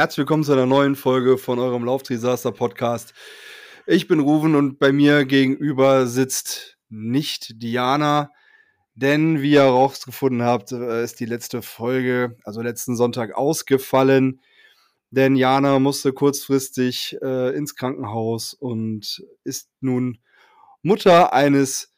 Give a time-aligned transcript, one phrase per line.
[0.00, 3.12] herzlich willkommen zu einer neuen Folge von eurem Laufdisaster Podcast.
[3.86, 8.30] Ich bin Ruven und bei mir gegenüber sitzt nicht Diana,
[8.94, 14.40] denn wie ihr herausgefunden habt, äh, ist die letzte Folge, also letzten Sonntag, ausgefallen.
[15.10, 20.16] Denn Jana musste kurzfristig äh, ins Krankenhaus und ist nun
[20.80, 21.92] Mutter eines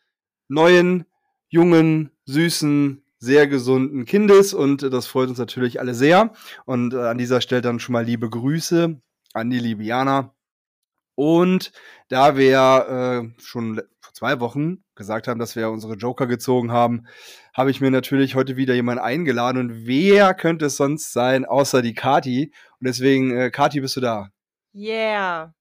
[0.49, 1.05] neuen,
[1.51, 6.33] jungen, süßen, sehr gesunden Kindes und das freut uns natürlich alle sehr.
[6.65, 9.01] Und äh, an dieser Stelle dann schon mal liebe Grüße
[9.33, 10.35] an die liebe Jana.
[11.15, 11.71] Und
[12.09, 17.07] da wir äh, schon vor zwei Wochen gesagt haben, dass wir unsere Joker gezogen haben,
[17.55, 19.59] habe ich mir natürlich heute wieder jemanden eingeladen.
[19.59, 22.53] Und wer könnte es sonst sein, außer die Kati?
[22.81, 24.31] Und deswegen, äh, Kati, bist du da?
[24.75, 25.55] Yeah.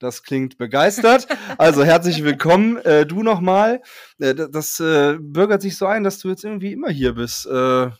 [0.00, 1.28] Das klingt begeistert.
[1.58, 2.78] Also herzlich willkommen.
[2.78, 3.82] Äh, du nochmal.
[4.18, 7.46] Äh, das äh, bürgert sich so ein, dass du jetzt irgendwie immer hier bist.
[7.46, 7.90] Äh,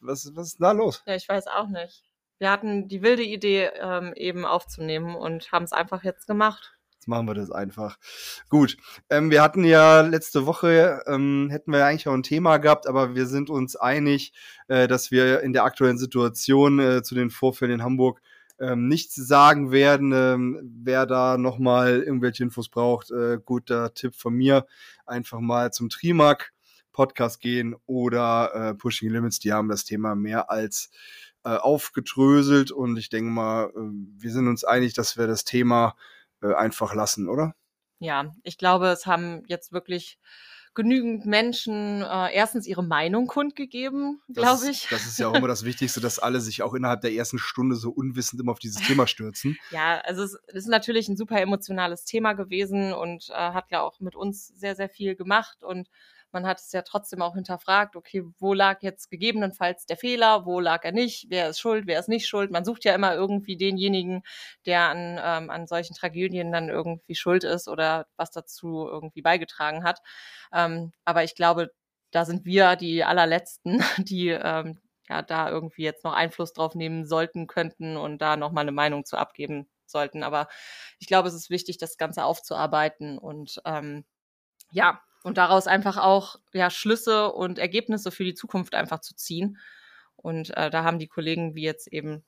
[0.00, 1.02] was, was ist da los?
[1.06, 2.02] Ja, ich weiß auch nicht
[2.40, 6.72] wir hatten die wilde Idee, ähm, eben aufzunehmen und haben es einfach jetzt gemacht.
[6.94, 7.98] Jetzt machen wir das einfach.
[8.48, 8.76] Gut.
[9.10, 12.86] Ähm, wir hatten ja letzte Woche, ähm, hätten wir ja eigentlich auch ein Thema gehabt,
[12.86, 14.32] aber wir sind uns einig,
[14.68, 18.20] äh, dass wir in der aktuellen Situation äh, zu den Vorfällen in Hamburg
[18.60, 20.12] ähm, nichts sagen werden.
[20.12, 24.66] Ähm, wer da nochmal irgendwelche Infos braucht, äh, guter Tipp von mir.
[25.06, 26.52] Einfach mal zum Trimark
[26.92, 29.38] Podcast gehen oder äh, Pushing Limits.
[29.38, 30.90] Die haben das Thema mehr als
[31.44, 33.80] äh, aufgedröselt und ich denke mal, äh,
[34.18, 35.96] wir sind uns einig, dass wir das Thema
[36.42, 37.54] äh, einfach lassen, oder?
[37.98, 40.18] Ja, ich glaube, es haben jetzt wirklich
[40.74, 44.86] genügend Menschen äh, erstens ihre Meinung kundgegeben, glaube ich.
[44.88, 47.76] Das ist ja auch immer das Wichtigste, dass alle sich auch innerhalb der ersten Stunde
[47.76, 49.58] so unwissend immer auf dieses Thema stürzen.
[49.70, 54.00] ja, also es ist natürlich ein super emotionales Thema gewesen und äh, hat ja auch
[54.00, 55.88] mit uns sehr, sehr viel gemacht und
[56.32, 60.60] man hat es ja trotzdem auch hinterfragt, okay, wo lag jetzt gegebenenfalls der Fehler, wo
[60.60, 62.50] lag er nicht, wer ist schuld, wer ist nicht schuld.
[62.50, 64.22] Man sucht ja immer irgendwie denjenigen,
[64.66, 69.84] der an, ähm, an solchen Tragödien dann irgendwie schuld ist oder was dazu irgendwie beigetragen
[69.84, 70.00] hat.
[70.52, 71.70] Ähm, aber ich glaube,
[72.10, 77.04] da sind wir die allerletzten, die ähm, ja da irgendwie jetzt noch Einfluss drauf nehmen
[77.04, 80.22] sollten, könnten und da nochmal eine Meinung zu abgeben sollten.
[80.22, 80.48] Aber
[80.98, 84.04] ich glaube, es ist wichtig, das Ganze aufzuarbeiten und ähm,
[84.72, 89.58] ja, und daraus einfach auch ja, Schlüsse und Ergebnisse für die Zukunft einfach zu ziehen.
[90.16, 92.24] Und äh, da haben die Kollegen, wie jetzt eben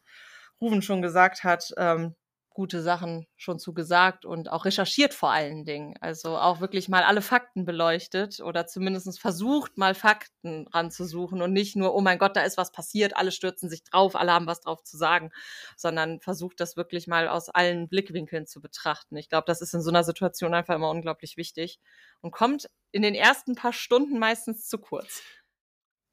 [0.61, 2.15] Ruven schon gesagt hat, ähm,
[2.55, 5.95] gute Sachen schon zu gesagt und auch recherchiert vor allen Dingen.
[6.01, 11.77] Also auch wirklich mal alle Fakten beleuchtet oder zumindest versucht, mal Fakten ranzusuchen und nicht
[11.77, 14.61] nur, oh mein Gott, da ist was passiert, alle stürzen sich drauf, alle haben was
[14.61, 15.31] drauf zu sagen,
[15.77, 19.17] sondern versucht das wirklich mal aus allen Blickwinkeln zu betrachten.
[19.17, 21.79] Ich glaube, das ist in so einer Situation einfach immer unglaublich wichtig
[22.21, 25.23] und kommt in den ersten paar Stunden meistens zu kurz.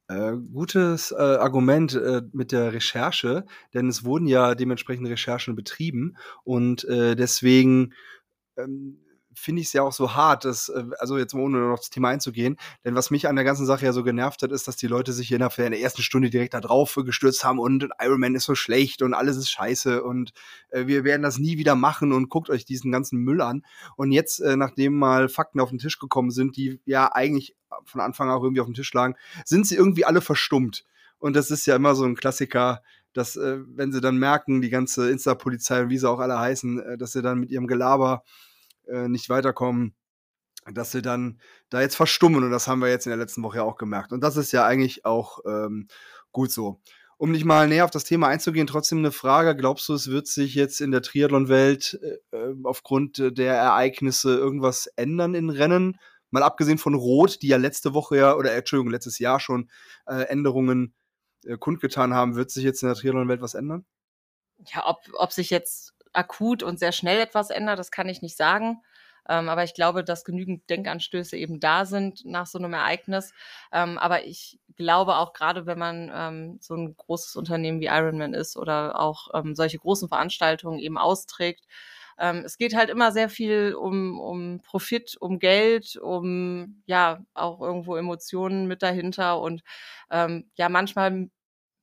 [0.09, 6.18] Äh, gutes äh, Argument äh, mit der Recherche, denn es wurden ja dementsprechend Recherchen betrieben
[6.44, 7.94] und äh, deswegen
[8.58, 8.98] ähm,
[9.39, 11.89] finde ich es ja auch so hart, dass, äh, also jetzt mal ohne noch das
[11.89, 14.75] Thema einzugehen, denn was mich an der ganzen Sache ja so genervt hat, ist, dass
[14.75, 18.35] die Leute sich innerhalb der ersten Stunde direkt da drauf gestürzt haben und Iron Man
[18.35, 20.33] ist so schlecht und alles ist scheiße und
[20.69, 23.63] äh, wir werden das nie wieder machen und guckt euch diesen ganzen Müll an.
[23.95, 28.01] Und jetzt, äh, nachdem mal Fakten auf den Tisch gekommen sind, die ja eigentlich von
[28.01, 30.85] Anfang an auch irgendwie auf dem Tisch lagen, sind sie irgendwie alle verstummt.
[31.19, 32.81] Und das ist ja immer so ein Klassiker,
[33.13, 36.79] dass, äh, wenn sie dann merken, die ganze Insta-Polizei und wie sie auch alle heißen,
[36.79, 38.23] äh, dass sie dann mit ihrem Gelaber
[38.91, 39.95] äh, nicht weiterkommen,
[40.73, 41.39] dass sie dann
[41.69, 42.44] da jetzt verstummen.
[42.44, 44.11] Und das haben wir jetzt in der letzten Woche ja auch gemerkt.
[44.11, 45.88] Und das ist ja eigentlich auch ähm,
[46.31, 46.81] gut so.
[47.17, 49.55] Um nicht mal näher auf das Thema einzugehen, trotzdem eine Frage.
[49.55, 52.00] Glaubst du, es wird sich jetzt in der Triathlon-Welt
[52.31, 56.00] äh, äh aufgrund der Ereignisse irgendwas ändern in Rennen?
[56.31, 59.69] Mal abgesehen von Rot, die ja letzte Woche ja, oder Entschuldigung, letztes Jahr schon
[60.06, 60.94] äh, Änderungen
[61.45, 63.85] äh, kundgetan haben, wird sich jetzt in der Triathlon-Welt was ändern?
[64.73, 68.38] Ja, ob, ob sich jetzt akut und sehr schnell etwas ändert, das kann ich nicht
[68.38, 68.81] sagen.
[69.28, 73.31] Ähm, aber ich glaube, dass genügend Denkanstöße eben da sind nach so einem Ereignis.
[73.72, 78.33] Ähm, aber ich glaube auch gerade, wenn man ähm, so ein großes Unternehmen wie Ironman
[78.33, 81.66] ist oder auch ähm, solche großen Veranstaltungen eben austrägt,
[82.18, 87.62] ähm, es geht halt immer sehr viel um, um Profit, um Geld, um ja auch
[87.62, 89.62] irgendwo Emotionen mit dahinter und
[90.12, 91.30] ähm, ja manchmal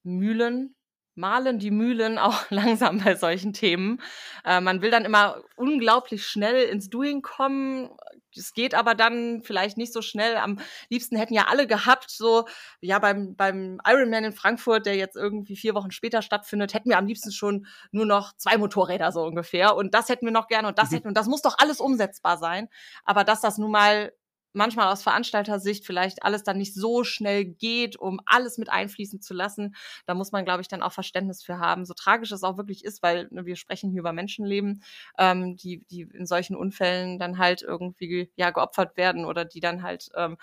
[0.02, 0.74] Mühlen
[1.16, 4.00] malen die Mühlen auch langsam bei solchen Themen.
[4.44, 7.90] Äh, man will dann immer unglaublich schnell ins Doing kommen.
[8.34, 10.36] Es geht aber dann vielleicht nicht so schnell.
[10.36, 10.58] Am
[10.90, 12.46] liebsten hätten ja alle gehabt, so,
[12.80, 16.98] ja, beim, beim Ironman in Frankfurt, der jetzt irgendwie vier Wochen später stattfindet, hätten wir
[16.98, 19.74] am liebsten schon nur noch zwei Motorräder so ungefähr.
[19.74, 20.96] Und das hätten wir noch gerne und das mhm.
[20.96, 22.68] hätten, und das muss doch alles umsetzbar sein.
[23.04, 24.12] Aber dass das nun mal
[24.56, 29.34] manchmal aus Veranstalter-Sicht vielleicht alles dann nicht so schnell geht, um alles mit einfließen zu
[29.34, 29.74] lassen.
[30.06, 31.84] Da muss man, glaube ich, dann auch Verständnis für haben.
[31.84, 34.82] So tragisch es auch wirklich ist, weil ne, wir sprechen hier über Menschenleben,
[35.18, 39.82] ähm, die, die in solchen Unfällen dann halt irgendwie ja geopfert werden oder die dann
[39.82, 40.36] halt ähm,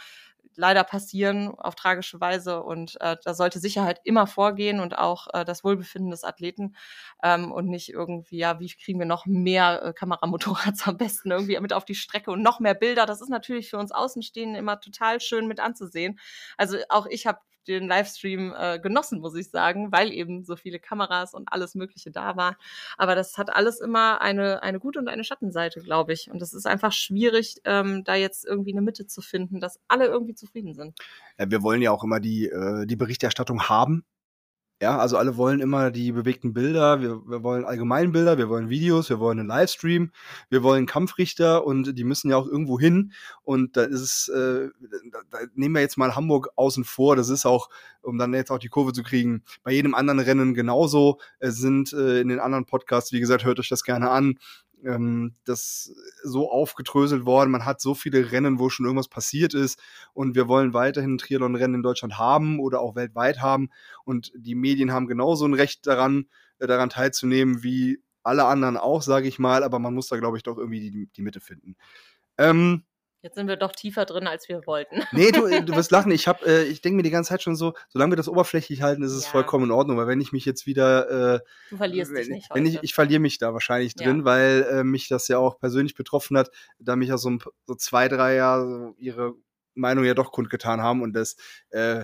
[0.56, 5.46] leider passieren auf tragische Weise und äh, da sollte Sicherheit immer vorgehen und auch äh,
[5.46, 6.76] das Wohlbefinden des Athleten
[7.24, 11.60] ähm, und nicht irgendwie, ja, wie kriegen wir noch mehr äh, Kameramotorrads am besten irgendwie
[11.60, 13.06] mit auf die Strecke und noch mehr Bilder.
[13.06, 16.20] Das ist natürlich für uns Außenstehende immer total schön mit anzusehen.
[16.58, 20.80] Also auch ich habe den Livestream äh, genossen, muss ich sagen, weil eben so viele
[20.80, 22.57] Kameras und alles Mögliche da war.
[22.98, 26.30] Aber das hat alles immer eine, eine gute und eine Schattenseite, glaube ich.
[26.31, 30.06] Und es ist einfach schwierig, ähm, da jetzt irgendwie eine Mitte zu finden, dass alle
[30.06, 30.98] irgendwie zufrieden sind.
[31.38, 34.06] Ja, wir wollen ja auch immer die, äh, die Berichterstattung haben.
[34.83, 38.68] Ja, also alle wollen immer die bewegten Bilder, wir, wir wollen allgemein Bilder, wir wollen
[38.68, 40.12] Videos, wir wollen einen Livestream,
[40.50, 43.13] wir wollen Kampfrichter und die müssen ja auch irgendwo hin.
[43.44, 44.68] Und da ist es, äh,
[45.09, 47.69] da, da nehmen wir jetzt mal Hamburg außen vor, das ist auch,
[48.01, 51.18] um dann jetzt auch die Kurve zu kriegen, bei jedem anderen Rennen genauso.
[51.39, 54.38] Es sind äh, in den anderen Podcasts, wie gesagt, hört euch das gerne an,
[54.85, 55.94] ähm, das
[56.24, 57.51] so aufgedröselt worden.
[57.51, 59.80] Man hat so viele Rennen, wo schon irgendwas passiert ist.
[60.13, 63.69] Und wir wollen weiterhin Triathlon-Rennen in Deutschland haben oder auch weltweit haben.
[64.06, 66.27] Und die Medien haben genauso ein Recht daran,
[66.59, 69.63] äh, daran teilzunehmen, wie alle anderen auch, sage ich mal.
[69.63, 71.75] Aber man muss da, glaube ich, doch irgendwie die, die Mitte finden.
[72.38, 72.83] Ähm,
[73.24, 75.02] Jetzt sind wir doch tiefer drin, als wir wollten.
[75.14, 76.12] Nee, du, äh, du wirst lachen.
[76.12, 78.81] Ich, hab, äh, ich denke mir die ganze Zeit schon so, solange wir das oberflächlich
[78.81, 79.31] halten, ist es ja.
[79.31, 79.96] vollkommen in Ordnung.
[79.96, 81.36] Weil wenn ich mich jetzt wieder.
[81.36, 81.40] Äh,
[81.70, 82.50] du verlierst wenn, dich nicht.
[82.54, 84.25] Wenn ich, ich verliere mich da wahrscheinlich drin, ja.
[84.25, 87.75] weil äh, mich das ja auch persönlich betroffen hat, da mich ja so, ein, so
[87.75, 89.36] zwei, drei Jahre ihre
[89.74, 91.02] Meinung ja doch kundgetan haben.
[91.02, 91.38] Und das,
[91.69, 92.04] äh,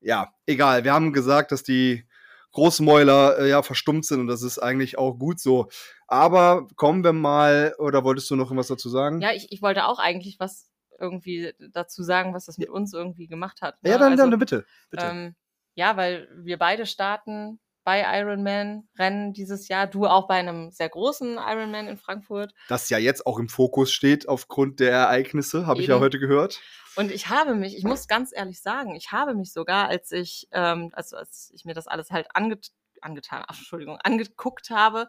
[0.00, 0.84] ja, egal.
[0.84, 2.06] Wir haben gesagt, dass die
[2.54, 5.68] Großmäuler äh, ja verstummt sind und das ist eigentlich auch gut so.
[6.06, 9.20] Aber kommen wir mal, oder wolltest du noch was dazu sagen?
[9.20, 13.26] Ja, ich, ich wollte auch eigentlich was irgendwie dazu sagen, was das mit uns irgendwie
[13.26, 13.82] gemacht hat.
[13.82, 13.90] Ne?
[13.90, 14.64] Ja, dann, also, dann bitte.
[14.90, 15.04] bitte.
[15.04, 15.34] Ähm,
[15.74, 19.86] ja, weil wir beide starten bei Ironman-Rennen dieses Jahr.
[19.86, 22.54] Du auch bei einem sehr großen Ironman in Frankfurt.
[22.68, 26.60] Das ja jetzt auch im Fokus steht aufgrund der Ereignisse, habe ich ja heute gehört.
[26.96, 30.48] Und ich habe mich, ich muss ganz ehrlich sagen, ich habe mich sogar, als ich,
[30.52, 32.70] ähm, also als ich mir das alles halt anget
[33.00, 35.08] angetan, ach, Entschuldigung, angeguckt habe,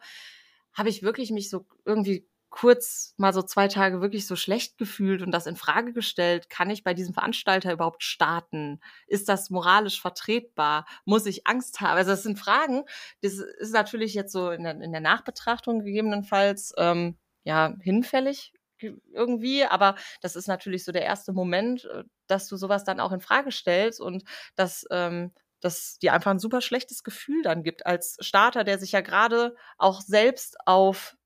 [0.73, 5.21] habe ich wirklich mich so irgendwie kurz mal so zwei Tage wirklich so schlecht gefühlt
[5.21, 8.79] und das in Frage gestellt, kann ich bei diesem Veranstalter überhaupt starten?
[9.07, 10.85] Ist das moralisch vertretbar?
[11.03, 11.97] Muss ich Angst haben?
[11.97, 12.85] Also das sind Fragen,
[13.21, 19.65] das ist natürlich jetzt so in der, in der Nachbetrachtung gegebenenfalls ähm, ja hinfällig irgendwie,
[19.65, 23.19] aber das ist natürlich so der erste Moment, äh, dass du sowas dann auch in
[23.19, 24.23] Frage stellst und
[24.55, 28.93] dass ähm, das dir einfach ein super schlechtes Gefühl dann gibt als Starter, der sich
[28.93, 31.17] ja gerade auch selbst auf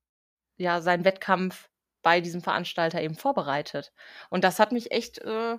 [0.60, 1.70] ja seinen Wettkampf
[2.02, 3.92] bei diesem Veranstalter eben vorbereitet.
[4.30, 5.58] Und das hat mich echt äh,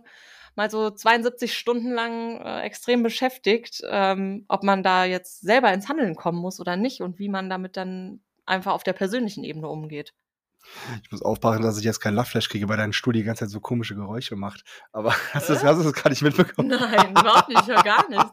[0.54, 5.88] mal so 72 Stunden lang äh, extrem beschäftigt, ähm, ob man da jetzt selber ins
[5.88, 9.68] Handeln kommen muss oder nicht und wie man damit dann einfach auf der persönlichen Ebene
[9.68, 10.12] umgeht.
[11.02, 13.50] Ich muss aufpassen, dass ich jetzt keinen Lachflash kriege, weil dein Stuhl die ganze Zeit
[13.50, 14.64] so komische Geräusche macht.
[14.92, 16.68] Aber hast du das, hast du das gar nicht mitbekommen?
[16.68, 18.30] Nein, überhaupt nicht, ich höre gar nichts.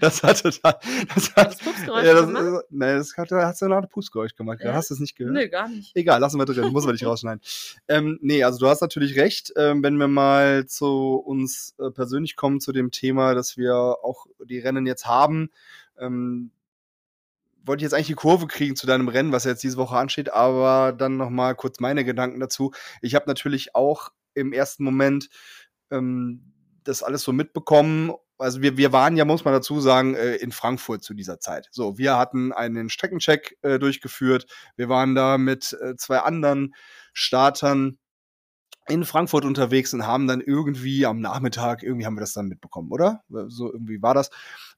[0.00, 0.78] Das hat total.
[1.14, 2.64] Das hat, das Pupsgeräusch ja, das, gemacht?
[2.70, 4.60] Nein, das hat, hat so ein Pupsgeräusch gemacht.
[4.62, 4.74] Ja?
[4.74, 5.34] Hast du es nicht gehört?
[5.34, 5.94] Nee, gar nicht.
[5.96, 7.40] Egal, lassen wir drin, muss man nicht rausschneiden.
[7.88, 12.36] ähm, nee, also du hast natürlich recht, ähm, wenn wir mal zu uns äh, persönlich
[12.36, 15.50] kommen, zu dem Thema, dass wir auch die Rennen jetzt haben.
[15.98, 16.50] Ähm,
[17.64, 20.32] wollte ich jetzt eigentlich die Kurve kriegen zu deinem Rennen, was jetzt diese Woche ansteht,
[20.32, 22.72] aber dann noch mal kurz meine Gedanken dazu.
[23.02, 25.28] Ich habe natürlich auch im ersten Moment
[25.90, 26.52] ähm,
[26.84, 28.12] das alles so mitbekommen.
[28.38, 31.68] Also wir, wir waren ja, muss man dazu sagen, äh, in Frankfurt zu dieser Zeit.
[31.72, 34.46] So, wir hatten einen Streckencheck äh, durchgeführt.
[34.76, 36.74] Wir waren da mit äh, zwei anderen
[37.12, 37.98] Startern
[38.88, 42.90] in Frankfurt unterwegs und haben dann irgendwie am Nachmittag, irgendwie haben wir das dann mitbekommen,
[42.90, 43.22] oder?
[43.28, 44.30] So irgendwie war das.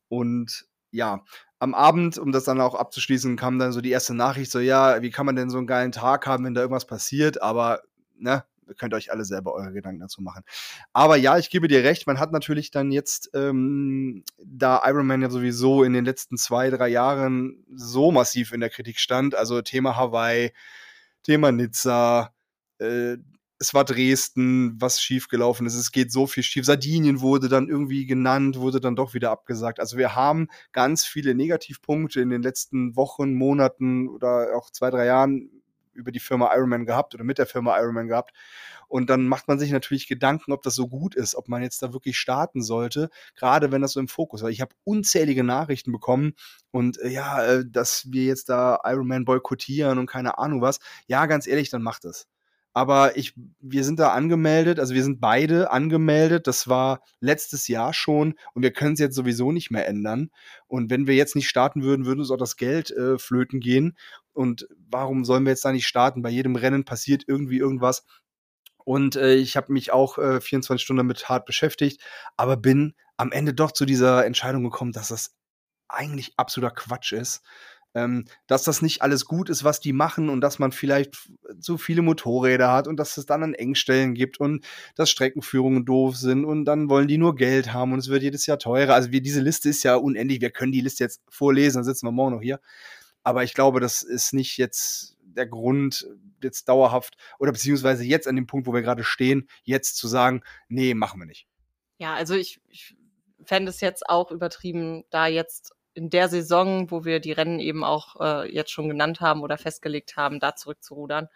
[0.08, 1.24] Und ja,
[1.62, 5.00] am Abend, um das dann auch abzuschließen, kam dann so die erste Nachricht, so, ja,
[5.00, 7.82] wie kann man denn so einen geilen Tag haben, wenn da irgendwas passiert, aber,
[8.18, 10.42] ne, ihr könnt euch alle selber eure Gedanken dazu machen.
[10.92, 15.22] Aber ja, ich gebe dir recht, man hat natürlich dann jetzt, ähm, da Iron Man
[15.22, 19.62] ja sowieso in den letzten zwei, drei Jahren so massiv in der Kritik stand, also
[19.62, 20.50] Thema Hawaii,
[21.22, 22.34] Thema Nizza,
[22.78, 23.18] äh,
[23.62, 25.76] es war Dresden, was schiefgelaufen ist.
[25.76, 26.66] Es geht so viel schief.
[26.66, 29.78] Sardinien wurde dann irgendwie genannt, wurde dann doch wieder abgesagt.
[29.78, 35.06] Also wir haben ganz viele Negativpunkte in den letzten Wochen, Monaten oder auch zwei, drei
[35.06, 35.48] Jahren
[35.92, 38.32] über die Firma Ironman gehabt oder mit der Firma Ironman gehabt.
[38.88, 41.80] Und dann macht man sich natürlich Gedanken, ob das so gut ist, ob man jetzt
[41.82, 44.50] da wirklich starten sollte, gerade wenn das so im Fokus war.
[44.50, 46.32] Ich habe unzählige Nachrichten bekommen
[46.72, 50.80] und äh, ja, äh, dass wir jetzt da Ironman boykottieren und keine Ahnung was.
[51.06, 52.26] Ja, ganz ehrlich, dann macht es.
[52.74, 56.46] Aber ich, wir sind da angemeldet, also wir sind beide angemeldet.
[56.46, 60.30] Das war letztes Jahr schon und wir können es jetzt sowieso nicht mehr ändern.
[60.66, 63.96] Und wenn wir jetzt nicht starten würden, würde uns auch das Geld äh, flöten gehen.
[64.32, 66.22] Und warum sollen wir jetzt da nicht starten?
[66.22, 68.04] Bei jedem Rennen passiert irgendwie irgendwas.
[68.84, 72.02] Und äh, ich habe mich auch äh, 24 Stunden damit hart beschäftigt,
[72.36, 75.36] aber bin am Ende doch zu dieser Entscheidung gekommen, dass das
[75.88, 77.42] eigentlich absoluter Quatsch ist
[77.94, 81.28] ähm, dass das nicht alles gut ist, was die machen und dass man vielleicht
[81.60, 86.16] zu viele Motorräder hat und dass es dann an Engstellen gibt und dass Streckenführungen doof
[86.16, 88.94] sind und dann wollen die nur Geld haben und es wird jedes Jahr teurer.
[88.94, 90.40] Also wir, diese Liste ist ja unendlich.
[90.40, 92.60] Wir können die Liste jetzt vorlesen, dann sitzen wir morgen noch hier.
[93.22, 96.06] Aber ich glaube, das ist nicht jetzt der Grund,
[96.42, 100.42] jetzt dauerhaft oder beziehungsweise jetzt an dem Punkt, wo wir gerade stehen, jetzt zu sagen,
[100.68, 101.46] nee, machen wir nicht.
[101.98, 102.96] Ja, also ich, ich
[103.44, 107.84] fände es jetzt auch übertrieben, da jetzt in der Saison, wo wir die Rennen eben
[107.84, 111.28] auch äh, jetzt schon genannt haben oder festgelegt haben, da zurückzurudern.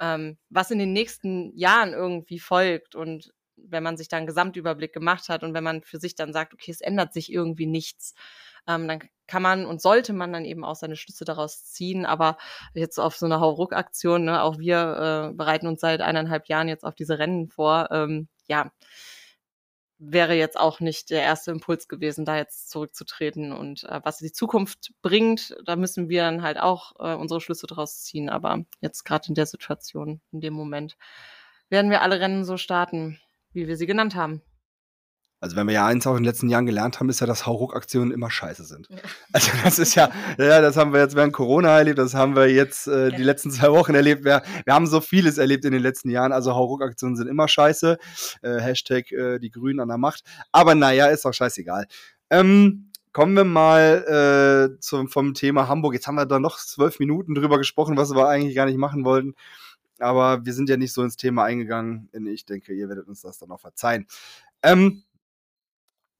[0.00, 4.92] Ähm, was in den nächsten Jahren irgendwie folgt und wenn man sich da einen Gesamtüberblick
[4.92, 8.14] gemacht hat und wenn man für sich dann sagt, okay, es ändert sich irgendwie nichts,
[8.68, 12.04] ähm, dann kann man und sollte man dann eben auch seine Schlüsse daraus ziehen.
[12.06, 12.36] Aber
[12.74, 16.84] jetzt auf so eine Hauruck-Aktion, ne, auch wir äh, bereiten uns seit eineinhalb Jahren jetzt
[16.84, 17.88] auf diese Rennen vor.
[17.90, 18.70] Ähm, ja,
[19.98, 23.52] wäre jetzt auch nicht der erste Impuls gewesen, da jetzt zurückzutreten.
[23.52, 27.66] Und äh, was die Zukunft bringt, da müssen wir dann halt auch äh, unsere Schlüsse
[27.66, 28.28] draus ziehen.
[28.28, 30.96] Aber jetzt gerade in der Situation, in dem Moment,
[31.68, 33.18] werden wir alle Rennen so starten,
[33.52, 34.42] wie wir sie genannt haben.
[35.40, 37.46] Also wenn wir ja eins auch in den letzten Jahren gelernt haben, ist ja, dass
[37.46, 38.88] Hauruck-Aktionen immer scheiße sind.
[38.88, 38.96] Ja.
[39.32, 42.50] Also das ist ja, ja, das haben wir jetzt während Corona erlebt, das haben wir
[42.50, 43.16] jetzt äh, ja.
[43.16, 44.24] die letzten zwei Wochen erlebt.
[44.24, 46.32] Wir, wir haben so vieles erlebt in den letzten Jahren.
[46.32, 47.98] Also Hauruck-Aktionen sind immer scheiße.
[48.42, 50.22] Äh, Hashtag äh, die Grünen an der Macht.
[50.52, 51.86] Aber naja, ist auch scheißegal.
[52.30, 55.94] Ähm, kommen wir mal äh, zum, vom Thema Hamburg.
[55.94, 59.04] Jetzt haben wir da noch zwölf Minuten drüber gesprochen, was wir eigentlich gar nicht machen
[59.04, 59.34] wollten.
[59.98, 62.10] Aber wir sind ja nicht so ins Thema eingegangen.
[62.26, 64.06] Ich denke, ihr werdet uns das dann auch verzeihen.
[64.62, 65.04] Ähm,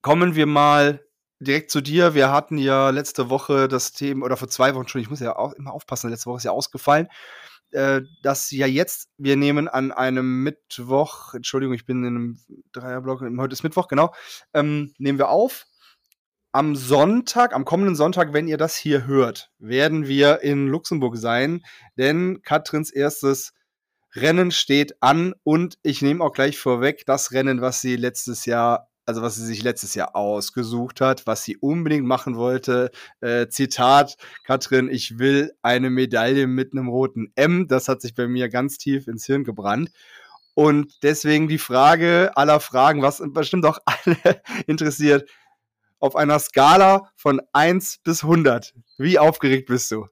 [0.07, 1.05] kommen wir mal
[1.41, 2.15] direkt zu dir.
[2.15, 5.35] Wir hatten ja letzte Woche das Thema, oder vor zwei Wochen schon, ich muss ja
[5.35, 7.09] auch immer aufpassen, letzte Woche ist ja ausgefallen,
[7.73, 12.39] äh, dass ja jetzt, wir nehmen an einem Mittwoch, Entschuldigung, ich bin in einem
[12.71, 14.15] Dreierblock, heute ist Mittwoch, genau,
[14.55, 15.67] ähm, nehmen wir auf.
[16.53, 21.65] Am Sonntag, am kommenden Sonntag, wenn ihr das hier hört, werden wir in Luxemburg sein,
[21.97, 23.55] denn Katrins erstes
[24.15, 28.89] Rennen steht an und ich nehme auch gleich vorweg das Rennen, was sie letztes Jahr
[29.07, 32.91] also was sie sich letztes Jahr ausgesucht hat, was sie unbedingt machen wollte.
[33.21, 37.69] Äh, Zitat, Katrin, ich will eine Medaille mit einem roten M.
[37.69, 39.91] Das hat sich bei mir ganz tief ins Hirn gebrannt.
[40.55, 45.31] Und deswegen die Frage aller Fragen, was bestimmt auch alle interessiert,
[46.01, 50.07] auf einer Skala von 1 bis 100, wie aufgeregt bist du?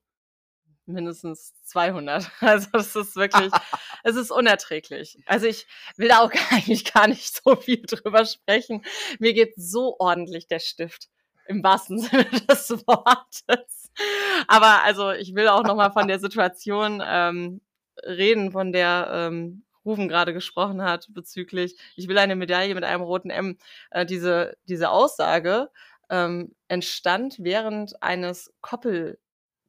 [0.87, 2.31] mindestens 200.
[2.41, 3.51] Also es ist wirklich,
[4.05, 5.19] es ist unerträglich.
[5.27, 5.67] Also ich
[5.97, 8.83] will da auch eigentlich gar nicht so viel drüber sprechen.
[9.19, 11.09] Mir geht so ordentlich der Stift
[11.47, 13.91] im wahrsten Sinne des Wortes.
[14.47, 17.61] Aber also ich will auch noch mal von der Situation ähm,
[18.03, 23.03] reden, von der ähm, Rufen gerade gesprochen hat bezüglich, ich will eine Medaille mit einem
[23.03, 23.59] roten M.
[23.91, 25.69] Äh, diese diese Aussage
[26.09, 29.19] ähm, entstand während eines Koppel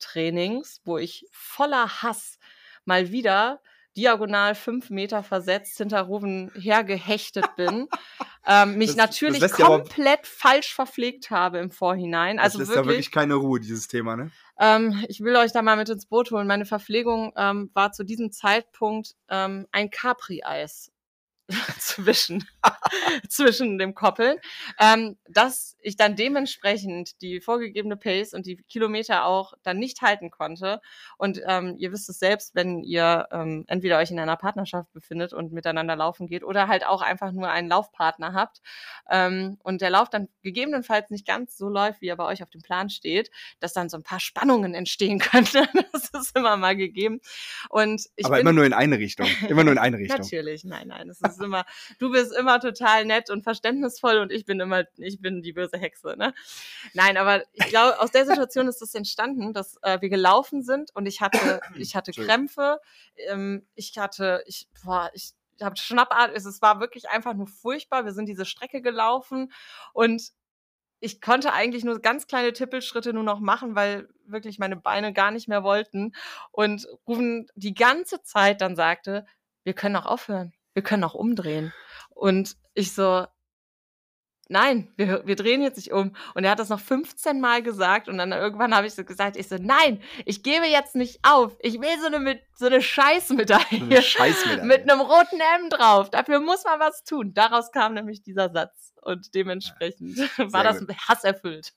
[0.05, 2.37] Trainings, wo ich voller Hass
[2.85, 3.61] mal wieder
[3.97, 7.87] diagonal fünf Meter versetzt hinter Ruven hergehechtet bin,
[8.45, 12.37] ähm, mich das, natürlich das komplett aber, falsch verpflegt habe im Vorhinein.
[12.37, 14.31] Also das wirklich, ja wirklich keine Ruhe, dieses Thema, ne?
[14.59, 16.47] Ähm, ich will euch da mal mit ins Boot holen.
[16.47, 20.91] Meine Verpflegung ähm, war zu diesem Zeitpunkt ähm, ein Capri-Eis.
[21.79, 22.43] zwischen,
[23.29, 24.37] zwischen dem Koppeln,
[24.79, 30.31] ähm, dass ich dann dementsprechend die vorgegebene Pace und die Kilometer auch dann nicht halten
[30.31, 30.81] konnte.
[31.17, 35.33] Und ähm, ihr wisst es selbst, wenn ihr ähm, entweder euch in einer Partnerschaft befindet
[35.33, 38.61] und miteinander laufen geht oder halt auch einfach nur einen Laufpartner habt
[39.09, 42.49] ähm, und der Lauf dann gegebenenfalls nicht ganz so läuft, wie er bei euch auf
[42.49, 43.29] dem Plan steht,
[43.59, 45.67] dass dann so ein paar Spannungen entstehen könnten.
[45.91, 47.21] das ist immer mal gegeben.
[47.69, 49.27] Und ich Aber immer nur in eine Richtung.
[49.47, 50.19] Immer nur in eine Richtung.
[50.19, 51.09] Natürlich, nein, nein.
[51.09, 51.65] Es ist immer,
[51.99, 55.77] du bist immer total nett und verständnisvoll und ich bin immer, ich bin die böse
[55.77, 56.33] Hexe, ne?
[56.93, 60.91] Nein, aber ich glaube, aus der Situation ist das entstanden, dass äh, wir gelaufen sind
[60.95, 62.79] und ich hatte, ich hatte Krämpfe,
[63.29, 68.03] ähm, ich hatte, ich, boah, ich, ich habe Schnappatmung, es war wirklich einfach nur furchtbar.
[68.05, 69.51] Wir sind diese Strecke gelaufen
[69.93, 70.31] und
[70.99, 75.31] ich konnte eigentlich nur ganz kleine Tippelschritte nur noch machen, weil wirklich meine Beine gar
[75.31, 76.13] nicht mehr wollten.
[76.51, 79.25] Und Rufen die ganze Zeit dann sagte,
[79.63, 81.73] wir können auch aufhören wir können auch umdrehen.
[82.15, 83.27] Und ich so,
[84.49, 86.15] nein, wir, wir drehen jetzt nicht um.
[86.33, 89.37] Und er hat das noch 15 Mal gesagt und dann irgendwann habe ich so gesagt,
[89.37, 91.55] ich so, nein, ich gebe jetzt nicht auf.
[91.59, 93.79] Ich will so eine, mit, so eine Scheißmedaille.
[93.79, 94.63] So eine Scheißmedaille.
[94.65, 96.09] mit einem roten M drauf.
[96.09, 97.33] Dafür muss man was tun.
[97.33, 98.93] Daraus kam nämlich dieser Satz.
[99.01, 100.17] Und dementsprechend
[100.51, 100.95] war das gut.
[101.07, 101.73] hasserfüllt.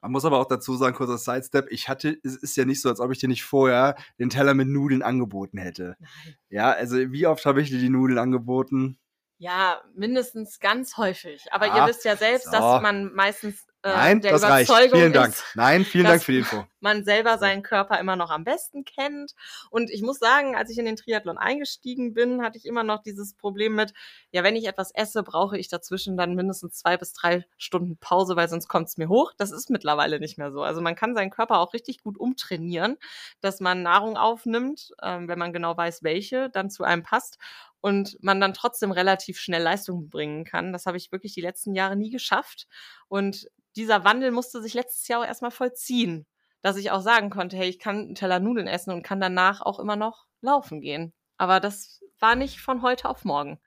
[0.00, 2.88] Man muss aber auch dazu sagen, kurzer Sidestep, ich hatte, es ist ja nicht so,
[2.88, 5.96] als ob ich dir nicht vorher den Teller mit Nudeln angeboten hätte.
[5.98, 6.36] Nein.
[6.50, 8.98] Ja, also wie oft habe ich dir die Nudeln angeboten?
[9.38, 11.46] Ja, mindestens ganz häufig.
[11.52, 12.50] Aber Ah, ihr wisst ja selbst, so.
[12.50, 14.68] dass man meistens äh, Nein, der das reicht.
[14.68, 15.28] Überzeugung Vielen Dank.
[15.34, 16.66] ist, Nein, vielen dass- Dank für die Info.
[16.80, 19.34] man selber seinen Körper immer noch am besten kennt.
[19.70, 23.02] Und ich muss sagen, als ich in den Triathlon eingestiegen bin, hatte ich immer noch
[23.02, 23.94] dieses Problem mit,
[24.32, 28.34] ja, wenn ich etwas esse, brauche ich dazwischen dann mindestens zwei bis drei Stunden Pause,
[28.34, 29.32] weil sonst kommt es mir hoch.
[29.38, 30.62] Das ist mittlerweile nicht mehr so.
[30.64, 32.96] Also man kann seinen Körper auch richtig gut umtrainieren,
[33.40, 37.38] dass man Nahrung aufnimmt, ähm, wenn man genau weiß, welche dann zu einem passt.
[37.80, 40.72] Und man dann trotzdem relativ schnell Leistung bringen kann.
[40.72, 42.66] Das habe ich wirklich die letzten Jahre nie geschafft.
[43.06, 46.26] Und dieser Wandel musste sich letztes Jahr auch erstmal vollziehen
[46.62, 49.60] dass ich auch sagen konnte, hey, ich kann einen Teller Nudeln essen und kann danach
[49.60, 51.12] auch immer noch laufen gehen.
[51.36, 53.58] Aber das war nicht von heute auf morgen.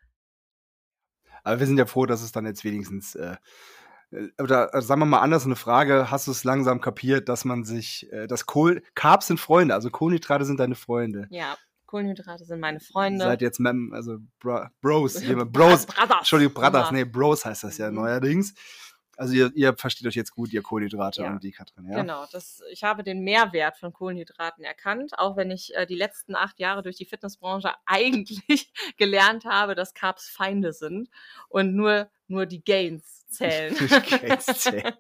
[1.44, 3.38] Aber wir sind ja froh, dass es dann jetzt wenigstens, äh,
[4.12, 7.46] äh, oder äh, sagen wir mal anders eine Frage, hast du es langsam kapiert, dass
[7.46, 11.28] man sich, äh, dass Kohl, Carbs sind Freunde, also Kohlenhydrate sind deine Freunde.
[11.32, 11.58] Ja,
[11.92, 13.26] Kohlenhydrate sind meine Freunde.
[13.26, 15.14] Seid jetzt Mem, also Bro, Bros,
[15.52, 16.18] Bros, Brothers.
[16.20, 16.92] Entschuldigung, Brothers, Ja.
[16.94, 17.96] nee, Bros heißt das ja Mhm.
[17.98, 18.54] neuerdings.
[19.18, 21.32] Also ihr, ihr versteht euch jetzt gut, ihr Kohlenhydrate Ja.
[21.32, 21.98] und die Katrin, ja?
[22.02, 26.34] Genau, das, ich habe den Mehrwert von Kohlenhydraten erkannt, auch wenn ich äh, die letzten
[26.36, 31.10] acht Jahre durch die Fitnessbranche eigentlich gelernt habe, dass Carbs Feinde sind
[31.50, 33.76] und nur, nur die Gains zählen.
[33.78, 34.94] ja.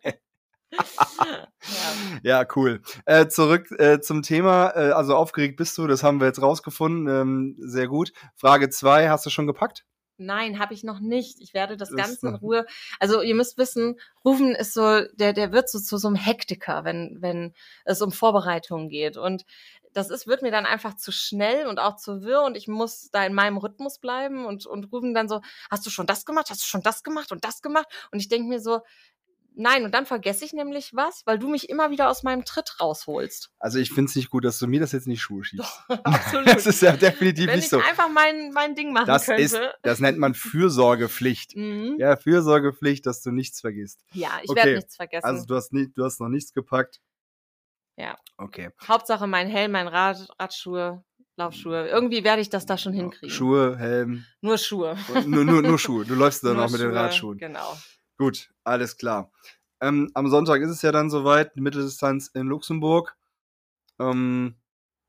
[2.23, 2.81] Ja, cool.
[3.05, 4.71] Äh, zurück äh, zum Thema.
[4.75, 7.07] Äh, also aufgeregt bist du, das haben wir jetzt rausgefunden.
[7.07, 8.11] Ähm, sehr gut.
[8.35, 9.85] Frage zwei, hast du schon gepackt?
[10.17, 11.41] Nein, habe ich noch nicht.
[11.41, 12.65] Ich werde das Das Ganze in Ruhe.
[12.99, 16.83] Also ihr müsst wissen, Rufen ist so, der, der wird so zu so einem Hektiker,
[16.83, 17.53] wenn, wenn
[17.85, 19.17] es um Vorbereitungen geht.
[19.17, 19.45] Und
[19.93, 23.09] das ist, wird mir dann einfach zu schnell und auch zu wirr und ich muss
[23.11, 26.49] da in meinem Rhythmus bleiben und, und Rufen dann so, hast du schon das gemacht?
[26.49, 27.87] Hast du schon das gemacht und das gemacht?
[28.11, 28.81] Und ich denke mir so,
[29.55, 32.79] nein, und dann vergesse ich nämlich was, weil du mich immer wieder aus meinem Tritt
[32.79, 33.49] rausholst.
[33.59, 35.71] Also ich finde es nicht gut, dass du mir das jetzt in die Schuhe schiebst.
[35.87, 36.47] Absolut.
[36.47, 37.79] Das ist ja definitiv wenn nicht ich so.
[37.79, 39.41] einfach mein, mein Ding machen Das könnte.
[39.41, 41.55] ist, das nennt man Fürsorgepflicht.
[41.55, 41.95] Mhm.
[41.99, 44.03] Ja, Fürsorgepflicht, dass du nichts vergisst.
[44.13, 44.57] Ja, ich Okay.
[44.57, 45.25] werde nichts vergessen.
[45.25, 46.99] Also du hast, nie, du hast noch nichts gepackt.
[47.97, 48.17] Ja.
[48.37, 48.69] Okay.
[48.87, 51.03] Hauptsache mein Helm, mein Rad, Radschuhe,
[51.35, 51.87] Laufschuhe.
[51.87, 53.29] Irgendwie werde ich das da schon hinkriegen.
[53.29, 54.97] Schuhe, Helm, Nur Schuhe.
[55.25, 56.05] nur, nur, nur Schuhe.
[56.05, 57.37] Du läufst dann Nur auch mit den Schuhe, Radschuhen.
[57.37, 57.77] Genau.
[58.17, 59.31] Gut, alles klar.
[59.79, 63.15] Ähm, am Sonntag ist es ja dann soweit, Mitteldistanz in Luxemburg.
[63.99, 64.55] Ähm,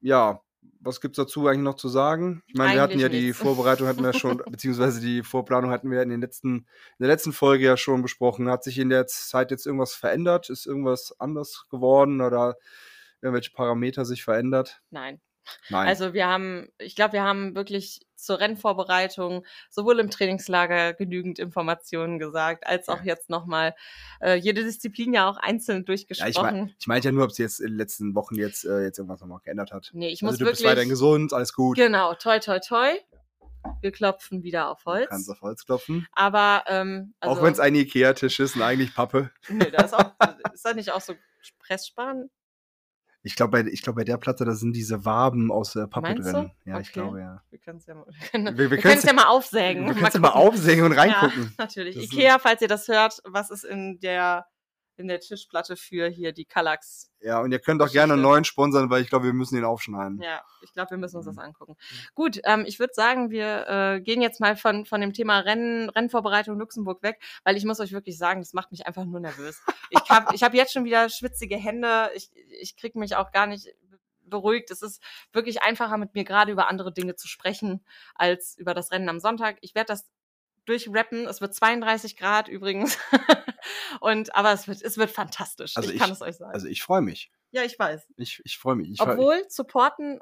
[0.00, 0.40] ja,
[0.80, 2.42] was gibt's dazu eigentlich noch zu sagen?
[2.46, 3.38] Ich meine, wir hatten ja die nichts.
[3.42, 6.66] Vorbereitung hatten wir schon, beziehungsweise die Vorplanung hatten wir in den letzten, in
[7.00, 8.48] der letzten Folge ja schon besprochen.
[8.48, 10.50] Hat sich in der Zeit jetzt irgendwas verändert?
[10.50, 12.56] Ist irgendwas anders geworden oder
[13.20, 14.82] irgendwelche Parameter sich verändert?
[14.90, 15.20] Nein.
[15.68, 15.88] Nein.
[15.88, 22.18] Also wir haben, ich glaube, wir haben wirklich zur Rennvorbereitung sowohl im Trainingslager genügend Informationen
[22.18, 23.74] gesagt, als auch jetzt nochmal
[24.20, 26.56] äh, jede Disziplin ja auch einzeln ja, ich durchgesprochen.
[26.56, 28.98] meine ich meinte ja nur, ob es jetzt in den letzten Wochen jetzt, äh, jetzt
[28.98, 29.90] irgendwas nochmal geändert hat.
[29.92, 30.70] nee, ich also muss du bist wirklich.
[30.70, 31.76] weiterhin gesund, alles gut.
[31.76, 32.90] Genau, toi, toi, toi.
[33.80, 35.08] Wir klopfen wieder auf Du Holz.
[35.08, 36.06] kannst auf Holz klopfen.
[36.12, 39.30] Aber ähm, also, auch wenn es ein Ikea-Tisch ist und eigentlich Pappe.
[39.48, 40.12] nee, da ist, auch,
[40.52, 41.14] ist da nicht auch so
[41.60, 42.28] Pressspan?
[43.24, 46.08] Ich glaube, bei, ich glaub, bei der Platte, da sind diese Waben aus äh, Pappe
[46.08, 46.50] Meinst drin.
[46.64, 46.70] du?
[46.70, 46.92] Ja, ich Okay.
[47.00, 47.42] glaube, ja.
[47.50, 49.86] Wir können es ja mal, wir können, Wir- wir wir können können's- ja mal aufsägen.
[49.86, 51.42] Du Mal kannst ja mal aufsägen und reingucken.
[51.44, 51.94] Ja, natürlich.
[51.94, 54.46] Das Ikea, falls ihr das hört, was ist in der
[55.02, 57.10] in der Tischplatte für hier die Kallax?
[57.20, 59.64] Ja, und ihr könnt auch gerne einen neuen sponsern, weil ich glaube, wir müssen ihn
[59.64, 60.20] aufschneiden.
[60.22, 61.42] Ja, ich glaube, wir müssen uns das Mhm.
[61.42, 61.76] angucken.
[62.14, 65.90] Gut, ähm, ich würde sagen, wir äh, gehen jetzt mal von, von dem Thema Rennen,
[65.90, 69.60] Rennvorbereitung Luxemburg weg, weil ich muss euch wirklich sagen, das macht mich einfach nur nervös.
[69.90, 72.10] Ich habe ich hab jetzt schon wieder schwitzige Hände.
[72.14, 73.68] Ich, ich kriege mich auch gar nicht
[74.24, 74.70] beruhigt.
[74.70, 77.84] Es ist wirklich einfacher, mit mir gerade über andere Dinge zu sprechen,
[78.14, 79.58] als über das Rennen am Sonntag.
[79.60, 80.08] Ich werde das
[80.66, 81.26] durchrappen.
[81.26, 82.98] Es wird 32 Grad übrigens.
[84.00, 85.76] Und aber es wird, es wird fantastisch.
[85.76, 86.52] Also ich, kann ich- es euch sagen.
[86.52, 87.30] Also ich freue mich.
[87.50, 88.08] ja, ich weiß.
[88.16, 88.90] Ich, ich freue mich.
[88.90, 90.20] Ich Obwohl Supporten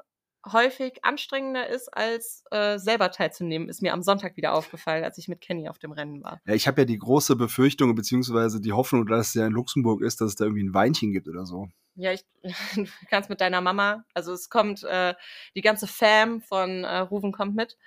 [0.51, 5.27] häufig anstrengender ist, als äh, selber teilzunehmen, ist mir am Sonntag wieder aufgefallen, als ich
[5.27, 6.41] mit Kenny auf dem Rennen war.
[6.45, 10.01] ja, ich habe ja die große Befürchtung, beziehungsweise die Hoffnung, dass es ja in Luxemburg
[10.01, 11.67] ist, dass es da irgendwie ein Weinchen gibt oder so.
[11.93, 12.25] Ja, ich
[12.75, 15.13] du kannst mit deiner Mama, also es kommt, äh,
[15.55, 17.77] die ganze Fam von äh, Ruven kommt mit.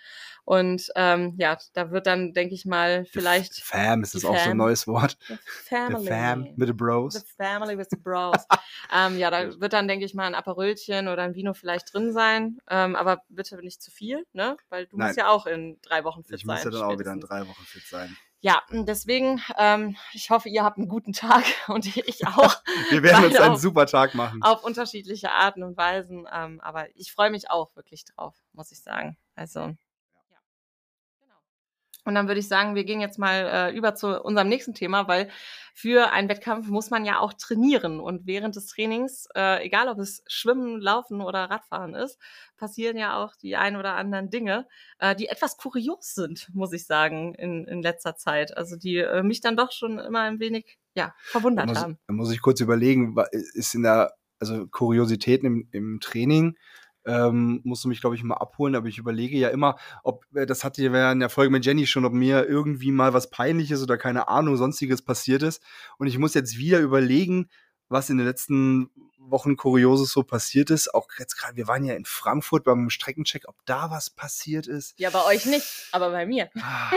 [0.44, 4.50] Und ähm, ja, da wird dann, denke ich mal, vielleicht Fam, ist das auch so
[4.50, 5.16] ein neues Wort?
[5.28, 6.06] the The Family.
[6.06, 7.14] Fam mit the Bros.
[7.14, 8.44] The Family with the Bros.
[8.94, 12.12] ähm, ja, da wird dann, denke ich mal, ein Aperölchen oder ein Vino vielleicht drin
[12.12, 12.58] sein.
[12.68, 14.56] Ähm, aber bitte nicht zu viel, ne?
[14.68, 15.08] Weil du Nein.
[15.08, 16.56] musst ja auch in drei Wochen fit Ich sein.
[16.56, 18.16] muss ja dann auch wieder in drei Wochen fit sein.
[18.40, 22.54] Ja, deswegen, ähm, ich hoffe, ihr habt einen guten Tag und ich auch.
[22.90, 24.42] Wir werden uns einen super Tag machen.
[24.42, 26.28] Auf unterschiedliche Arten und Weisen.
[26.30, 29.16] Ähm, aber ich freue mich auch wirklich drauf, muss ich sagen.
[29.34, 29.74] Also.
[32.04, 35.08] Und dann würde ich sagen, wir gehen jetzt mal äh, über zu unserem nächsten Thema,
[35.08, 35.30] weil
[35.72, 37.98] für einen Wettkampf muss man ja auch trainieren.
[37.98, 42.18] Und während des Trainings, äh, egal ob es Schwimmen, Laufen oder Radfahren ist,
[42.56, 44.66] passieren ja auch die ein oder anderen Dinge,
[44.98, 48.56] äh, die etwas kurios sind, muss ich sagen, in, in letzter Zeit.
[48.56, 51.98] Also die äh, mich dann doch schon immer ein wenig ja, verwundert muss, haben.
[52.06, 56.56] da muss ich kurz überlegen, ist in der, also Kuriositäten im, im Training,
[57.06, 60.46] ähm, musst du mich, glaube ich, mal abholen, aber ich überlege ja immer, ob, äh,
[60.46, 63.82] das hatte ja in der Folge mit Jenny schon, ob mir irgendwie mal was Peinliches
[63.82, 65.62] oder keine Ahnung, sonstiges passiert ist.
[65.98, 67.48] Und ich muss jetzt wieder überlegen,
[67.88, 68.90] was in den letzten
[69.30, 70.92] Wochen Kurioses so passiert ist.
[70.94, 74.98] Auch jetzt gerade, wir waren ja in Frankfurt beim Streckencheck, ob da was passiert ist.
[74.98, 76.50] Ja, bei euch nicht, aber bei mir.
[76.60, 76.90] Ah,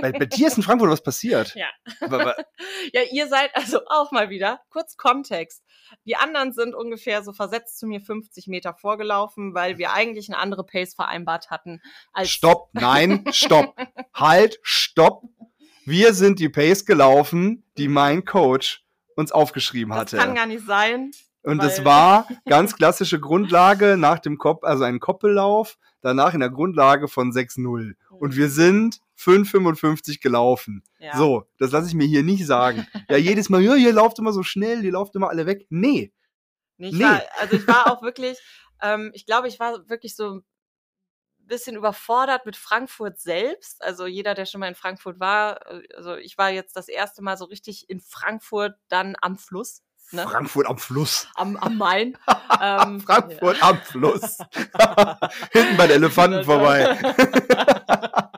[0.00, 1.54] bei, bei dir ist in Frankfurt was passiert.
[1.54, 1.68] Ja.
[2.00, 2.36] Aber, aber,
[2.92, 5.62] Ja, ihr seid also auch mal wieder, kurz Kontext.
[6.04, 10.38] Die anderen sind ungefähr so versetzt zu mir 50 Meter vorgelaufen, weil wir eigentlich eine
[10.38, 11.80] andere Pace vereinbart hatten.
[12.12, 13.76] Als Stopp, nein, stopp.
[14.14, 15.22] halt, stopp.
[15.84, 18.84] Wir sind die Pace gelaufen, die mein Coach
[19.18, 20.16] uns aufgeschrieben Das hatte.
[20.16, 21.10] kann gar nicht sein.
[21.42, 26.50] Und es war ganz klassische Grundlage nach dem Kopf, also ein Koppellauf, danach in der
[26.50, 27.94] Grundlage von 6-0.
[28.10, 30.82] Und wir sind 5,55 gelaufen.
[30.98, 31.16] Ja.
[31.16, 32.86] So, das lasse ich mir hier nicht sagen.
[33.08, 35.66] Ja, jedes Mal, ja, ihr lauft immer so schnell, ihr lauft immer alle weg.
[35.70, 36.12] Nee,
[36.76, 37.04] Nee, ich Nee.
[37.04, 38.38] War, also ich war auch wirklich,
[38.82, 40.42] ähm, ich glaube, ich war wirklich so
[41.48, 43.82] bisschen überfordert mit Frankfurt selbst.
[43.82, 47.22] Also jeder, der schon mal in Frankfurt war, äh, also ich war jetzt das erste
[47.22, 49.82] Mal so richtig in Frankfurt, dann am Fluss,
[50.12, 50.22] ne?
[50.22, 51.26] Frankfurt am Fluss.
[51.34, 52.16] am, am Main.
[52.62, 54.38] ähm, Frankfurt am Fluss.
[55.52, 56.98] Hinten bei den Elefanten vorbei.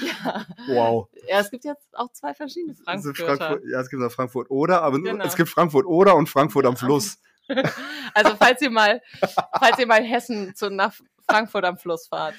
[0.00, 0.46] ja.
[0.68, 1.08] Wow.
[1.26, 3.46] ja, es gibt jetzt auch zwei verschiedene Also Frankfurter.
[3.46, 5.24] Frankfurt, ja, es gibt noch Frankfurt oder, aber Genau.
[5.24, 7.18] es gibt Frankfurt oder und Frankfurt am Fluss.
[8.12, 9.00] Also falls ihr mal,
[9.58, 10.92] falls ihr mal in Hessen zu, nach
[11.28, 12.34] Frankfurt am Fluss fahrt.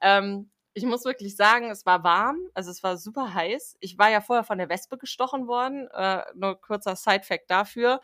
[0.00, 3.76] Ähm, ich muss wirklich sagen, es war warm, also es war super heiß.
[3.78, 5.88] Ich war ja vorher von der Wespe gestochen worden.
[5.92, 8.00] Äh, nur kurzer Side-Fact dafür.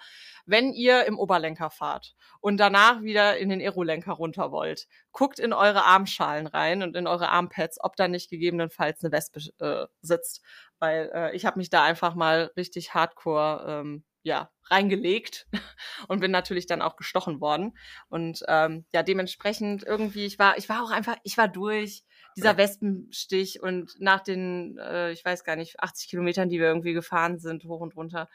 [0.47, 5.53] Wenn ihr im Oberlenker fahrt und danach wieder in den Aerolenker runter wollt, guckt in
[5.53, 10.41] eure Armschalen rein und in eure Armpads, ob da nicht gegebenenfalls eine Wespe äh, sitzt.
[10.79, 15.47] Weil äh, ich habe mich da einfach mal richtig hardcore ähm, ja, reingelegt
[16.09, 17.77] und bin natürlich dann auch gestochen worden.
[18.09, 22.05] Und ähm, ja, dementsprechend irgendwie, ich war, ich war auch einfach, ich war durch
[22.37, 26.93] dieser Wespenstich und nach den, äh, ich weiß gar nicht, 80 Kilometern, die wir irgendwie
[26.93, 28.29] gefahren sind, hoch und runter.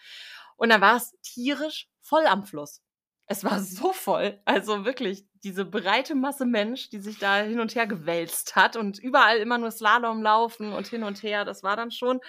[0.57, 2.81] Und dann war es tierisch voll am Fluss.
[3.27, 7.73] Es war so voll, also wirklich diese breite Masse Mensch, die sich da hin und
[7.73, 11.43] her gewälzt hat und überall immer nur Slalom laufen und hin und her.
[11.43, 12.19] Das war dann schon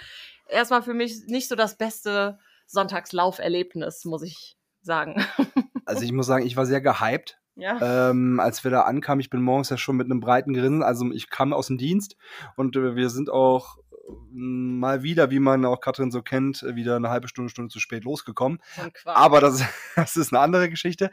[0.49, 5.25] erstmal für mich nicht so das beste Sonntagslauferlebnis, muss ich sagen.
[5.89, 8.11] Also ich muss sagen, ich war sehr gehypt, ja.
[8.11, 9.21] ähm, als wir da ankamen.
[9.21, 12.17] Ich bin morgens ja schon mit einem breiten Grinsen, also ich kam aus dem Dienst
[12.57, 13.77] und äh, wir sind auch
[14.33, 17.81] mal wieder, wie man auch Katrin so kennt, äh, wieder eine halbe Stunde, Stunde zu
[17.81, 18.61] spät losgekommen.
[19.05, 19.63] Aber das,
[19.97, 21.11] das ist eine andere Geschichte.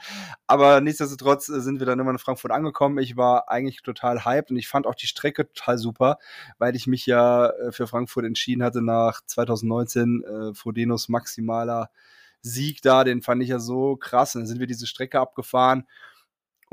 [0.47, 2.97] Aber nichtsdestotrotz äh, sind wir dann immer in Frankfurt angekommen.
[2.99, 6.17] Ich war eigentlich total hyped und ich fand auch die Strecke total super,
[6.57, 11.89] weil ich mich ja äh, für Frankfurt entschieden hatte nach 2019 äh, Frodenos maximaler
[12.41, 13.03] Sieg da.
[13.03, 14.35] Den fand ich ja so krass.
[14.35, 15.85] Und dann sind wir diese Strecke abgefahren.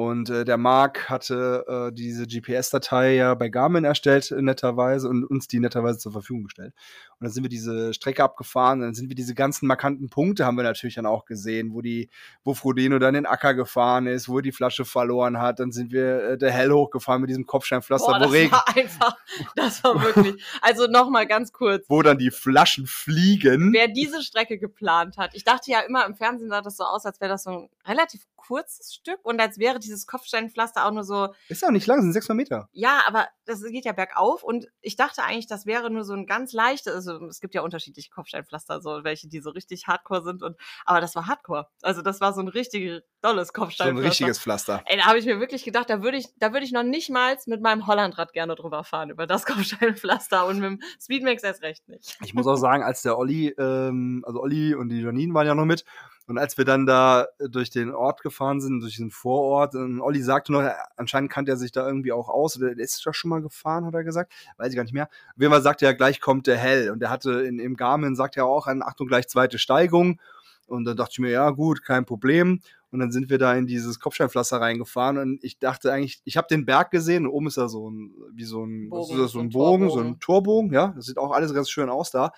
[0.01, 5.25] Und äh, der Marc hatte äh, diese GPS-Datei ja bei Garmin erstellt, äh, netterweise, und
[5.25, 6.73] uns die netterweise zur Verfügung gestellt.
[7.19, 10.57] Und dann sind wir diese Strecke abgefahren, dann sind wir diese ganzen markanten Punkte haben
[10.57, 12.09] wir natürlich dann auch gesehen, wo die,
[12.45, 15.61] wo Frodeno dann den Acker gefahren ist, wo er die Flasche verloren hat.
[15.61, 18.69] Dann sind wir äh, der Hell hochgefahren mit diesem Kopfsteinpflaster, Boah, wo, das Regen, war
[18.75, 19.19] einfach,
[19.55, 21.85] das war wirklich, also nochmal ganz kurz.
[21.91, 23.75] wo dann die Flaschen fliegen.
[23.75, 27.05] Wer diese Strecke geplant hat, ich dachte ja immer im Fernsehen sah das so aus,
[27.05, 31.05] als wäre das so ein relativ kurzes Stück und als wäre dieses Kopfsteinpflaster auch nur
[31.05, 32.69] so, Ist auch nicht lang, sind 600 Meter.
[32.73, 36.27] ja, aber das geht ja bergauf und ich dachte eigentlich, das wäre nur so ein
[36.27, 40.43] ganz leichtes, also es gibt ja unterschiedliche Kopfsteinpflaster, so welche, die so richtig hardcore sind
[40.43, 41.69] und, aber das war hardcore.
[41.83, 44.09] Also das war so ein richtig dolles So ein Kopfsteinpflaster.
[44.09, 44.83] richtiges Pflaster.
[44.87, 47.11] Ey, da habe ich mir wirklich gedacht, da würde ich, da würde ich noch nicht
[47.11, 51.63] mal mit meinem Hollandrad gerne drüber fahren, über das Kopfsteinpflaster und mit dem Speedmax erst
[51.63, 52.17] recht nicht.
[52.25, 55.55] Ich muss auch sagen, als der Olli, ähm, also Olli und die Janine waren ja
[55.55, 55.85] noch mit.
[56.31, 60.01] Und als wir dann da äh, durch den Ort gefahren sind, durch den Vorort, und
[60.01, 63.05] Olli sagte noch, äh, anscheinend kannte er sich da irgendwie auch aus, oder der ist
[63.05, 65.09] doch schon mal gefahren, hat er gesagt, weiß ich gar nicht mehr.
[65.35, 66.93] Auf jeden Fall sagte er, gleich kommt der Hell.
[66.93, 70.21] Und der hatte in, im Garmin, sagt er auch, an Achtung, gleich zweite Steigung.
[70.69, 72.61] Und dann dachte ich mir, ja gut, kein Problem.
[72.93, 76.47] Und dann sind wir da in dieses Kopfsteinpflaster reingefahren und ich dachte eigentlich, ich habe
[76.49, 79.19] den Berg gesehen und oben ist da so ein, wie so ein, Bogen, was ist
[79.19, 80.13] das, so so ein ein Bogen, so Torbogen.
[80.13, 80.93] ein Torbogen, ja.
[80.95, 82.33] Das sieht auch alles ganz schön aus da.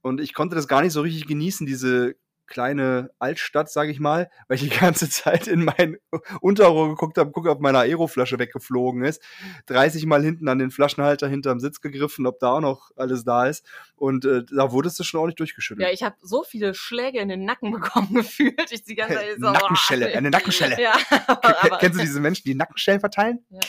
[0.00, 4.30] Und ich konnte das gar nicht so richtig genießen, diese kleine Altstadt, sage ich mal,
[4.48, 5.96] weil ich die ganze Zeit in mein
[6.40, 9.22] Unterrohr geguckt habe, gucke, ob meine Aeroflasche weggeflogen ist.
[9.66, 13.46] 30 Mal hinten an den Flaschenhalter hinterm Sitz gegriffen, ob da auch noch alles da
[13.46, 13.64] ist.
[13.96, 15.86] Und äh, da wurdest du schon ordentlich durchgeschüttelt.
[15.86, 18.70] Ja, ich habe so viele Schläge in den Nacken bekommen gefühlt.
[18.70, 20.80] Ich die ganze Zeit so, Nackenschelle, oh, eine Nackenschelle.
[20.80, 20.94] Ja,
[21.26, 23.44] aber, Ke- aber, Kennst du diese Menschen, die Nackenschellen verteilen?
[23.50, 23.60] Ja.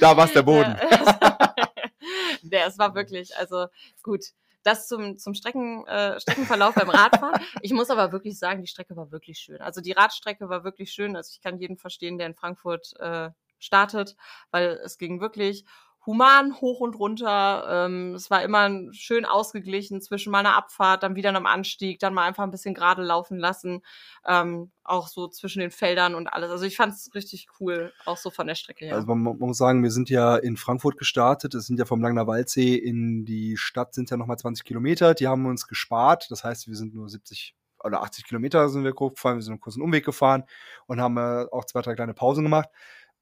[0.00, 0.76] Da war es der Boden.
[2.42, 3.66] Ja, es war wirklich, also
[4.02, 4.24] gut.
[4.62, 7.40] Das zum, zum Strecken, äh, Streckenverlauf beim Radfahren.
[7.62, 9.60] Ich muss aber wirklich sagen, die Strecke war wirklich schön.
[9.60, 11.16] Also die Radstrecke war wirklich schön.
[11.16, 14.16] Also ich kann jeden verstehen, der in Frankfurt äh, startet,
[14.50, 15.64] weil es ging wirklich
[16.06, 17.86] human hoch und runter.
[17.86, 22.24] Ähm, es war immer schön ausgeglichen zwischen meiner Abfahrt, dann wieder einem Anstieg, dann mal
[22.24, 23.82] einfach ein bisschen gerade laufen lassen.
[24.26, 26.50] Ähm, auch so zwischen den Feldern und alles.
[26.50, 28.94] Also ich fand es richtig cool, auch so von der Strecke her.
[28.94, 31.54] Also man, man muss sagen, wir sind ja in Frankfurt gestartet.
[31.54, 35.14] Es sind ja vom Langner Waldsee in die Stadt sind ja nochmal 20 Kilometer.
[35.14, 36.30] Die haben wir uns gespart.
[36.30, 39.36] Das heißt, wir sind nur 70 oder 80 Kilometer sind wir grob gefahren.
[39.36, 40.44] Wir sind einen kurzen Umweg gefahren
[40.86, 42.68] und haben äh, auch zwei, drei kleine Pausen gemacht.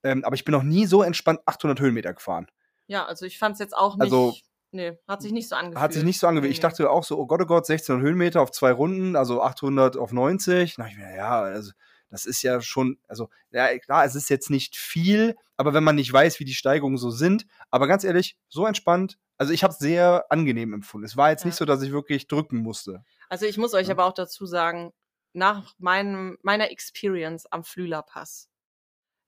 [0.02, 2.46] Ähm, aber ich bin noch nie so entspannt 800 Höhenmeter gefahren.
[2.88, 4.02] Ja, also ich fand es jetzt auch nicht.
[4.02, 4.34] Also-
[4.72, 5.80] nee, hat sich nicht so angefühlt.
[5.80, 6.52] Hat sich nicht so angefühlt.
[6.52, 9.96] Ich dachte auch so, oh Gott, oh Gott, 1600 Höhenmeter auf zwei Runden, also 800
[9.96, 10.76] auf 90.
[10.78, 11.72] Na, ich mir, ja, also
[12.10, 15.96] das ist ja schon, also ja, klar, es ist jetzt nicht viel, aber wenn man
[15.96, 19.72] nicht weiß, wie die Steigungen so sind, aber ganz ehrlich, so entspannt, also ich habe
[19.72, 21.04] es sehr angenehm empfunden.
[21.04, 21.48] Es war jetzt Ja.
[21.48, 23.04] nicht so, dass ich wirklich drücken musste.
[23.28, 23.92] Also ich muss euch Ja.
[23.94, 24.92] aber auch dazu sagen,
[25.34, 28.47] nach meinem, meiner Experience am Flülerpass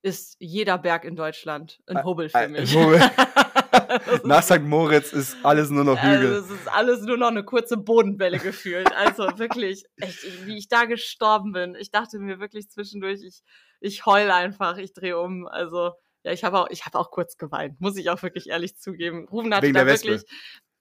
[0.03, 2.75] ist jeder Berg in Deutschland ein Hubbel für mich.
[4.25, 4.63] Nach St.
[4.63, 6.33] Moritz ist alles nur noch Also Hügel.
[6.39, 8.91] es ist alles nur noch eine kurze Bodenwelle gefühlt.
[8.93, 11.75] Also wirklich, echt, wie ich da gestorben bin.
[11.79, 13.43] Ich dachte mir wirklich zwischendurch, ich,
[13.81, 15.47] ich heul einfach, ich drehe um.
[15.47, 18.77] Also ja, ich habe auch, ich habe auch kurz geweint, muss ich auch wirklich ehrlich
[18.77, 19.27] zugeben.
[19.29, 20.23] Rufen Wegen da wirklich,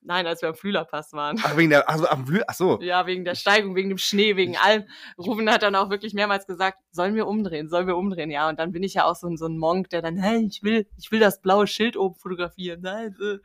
[0.01, 1.37] nein, als wir am Flülerpass waren.
[1.43, 2.79] Ach, wegen der, also am Blü, ach so.
[2.81, 4.85] Ja, wegen der Steigung, wegen dem Schnee, wegen allem.
[5.17, 8.47] Rufen hat dann auch wirklich mehrmals gesagt, sollen wir umdrehen, sollen wir umdrehen, ja.
[8.49, 10.63] Und dann bin ich ja auch so, ein- so ein Monk, der dann, hey, ich
[10.63, 12.81] will, ich will das blaue Schild oben fotografieren.
[12.81, 13.37] Nein, äh,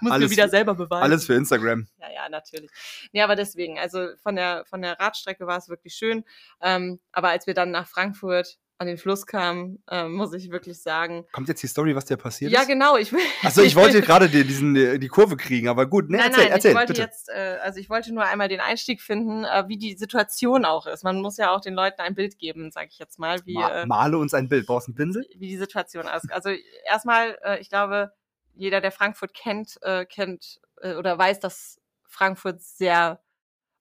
[0.00, 1.02] muss Alles- mir wieder selber beweisen.
[1.02, 1.86] Alles für Instagram.
[2.00, 2.70] Ja, ja, natürlich.
[3.12, 6.24] Nee, aber deswegen, also von der, von der Radstrecke war es wirklich schön.
[6.60, 10.80] Ähm, aber als wir dann nach Frankfurt an den Fluss kamen, ähm, muss ich wirklich
[10.80, 12.68] sagen, Kommt jetzt die Story, was dir passiert ja, ist?
[12.68, 13.20] genau, ich will.
[13.42, 16.44] Achso, ich wollte gerade die, diesen, äh, die Kurve kriegen, aber gut, ne, nein, erzähl,
[16.44, 17.02] nein, erzähl, ich wollte bitte.
[17.02, 20.86] jetzt, äh, also ich wollte nur einmal den Einstieg finden, äh, wie die Situation auch
[20.86, 21.02] ist.
[21.02, 23.82] Man muss ja auch den Leuten ein Bild geben, sage ich jetzt mal, wie, Ma
[23.82, 24.66] äh, male uns ein Bild.
[24.66, 25.26] Brauchst du einen Pinsel?
[25.36, 26.32] wie die Situation ist.
[26.32, 26.50] Also
[26.86, 28.12] erstmal, äh, ich glaube,
[28.54, 33.20] jeder, der Frankfurt kennt, äh, kennt äh, oder weiß, dass Frankfurt sehr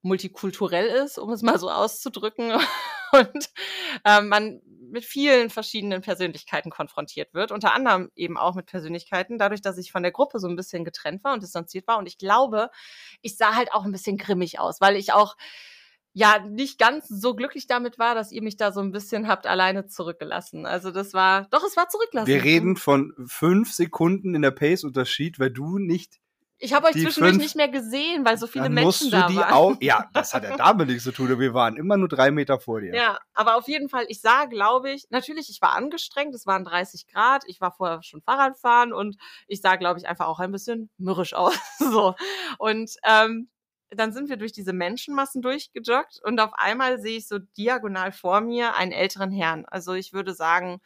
[0.01, 2.51] multikulturell ist, um es mal so auszudrücken.
[3.11, 3.49] Und
[4.03, 9.61] äh, man mit vielen verschiedenen Persönlichkeiten konfrontiert wird, unter anderem eben auch mit Persönlichkeiten, dadurch,
[9.61, 11.97] dass ich von der Gruppe so ein bisschen getrennt war und distanziert war.
[11.97, 12.69] Und ich glaube,
[13.21, 15.35] ich sah halt auch ein bisschen grimmig aus, weil ich auch
[16.13, 19.45] ja nicht ganz so glücklich damit war, dass ihr mich da so ein bisschen habt
[19.45, 20.65] alleine zurückgelassen.
[20.65, 22.27] Also das war, doch, es war zurücklassen.
[22.27, 26.19] Wir reden von fünf Sekunden in der Pace-Unterschied, weil du nicht.
[26.59, 29.35] Ich habe euch die zwischendurch fünf- nicht mehr gesehen, weil so viele Menschen da die
[29.35, 29.53] waren.
[29.53, 31.39] Au Ja, das hat ja damit nichts zu tun.
[31.39, 32.95] Wir waren immer nur drei Meter vor dir.
[32.95, 36.63] Ja, aber auf jeden Fall, ich sah, glaube ich, natürlich, ich war angestrengt, es waren
[36.65, 39.17] 30 Grad, ich war vorher schon Fahrradfahren und
[39.47, 41.55] ich sah, glaube ich, einfach auch ein bisschen mürrisch aus.
[41.77, 42.15] so.
[42.57, 43.49] Und ähm,
[43.89, 48.41] dann sind wir durch diese Menschenmassen durchgejoggt und auf einmal sehe ich so diagonal vor
[48.41, 49.65] mir einen älteren Herrn.
[49.65, 50.81] Also ich würde sagen,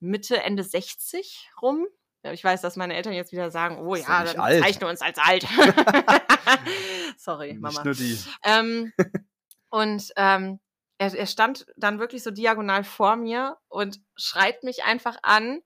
[0.00, 1.86] Mitte, Ende 60 rum.
[2.26, 5.00] Ja, Ich weiß, dass meine Eltern jetzt wieder sagen, oh ja, nicht dann zeichne uns
[5.00, 5.46] als alt.
[7.16, 7.68] Sorry, Mama.
[7.68, 8.18] Nicht nur die.
[8.42, 8.92] Ähm,
[9.70, 10.58] und ähm,
[10.98, 15.60] er, er stand dann wirklich so diagonal vor mir und schreit mich einfach an,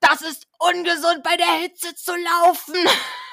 [0.00, 2.74] das ist ungesund bei der Hitze zu laufen.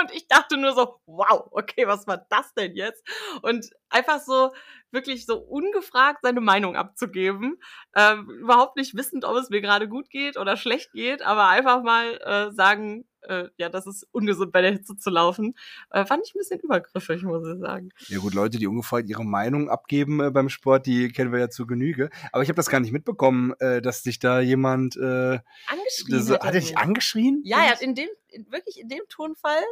[0.00, 3.02] Und ich dachte nur so, wow, okay, was war das denn jetzt?
[3.42, 4.52] Und einfach so,
[4.92, 7.58] wirklich so ungefragt seine Meinung abzugeben,
[7.94, 11.82] ähm, überhaupt nicht wissend, ob es mir gerade gut geht oder schlecht geht, aber einfach
[11.82, 15.54] mal äh, sagen, äh, ja, das ist ungesund bei der Hitze zu laufen,
[15.90, 17.90] äh, fand ich ein bisschen übergriffig, muss ich sagen.
[18.08, 21.50] Ja gut, Leute, die ungefragt ihre Meinung abgeben äh, beim Sport, die kennen wir ja
[21.50, 22.10] zu Genüge.
[22.32, 24.96] Aber ich habe das gar nicht mitbekommen, äh, dass dich da jemand.
[24.96, 27.42] Äh, Angeschrien das, hat, hat er dich angeschrien?
[27.44, 28.08] Ja, er hat in dem,
[28.48, 29.62] wirklich in dem Tonfall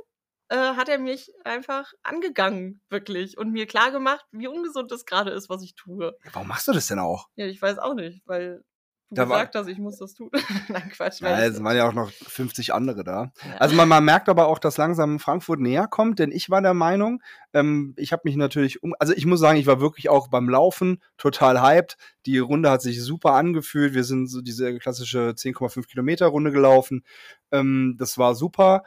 [0.48, 5.30] äh, hat er mich einfach angegangen, wirklich, und mir klar gemacht, wie ungesund das gerade
[5.30, 6.14] ist, was ich tue.
[6.24, 7.28] Ja, Warum machst du das denn auch?
[7.36, 8.64] Ja, ich weiß auch nicht, weil
[9.10, 10.30] du Da war- gesagt hast, ich muss das tun.
[10.68, 11.20] Nein, Quatsch.
[11.20, 13.32] Ja, es waren ja auch noch 50 andere da.
[13.42, 13.56] Ja.
[13.58, 16.74] Also man, man merkt aber auch, dass langsam Frankfurt näher kommt, denn ich war der
[16.74, 17.22] Meinung,
[17.54, 20.48] ähm, ich habe mich natürlich um, also ich muss sagen, ich war wirklich auch beim
[20.48, 21.96] Laufen total hyped.
[22.26, 23.94] Die Runde hat sich super angefühlt.
[23.94, 27.02] Wir sind so diese klassische 10,5 Kilometer Runde gelaufen.
[27.50, 28.82] Ähm, das war super.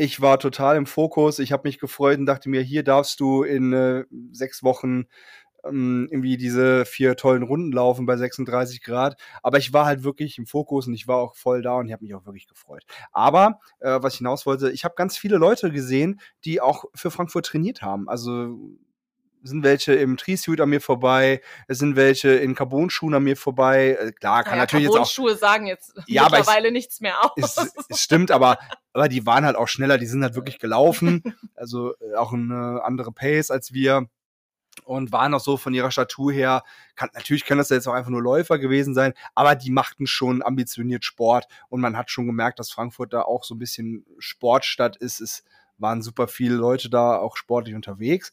[0.00, 1.40] Ich war total im Fokus.
[1.40, 5.06] Ich habe mich gefreut und dachte mir, hier darfst du in äh, sechs Wochen
[5.64, 9.20] ähm, irgendwie diese vier tollen Runden laufen bei 36 Grad.
[9.42, 11.92] Aber ich war halt wirklich im Fokus und ich war auch voll da und ich
[11.92, 12.84] habe mich auch wirklich gefreut.
[13.10, 17.10] Aber äh, was ich hinaus wollte, ich habe ganz viele Leute gesehen, die auch für
[17.10, 18.08] Frankfurt trainiert haben.
[18.08, 18.56] Also
[19.42, 23.96] sind welche im Tree-Suit an mir vorbei, es sind welche in Carbon-Schuhen an mir vorbei.
[24.00, 27.00] Äh, klar, kann Naja, natürlich jetzt auch Carbon-Schuhe sagen jetzt Ja, aber ich- mittlerweile nichts
[27.00, 27.32] mehr aus.
[27.56, 28.58] es, es stimmt, aber,
[28.92, 31.22] aber die waren halt auch schneller, die sind halt wirklich gelaufen.
[31.54, 34.06] Also äh, auch eine andere Pace als wir.
[34.84, 36.62] Und waren auch so von ihrer Statur her,
[36.94, 40.06] kann, natürlich können das ja jetzt auch einfach nur Läufer gewesen sein, aber die machten
[40.06, 44.06] schon ambitioniert Sport und man hat schon gemerkt, dass Frankfurt da auch so ein bisschen
[44.18, 45.20] Sportstadt ist.
[45.20, 45.42] Es
[45.78, 48.32] waren super viele Leute da auch sportlich unterwegs.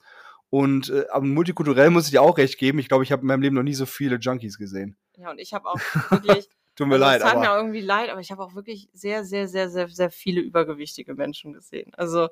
[0.56, 2.80] Und äh, aber multikulturell muss ich dir auch recht geben.
[2.80, 4.96] Ich glaube, ich habe in meinem Leben noch nie so viele Junkies gesehen.
[5.18, 7.62] Ja, und ich habe auch wirklich, Tut mir also leid, es tat mir aber auch
[7.62, 11.52] irgendwie leid, aber ich habe auch wirklich sehr, sehr, sehr, sehr, sehr viele übergewichtige Menschen
[11.52, 11.91] gesehen.
[11.98, 12.30] Also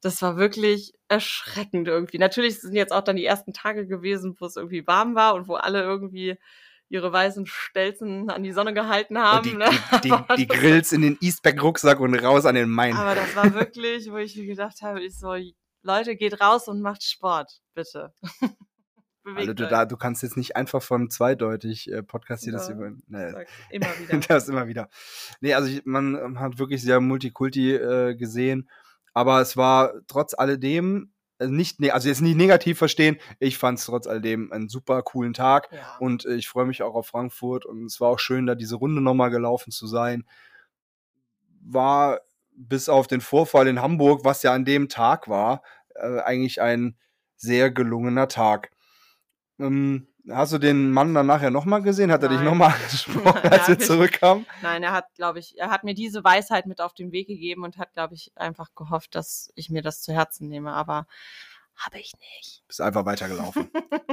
[0.00, 2.18] das war wirklich erschreckend irgendwie.
[2.18, 5.46] Natürlich sind jetzt auch dann die ersten Tage gewesen, wo es irgendwie warm war und
[5.46, 6.38] wo alle irgendwie
[6.88, 9.48] ihre weißen Stelzen an die Sonne gehalten haben.
[9.48, 9.70] die, ne?
[10.02, 12.94] die, die, die Grills in den Eastback-Rucksack und raus an den Main.
[12.94, 15.36] Aber das war wirklich, wo ich mir gedacht habe, ich so,
[15.82, 18.12] Leute, geht raus und macht Sport, bitte.
[19.24, 22.74] Also du, da, du kannst jetzt nicht einfach von zweideutig äh, Podcast hier das Ja,
[22.74, 22.92] über.
[23.08, 24.18] Sag's immer wieder.
[24.28, 24.88] das immer wieder.
[25.40, 28.68] Nee, also ich, man ähm, hat wirklich sehr Multikulti äh, gesehen,
[29.14, 33.78] aber es war trotz alledem äh, nicht, ne also jetzt nicht negativ verstehen, ich fand
[33.78, 35.96] es trotz alledem einen super coolen Tag ja.
[36.00, 38.74] und äh, ich freue mich auch auf Frankfurt und es war auch schön, da diese
[38.74, 40.24] Runde nochmal gelaufen zu sein.
[41.60, 42.22] War
[42.54, 45.62] bis auf den Vorfall in Hamburg, was ja an dem Tag war,
[45.94, 46.96] äh, eigentlich ein
[47.36, 48.70] sehr gelungener Tag.
[49.58, 52.12] Ähm, hast du den Mann dann nachher nochmal gesehen?
[52.12, 54.46] Hat er dich nochmal angesprochen, als wir ich- zurückkamen?
[54.62, 57.64] Nein, er hat, glaube ich, er hat mir diese Weisheit mit auf den Weg gegeben
[57.64, 60.72] und hat, glaube ich, einfach gehofft, dass ich mir das zu Herzen nehme.
[60.72, 61.06] Aber
[61.84, 62.62] habe ich nicht.
[62.66, 63.70] Bist einfach weitergelaufen.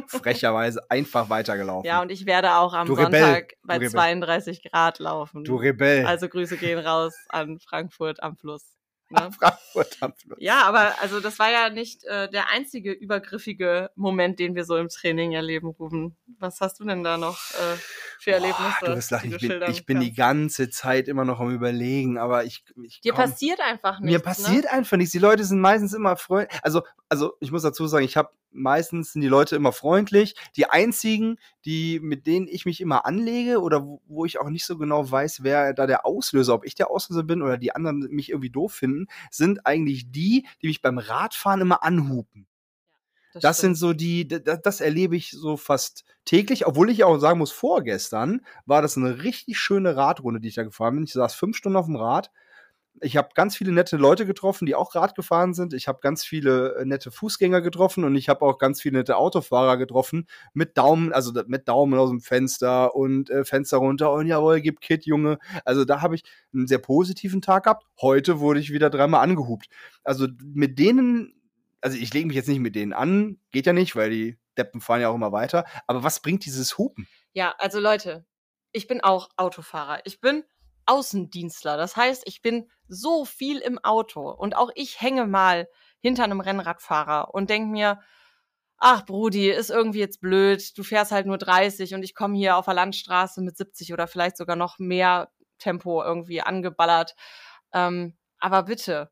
[0.08, 1.86] Frecherweise einfach weitergelaufen.
[1.88, 3.90] Ja, und ich werde auch am Du Rebell, Sonntag bei Rebell.
[3.90, 5.44] 32 Grad laufen.
[5.44, 6.06] du Rebell.
[6.06, 8.76] also Grüße gehen raus an Frankfurt am Fluss.
[9.12, 9.30] Ne?
[9.32, 10.38] Frankfurt am Fluss.
[10.40, 14.78] Ja, aber also das war ja nicht äh, der einzige übergriffige Moment, den wir so
[14.78, 16.16] im Training erleben, Ruben.
[16.40, 17.76] Was hast du denn da noch äh,
[18.20, 18.74] für Erlebnisse?
[18.82, 22.18] Boah, du wirst lachen, ich bin, ich bin die ganze Zeit immer noch am überlegen,
[22.18, 24.12] aber ich, ich Dir komm- passiert einfach nichts.
[24.14, 25.12] mir passiert einfach nichts.
[25.12, 26.60] Die Leute sind meistens immer freundlich.
[26.64, 30.36] Also, also ich muss dazu sagen, ich habe meistens sind die Leute immer freundlich.
[30.56, 34.66] Die einzigen, die mit denen ich mich immer anlege oder wo, wo ich auch nicht
[34.66, 38.00] so genau weiß, wer da der Auslöser, ob ich der Auslöser bin oder die anderen
[38.10, 42.48] mich irgendwie doof finden, sind eigentlich die, die mich beim Radfahren immer anhupen.
[43.34, 43.42] Ne?
[43.42, 47.40] Das sind so die, das, das erlebe ich so fast täglich, obwohl ich auch sagen
[47.40, 51.04] muss, vorgestern war das eine richtig schöne Radrunde, die ich da gefahren bin.
[51.04, 52.32] Ich saß fünf Stunden auf dem Rad.
[53.02, 55.74] Ich habe ganz viele nette Leute getroffen, die auch Rad gefahren sind.
[55.74, 59.18] Ich habe ganz viele äh, nette Fußgänger getroffen und ich habe auch ganz viele nette
[59.18, 64.28] Autofahrer getroffen mit Daumen, also mit Daumen aus dem Fenster und äh, Fenster runter und
[64.28, 65.40] jawohl, gib Kit, Junge.
[65.66, 67.86] Also da habe ich einen sehr positiven Tag gehabt.
[68.02, 69.68] Heute wurde ich wieder dreimal angehupt.
[70.04, 71.34] Also mit denen
[71.82, 74.82] also ich lege mich jetzt nicht mit denen an, geht ja nicht, weil die Deppen
[74.82, 75.66] fahren ja auch immer weiter.
[75.88, 77.08] Aber was bringt dieses Hupen?
[77.34, 78.26] Ja, also Leute,
[78.72, 80.02] ich bin auch Autofahrer.
[80.06, 80.44] Ich bin
[80.90, 81.78] Außendienstler.
[81.78, 85.68] Das heißt, ich bin so viel im Auto und auch ich hänge mal
[86.00, 88.00] hinter einem Rennradfahrer und denk mir,
[88.78, 92.58] ach Brudi, ist irgendwie jetzt blöd, du fährst halt nur 30 und ich komme hier
[92.58, 97.16] auf der Landstraße mit 70 oder vielleicht sogar noch mehr Tempo irgendwie angeballert.
[97.74, 99.12] Ähm, aber bitte,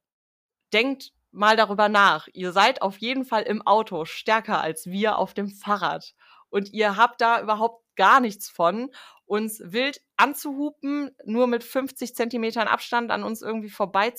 [0.74, 2.28] denkt mal darüber nach.
[2.34, 6.14] Ihr seid auf jeden Fall im Auto stärker als wir auf dem Fahrrad.
[6.50, 8.90] Und ihr habt da überhaupt gar nichts von,
[9.28, 14.14] uns wild anzuhupen, nur mit 50 Zentimetern Abstand an uns irgendwie vorbei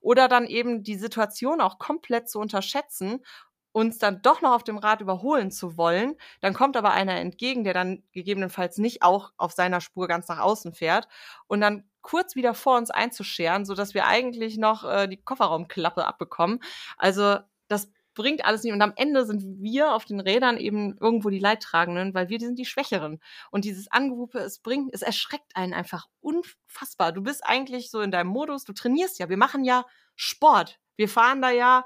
[0.00, 3.24] oder dann eben die Situation auch komplett zu unterschätzen,
[3.72, 6.14] uns dann doch noch auf dem Rad überholen zu wollen.
[6.40, 10.38] Dann kommt aber einer entgegen, der dann gegebenenfalls nicht auch auf seiner Spur ganz nach
[10.38, 11.08] außen fährt
[11.48, 16.60] und dann kurz wieder vor uns einzuscheren, so wir eigentlich noch äh, die Kofferraumklappe abbekommen.
[16.98, 18.72] Also das bringt alles nicht.
[18.72, 22.58] Und am Ende sind wir auf den Rädern eben irgendwo die Leidtragenden, weil wir sind
[22.58, 23.20] die Schwächeren.
[23.50, 27.12] Und dieses Angehupe, es bringt, es erschreckt einen einfach unfassbar.
[27.12, 29.84] Du bist eigentlich so in deinem Modus, du trainierst ja, wir machen ja
[30.16, 30.78] Sport.
[30.96, 31.84] Wir fahren da ja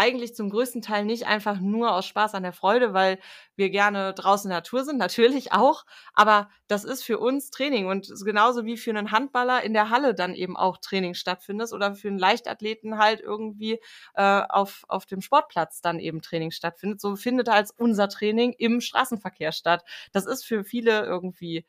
[0.00, 3.18] eigentlich zum größten Teil nicht einfach nur aus Spaß an der Freude, weil
[3.54, 5.84] wir gerne draußen in der Natur sind, natürlich auch,
[6.14, 10.14] aber das ist für uns Training und genauso wie für einen Handballer in der Halle
[10.14, 13.78] dann eben auch Training stattfindet oder für einen Leichtathleten halt irgendwie
[14.14, 18.80] äh, auf, auf dem Sportplatz dann eben Training stattfindet, so findet als unser Training im
[18.80, 19.84] Straßenverkehr statt.
[20.12, 21.66] Das ist für viele irgendwie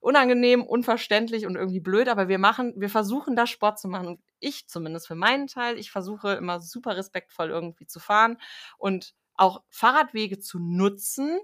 [0.00, 4.06] unangenehm, unverständlich und irgendwie blöd, aber wir machen, wir versuchen da Sport zu machen.
[4.08, 8.38] Und ich zumindest für meinen Teil, ich versuche immer super respektvoll irgendwie zu fahren
[8.78, 11.38] und auch Fahrradwege zu nutzen,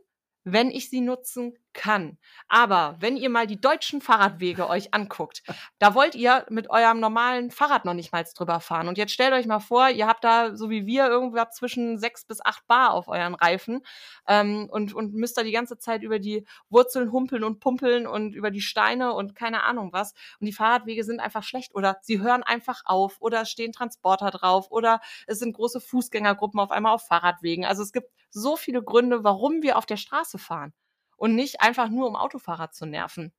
[0.44, 2.18] wenn ich sie nutzen kann.
[2.48, 5.42] Aber wenn ihr mal die deutschen Fahrradwege euch anguckt,
[5.78, 8.88] da wollt ihr mit eurem normalen Fahrrad noch nicht mal drüber fahren.
[8.88, 12.24] Und jetzt stellt euch mal vor, ihr habt da, so wie wir, irgendwo zwischen sechs
[12.24, 13.82] bis acht Bar auf euren Reifen
[14.26, 18.34] ähm, und, und müsst da die ganze Zeit über die Wurzeln humpeln und pumpeln und
[18.34, 20.14] über die Steine und keine Ahnung was.
[20.40, 24.70] Und die Fahrradwege sind einfach schlecht oder sie hören einfach auf oder stehen Transporter drauf
[24.70, 27.64] oder es sind große Fußgängergruppen auf einmal auf Fahrradwegen.
[27.64, 30.72] Also es gibt so viele Gründe, warum wir auf der Straße fahren
[31.16, 33.32] und nicht einfach nur um Autofahrer zu nerven.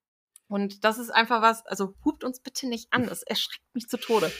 [0.47, 3.97] Und das ist einfach was, also hupt uns bitte nicht an, das erschreckt mich zu
[3.97, 4.31] Tode.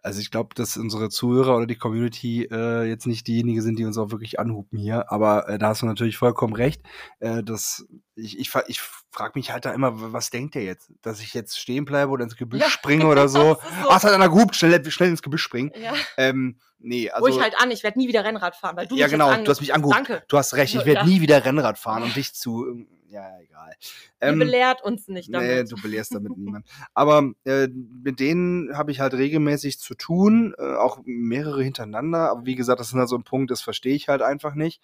[0.00, 3.84] Also ich glaube, dass unsere Zuhörer oder die Community äh, jetzt nicht diejenigen sind, die
[3.84, 5.10] uns auch wirklich anhupen hier.
[5.10, 6.82] Aber äh, da hast du natürlich vollkommen recht.
[7.18, 10.92] Äh, dass ich ich, ich frage mich halt da immer, was denkt der jetzt?
[11.02, 13.54] Dass ich jetzt stehen bleibe oder ins Gebüsch ja, springe oder so?
[13.54, 13.58] so.
[13.88, 15.72] Ach, es hat einer gehupt, schnell, schnell ins Gebüsch springen.
[15.74, 15.94] Ja.
[16.16, 17.26] Ähm, nee, also.
[17.26, 19.60] Ruhig halt an, ich werde nie wieder Rennrad fahren, weil du Ja, genau, du hast
[19.60, 19.96] mich angehupt.
[19.96, 20.22] Danke.
[20.28, 21.04] Du hast recht, ich werde ja.
[21.04, 23.74] nie wieder Rennrad fahren und dich zu ähm, ja, egal.
[24.20, 25.48] Ähm, belehrt uns nicht damit.
[25.48, 26.66] Nee, du belehrst damit niemand.
[26.92, 32.30] Aber äh, mit denen habe ich halt regelmäßig zu tun, äh, auch mehrere hintereinander.
[32.30, 34.82] Aber wie gesagt, das ist halt so ein Punkt, das verstehe ich halt einfach nicht.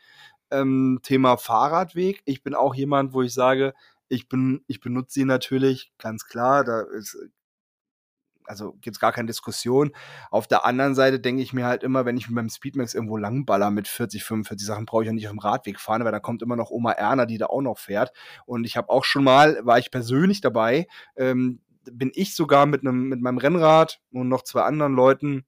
[0.51, 2.23] Ähm, Thema Fahrradweg.
[2.25, 3.75] Ich bin auch jemand, wo ich sage,
[4.09, 6.65] ich bin, ich benutze sie natürlich, ganz klar.
[6.65, 7.19] Da ist
[8.47, 9.93] also gibt's gar keine Diskussion.
[10.31, 13.17] Auf der anderen Seite denke ich mir halt immer, wenn ich mit meinem Speedmax irgendwo
[13.17, 16.21] langballer mit 40, 45 Sachen, brauche ich ja nicht auf dem Radweg fahren, weil da
[16.21, 18.13] kommt immer noch Oma Erna, die da auch noch fährt.
[18.47, 20.87] Und ich habe auch schon mal, war ich persönlich dabei,
[21.17, 25.45] ähm, bin ich sogar mit einem mit meinem Rennrad und noch zwei anderen Leuten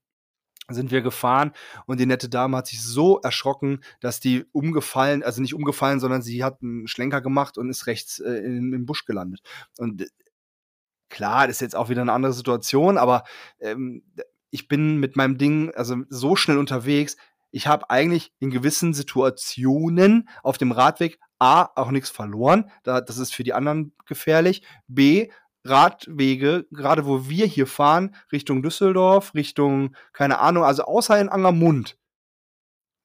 [0.69, 1.53] sind wir gefahren
[1.87, 6.23] und die nette Dame hat sich so erschrocken, dass die umgefallen, also nicht umgefallen, sondern
[6.23, 9.43] sie hat einen Schlenker gemacht und ist rechts äh, in, im Busch gelandet.
[9.79, 10.07] Und
[11.09, 13.25] Klar, das ist jetzt auch wieder eine andere Situation, aber
[13.61, 14.03] ähm,
[14.51, 17.17] ich bin mit meinem Ding also so schnell unterwegs.
[17.51, 22.71] Ich habe eigentlich in gewissen Situationen auf dem Radweg A auch nichts verloren.
[22.83, 24.63] Da, das ist für die anderen gefährlich.
[24.89, 25.29] B,
[25.65, 31.99] Radwege, gerade wo wir hier fahren, Richtung Düsseldorf, Richtung, keine Ahnung, also außer in Angermund,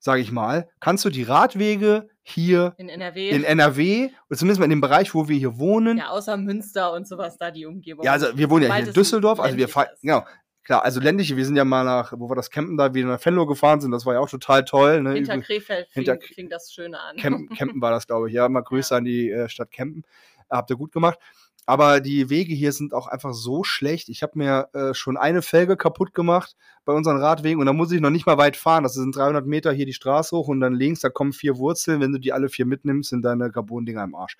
[0.01, 3.29] sage ich mal, kannst du die Radwege hier in NRW.
[3.29, 5.99] in NRW, oder zumindest mal in dem Bereich, wo wir hier wohnen.
[5.99, 8.03] Ja, außer Münster und sowas da, die Umgebung.
[8.03, 10.25] Ja, also wir wohnen ja hier in Düsseldorf, also wir fahren, genau,
[10.63, 13.23] klar, also ländliche, wir sind ja mal nach, wo wir das Campen da, wieder nach
[13.23, 15.03] Venlo gefahren sind, das war ja auch total toll.
[15.03, 15.13] Ne?
[15.13, 17.17] Hinter Krefeld fing, hinter, fing das Schöne an.
[17.17, 18.97] Campen, Campen war das, glaube ich, ja, mal Grüße ja.
[18.97, 20.03] an die äh, Stadt Campen.
[20.49, 21.19] Habt ihr gut gemacht.
[21.65, 24.09] Aber die Wege hier sind auch einfach so schlecht.
[24.09, 26.55] Ich habe mir äh, schon eine Felge kaputt gemacht
[26.85, 28.83] bei unseren Radwegen und da muss ich noch nicht mal weit fahren.
[28.83, 32.01] Das sind 300 Meter hier die Straße hoch und dann links, da kommen vier Wurzeln.
[32.01, 34.37] Wenn du die alle vier mitnimmst, sind deine Carbon-Dinger im Arsch.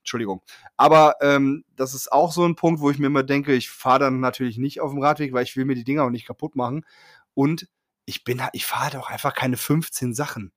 [0.00, 0.42] Entschuldigung.
[0.76, 4.00] Aber ähm, das ist auch so ein Punkt, wo ich mir immer denke, ich fahre
[4.00, 6.56] dann natürlich nicht auf dem Radweg, weil ich will mir die Dinger auch nicht kaputt
[6.56, 6.84] machen.
[7.32, 7.68] Und
[8.04, 10.52] ich bin, ich fahre halt auch einfach keine 15 Sachen.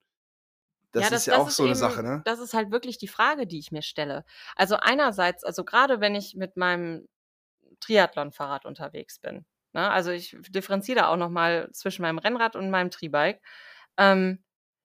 [1.00, 2.22] Das, ja, das ist ja das auch ist so eine Sache, ne?
[2.26, 4.26] Das ist halt wirklich die Frage, die ich mir stelle.
[4.56, 7.08] Also einerseits, also gerade wenn ich mit meinem
[7.80, 9.90] Triathlon-Fahrrad unterwegs bin, ne?
[9.90, 13.42] also ich differenziere da auch nochmal zwischen meinem Rennrad und meinem Tribike.
[13.98, 14.44] Ähm,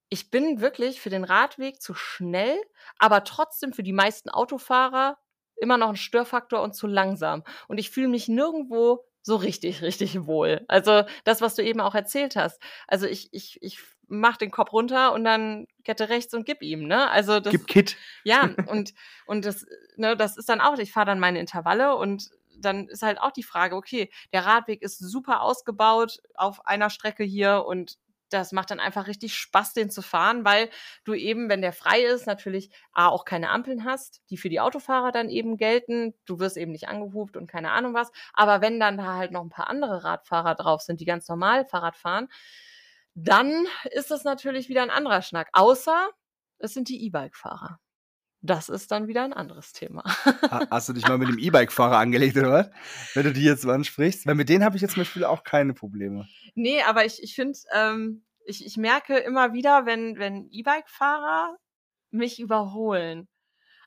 [0.08, 2.58] ich bin wirklich für den Radweg zu schnell,
[2.98, 5.16] aber trotzdem für die meisten Autofahrer
[5.56, 7.44] immer noch ein Störfaktor und zu langsam.
[7.68, 10.64] Und ich fühle mich nirgendwo so richtig, richtig wohl.
[10.68, 12.60] Also das, was du eben auch erzählt hast.
[12.88, 13.80] Also ich, ich, ich
[14.12, 17.10] mach den Kopf runter und dann Kette rechts und gib ihm, ne?
[17.10, 17.96] Also das, gib Kit.
[18.24, 18.92] Ja, und,
[19.26, 23.02] und das, ne, das ist dann auch, ich fahre dann meine Intervalle und dann ist
[23.02, 27.98] halt auch die Frage, okay, der Radweg ist super ausgebaut auf einer Strecke hier und
[28.28, 30.70] das macht dann einfach richtig Spaß, den zu fahren, weil
[31.04, 34.60] du eben, wenn der frei ist, natürlich A, auch keine Ampeln hast, die für die
[34.60, 36.14] Autofahrer dann eben gelten.
[36.24, 38.10] Du wirst eben nicht angehupt und keine Ahnung was.
[38.32, 41.66] Aber wenn dann da halt noch ein paar andere Radfahrer drauf sind, die ganz normal
[41.66, 42.28] Fahrrad fahren,
[43.14, 45.48] dann ist das natürlich wieder ein anderer Schnack.
[45.52, 46.10] Außer
[46.58, 47.78] es sind die E-Bike-Fahrer.
[48.44, 50.02] Das ist dann wieder ein anderes Thema.
[50.70, 52.70] Hast du dich mal mit dem E-Bike-Fahrer angelegt, oder was?
[53.14, 54.26] Wenn du die jetzt so ansprichst.
[54.26, 56.26] Weil mit denen habe ich jetzt zum Beispiel auch keine Probleme.
[56.54, 61.56] Nee, aber ich, ich finde, ähm, ich, ich merke immer wieder, wenn, wenn E-Bike-Fahrer
[62.10, 63.28] mich überholen.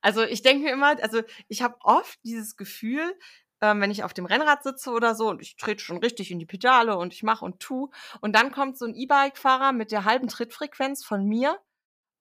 [0.02, 3.14] Also ich denke mir immer, also ich habe oft dieses Gefühl,
[3.62, 6.40] ähm, wenn ich auf dem Rennrad sitze oder so und ich trete schon richtig in
[6.40, 7.90] die Pedale und ich mache und tu.
[8.22, 11.60] Und dann kommt so ein E-Bike-Fahrer mit der halben Trittfrequenz von mir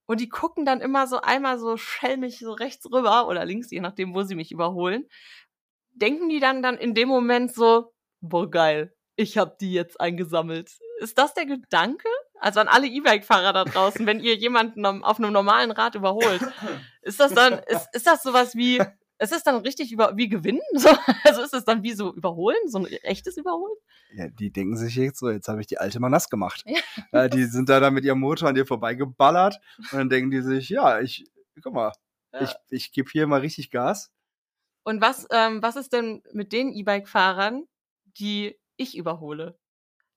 [0.07, 3.80] und die gucken dann immer so einmal so schelmig so rechts rüber oder links, je
[3.80, 5.09] nachdem, wo sie mich überholen.
[5.93, 10.72] Denken die dann dann in dem Moment so, boah, geil, ich hab die jetzt eingesammelt.
[10.99, 12.09] Ist das der Gedanke?
[12.41, 16.43] Also an alle E-Bike-Fahrer da draußen, wenn ihr jemanden auf einem normalen Rad überholt,
[17.03, 18.82] ist das dann, ist, ist das sowas wie,
[19.19, 20.61] ist es dann richtig über, wie gewinnen?
[20.75, 20.91] So,
[21.25, 23.77] also ist es dann wie so überholen, so ein echtes Überholen?
[24.12, 26.65] Ja, die denken sich jetzt so, jetzt habe ich die alte mal nass gemacht.
[26.67, 27.25] Ja.
[27.25, 30.43] Äh, die sind da dann mit ihrem Motor an dir vorbeigeballert und dann denken die
[30.43, 31.25] sich, ja, ich,
[31.62, 31.93] guck mal,
[32.33, 32.43] ja.
[32.43, 34.11] ich, ich gebe hier mal richtig Gas.
[34.83, 37.65] Und was, ähm, was ist denn mit den E-Bike-Fahrern,
[38.19, 39.59] die ich überhole?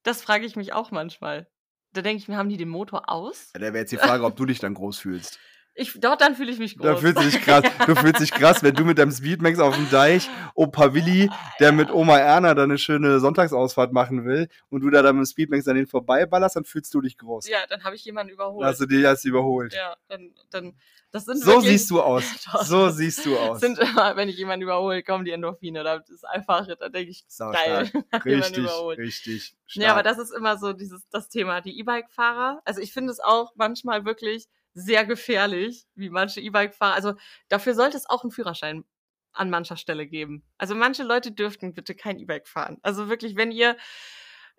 [0.03, 1.47] Das frage ich mich auch manchmal.
[1.93, 3.51] Da denke ich mir, haben die den Motor aus?
[3.53, 5.39] Ja, da wäre jetzt die Frage, ob du dich dann groß fühlst.
[5.79, 6.85] Ich, dort dann fühle ich mich groß.
[6.85, 7.63] Da fühlst du dich krass.
[7.85, 11.71] Du fühlst dich krass, wenn du mit deinem Speedmax auf dem Deich, Opa Willi, der
[11.71, 15.29] mit Oma Erna da eine schöne Sonntagsausfahrt machen will und du da dann mit dem
[15.29, 17.47] Speedmax an den vorbeiballerst, dann fühlst du dich groß.
[17.47, 18.63] Ja, dann habe ich jemanden überholt.
[18.63, 19.73] Dann hast du dich erst überholt.
[19.73, 20.73] Ja, dann, dann
[21.11, 22.23] das sind so wirklich, siehst du aus.
[22.63, 23.59] so siehst du aus.
[23.59, 25.83] Sind immer, wenn ich jemanden überhole, kommen die Endorphine.
[25.83, 27.89] Das ist einfach, da denke ich, Sau geil.
[28.25, 28.67] Richtig,
[28.97, 29.55] richtig.
[29.67, 29.83] Stark.
[29.83, 31.61] Ja, aber das ist immer so dieses das Thema.
[31.61, 32.61] Die E-Bike-Fahrer.
[32.65, 34.47] Also ich finde es auch manchmal wirklich
[34.77, 36.93] sehr gefährlich, wie manche E-Bike-Fahrer.
[36.93, 37.13] Also
[37.49, 38.85] dafür sollte es auch einen Führerschein
[39.33, 40.43] an mancher Stelle geben.
[40.57, 42.77] Also manche Leute dürften bitte kein E-Bike fahren.
[42.83, 43.75] Also wirklich, wenn ihr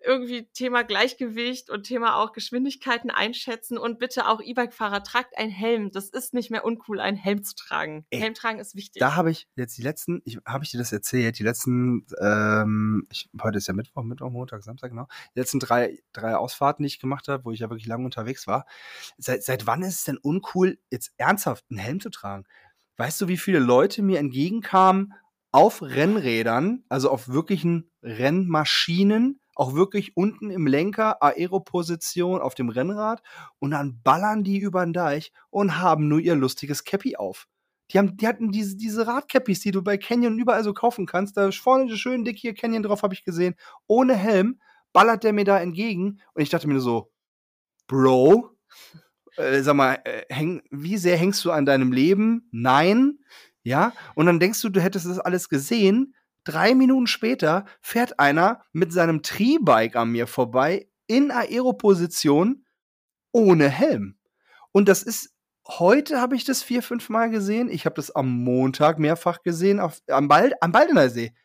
[0.01, 5.91] irgendwie Thema Gleichgewicht und Thema auch Geschwindigkeiten einschätzen und bitte auch E-Bike-Fahrer tragt einen Helm.
[5.91, 8.05] Das ist nicht mehr uncool, einen Helm zu tragen.
[8.09, 8.99] Ey, Helm tragen ist wichtig.
[8.99, 13.07] Da habe ich jetzt die letzten, ich, habe ich dir das erzählt, die letzten, ähm,
[13.11, 15.07] ich, heute ist ja Mittwoch, Mittwoch, Montag, Samstag, genau.
[15.35, 18.47] Die letzten drei, drei Ausfahrten, die ich gemacht habe, wo ich ja wirklich lange unterwegs
[18.47, 18.65] war.
[19.17, 22.45] Seit, seit wann ist es denn uncool, jetzt ernsthaft einen Helm zu tragen?
[22.97, 25.13] Weißt du, wie viele Leute mir entgegenkamen
[25.51, 33.21] auf Rennrädern, also auf wirklichen Rennmaschinen, auch wirklich unten im Lenker, Aeroposition auf dem Rennrad
[33.59, 37.47] und dann ballern die über den Deich und haben nur ihr lustiges Cappy auf.
[37.91, 41.35] Die, haben, die hatten diese, diese Radcappys, die du bei Canyon überall so kaufen kannst.
[41.35, 43.55] Da ist vorne schön dick hier Canyon drauf, habe ich gesehen.
[43.87, 44.61] Ohne Helm
[44.93, 46.21] ballert der mir da entgegen.
[46.33, 47.11] Und ich dachte mir so,
[47.87, 48.51] Bro,
[49.35, 52.47] äh, sag mal, äh, häng, wie sehr hängst du an deinem Leben?
[52.51, 53.19] Nein.
[53.63, 53.91] Ja.
[54.15, 56.13] Und dann denkst du, du hättest das alles gesehen.
[56.49, 62.65] Drei Minuten später fährt einer mit seinem Tri-Bike an mir vorbei in Aeroposition
[63.31, 64.17] ohne Helm.
[64.71, 65.31] Und das ist,
[65.67, 67.69] heute habe ich das vier, fünf Mal gesehen.
[67.69, 71.35] Ich habe das am Montag mehrfach gesehen auf, am, Bald, am Baldener See.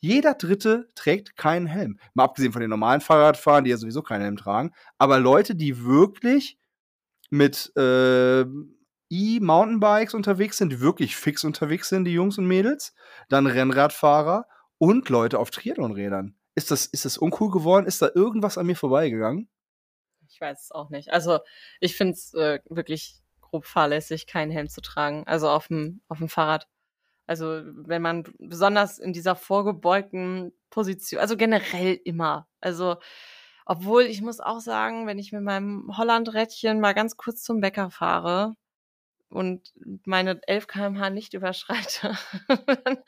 [0.00, 1.98] Jeder Dritte trägt keinen Helm.
[2.14, 4.70] Mal abgesehen von den normalen Fahrradfahrern, die ja sowieso keinen Helm tragen.
[4.96, 6.56] Aber Leute, die wirklich
[7.28, 8.46] mit äh,
[9.10, 12.94] E-Mountainbikes unterwegs sind, die wirklich fix unterwegs sind, die Jungs und Mädels,
[13.28, 14.46] dann Rennradfahrer
[14.78, 16.36] und Leute auf Triathlonrädern.
[16.54, 17.86] Ist das, ist das uncool geworden?
[17.86, 19.48] Ist da irgendwas an mir vorbeigegangen?
[20.28, 21.12] Ich weiß es auch nicht.
[21.12, 21.40] Also
[21.80, 25.24] ich finde es äh, wirklich grob fahrlässig, keinen Helm zu tragen.
[25.26, 26.68] Also auf dem, auf dem Fahrrad.
[27.26, 32.48] Also wenn man besonders in dieser vorgebeugten Position, also generell immer.
[32.60, 32.96] Also
[33.66, 37.90] obwohl ich muss auch sagen, wenn ich mit meinem Hollandrädchen mal ganz kurz zum Bäcker
[37.90, 38.54] fahre,
[39.30, 39.72] und
[40.04, 42.16] meine 11 kmh nicht überschreite,
[42.84, 42.98] dann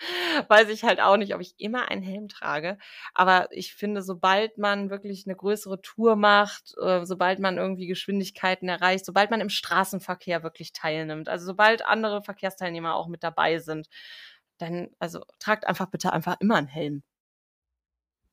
[0.48, 2.78] weiß ich halt auch nicht, ob ich immer einen Helm trage.
[3.14, 8.68] Aber ich finde, sobald man wirklich eine größere Tour macht, äh, sobald man irgendwie Geschwindigkeiten
[8.68, 13.88] erreicht, sobald man im Straßenverkehr wirklich teilnimmt, also sobald andere Verkehrsteilnehmer auch mit dabei sind,
[14.58, 17.02] dann, also tragt einfach bitte einfach immer einen Helm.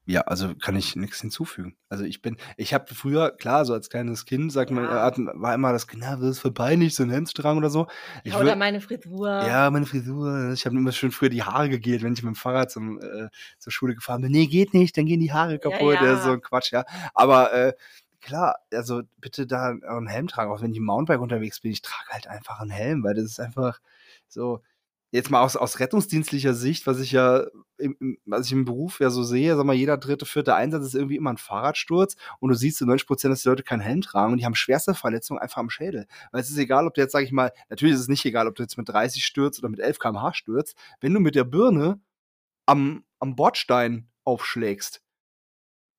[0.05, 1.77] Ja, also kann ich nichts hinzufügen.
[1.87, 4.75] Also ich bin, ich habe früher, klar, so als kleines Kind, sagt ja.
[4.75, 7.69] man, war immer das, na, das ist voll peinlich, so ein Helm zu tragen oder
[7.69, 7.87] so.
[8.25, 9.29] Ich ja, oder meine Frisur.
[9.29, 10.51] Ja, meine Frisur.
[10.51, 13.29] Ich habe immer schön früher die Haare gegelt, wenn ich mit dem Fahrrad zum, äh,
[13.59, 14.31] zur Schule gefahren bin.
[14.31, 15.95] Nee, geht nicht, dann gehen die Haare kaputt.
[15.95, 16.17] Ja, ja.
[16.17, 16.83] so ein Quatsch, ja.
[17.13, 17.73] Aber äh,
[18.19, 21.71] klar, also bitte da einen Helm tragen, auch wenn ich im Mountainbike unterwegs bin.
[21.71, 23.79] Ich trage halt einfach einen Helm, weil das ist einfach
[24.27, 24.61] so,
[25.13, 27.45] jetzt mal aus, aus rettungsdienstlicher Sicht, was ich ja
[27.77, 30.95] im, was ich im Beruf ja so sehe, sag mal, jeder dritte, vierte Einsatz ist
[30.95, 34.01] irgendwie immer ein Fahrradsturz und du siehst zu 90 Prozent, dass die Leute keinen Helm
[34.01, 36.07] tragen und die haben schwerste Verletzungen einfach am Schädel.
[36.31, 38.47] Weil es ist egal, ob du jetzt, sag ich mal, natürlich ist es nicht egal,
[38.47, 41.43] ob du jetzt mit 30 stürzt oder mit 11 kmh stürzt, wenn du mit der
[41.43, 42.01] Birne
[42.65, 45.03] am, am Bordstein aufschlägst,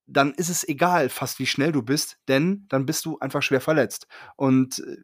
[0.06, 3.60] dann ist es egal, fast wie schnell du bist, denn dann bist du einfach schwer
[3.60, 4.08] verletzt.
[4.36, 4.96] Und äh,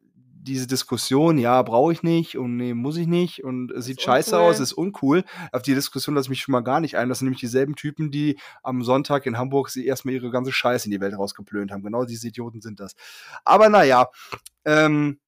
[0.43, 4.37] diese Diskussion, ja, brauche ich nicht und nee, muss ich nicht und es sieht scheiße
[4.37, 4.51] uncool.
[4.51, 5.25] aus, ist uncool.
[5.53, 7.09] Auf die Diskussion lasse ich mich schon mal gar nicht ein.
[7.09, 10.87] Das sind nämlich dieselben Typen, die am Sonntag in Hamburg sie erstmal ihre ganze Scheiße
[10.87, 11.83] in die Welt rausgeplönt haben.
[11.83, 12.95] Genau diese Idioten sind das.
[13.45, 14.09] Aber naja,
[14.65, 15.21] ähm,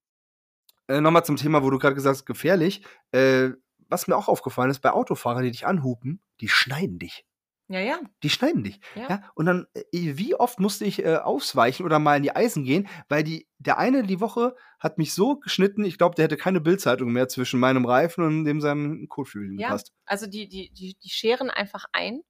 [0.88, 2.84] äh, nochmal zum Thema, wo du gerade gesagt hast, gefährlich.
[3.12, 3.50] Äh,
[3.88, 7.26] was mir auch aufgefallen ist, bei Autofahrern, die dich anhupen, die schneiden dich.
[7.68, 8.00] Ja, ja.
[8.22, 8.80] Die schneiden dich.
[8.94, 9.08] Ja.
[9.08, 9.30] Ja.
[9.34, 12.88] Und dann, äh, wie oft musste ich äh, ausweichen oder mal in die Eisen gehen,
[13.08, 16.60] weil die, der eine die Woche hat mich so geschnitten, ich glaube, der hätte keine
[16.60, 19.92] Bildzeitung mehr zwischen meinem Reifen und dem seinen Kotflügeln Ja, gepasst.
[20.04, 22.20] also die, die, die, die scheren einfach ein.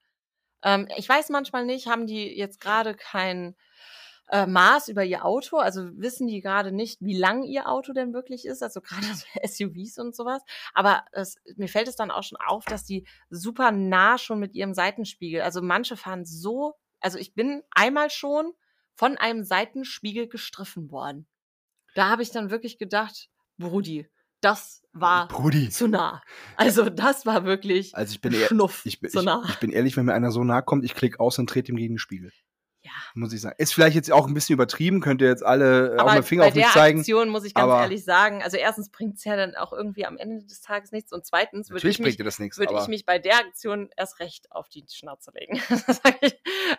[0.63, 3.57] Ähm, ich weiß manchmal nicht, haben die jetzt gerade kein
[4.33, 5.59] äh, Maß über ihr Auto?
[5.59, 8.63] Also wissen die gerade nicht, wie lang ihr Auto denn wirklich ist?
[8.63, 9.07] Also gerade
[9.47, 10.43] SUVs und sowas.
[10.73, 14.55] Aber es, mir fällt es dann auch schon auf, dass die super nah schon mit
[14.55, 18.53] ihrem Seitenspiegel, also manche fahren so, also ich bin einmal schon
[18.95, 21.27] von einem Seitenspiegel gestriffen worden.
[21.95, 23.29] Da habe ich dann wirklich gedacht,
[23.59, 24.09] Brudi,
[24.41, 25.69] das war Brudi.
[25.69, 26.23] zu nah.
[26.57, 29.43] Also das war wirklich Also ich bin, Schnuff ich, bin, zu ich, nah.
[29.49, 31.77] ich bin ehrlich, wenn mir einer so nah kommt, ich klicke aus und trete ihm
[31.77, 32.33] gegen den Spiegel.
[32.83, 32.91] Ja.
[33.15, 33.55] Muss ich sagen.
[33.59, 36.23] Ist vielleicht jetzt auch ein bisschen übertrieben, könnt ihr jetzt alle äh, auch Aber mal
[36.23, 37.01] Finger bei auf mich der zeigen.
[37.01, 40.17] Aktion muss ich ganz ehrlich sagen, also erstens bringt es ja dann auch irgendwie am
[40.17, 43.39] Ende des Tages nichts und zweitens würde ich, mich, nichts, aber ich mich bei der
[43.39, 45.61] Aktion erst recht auf die Schnauze legen.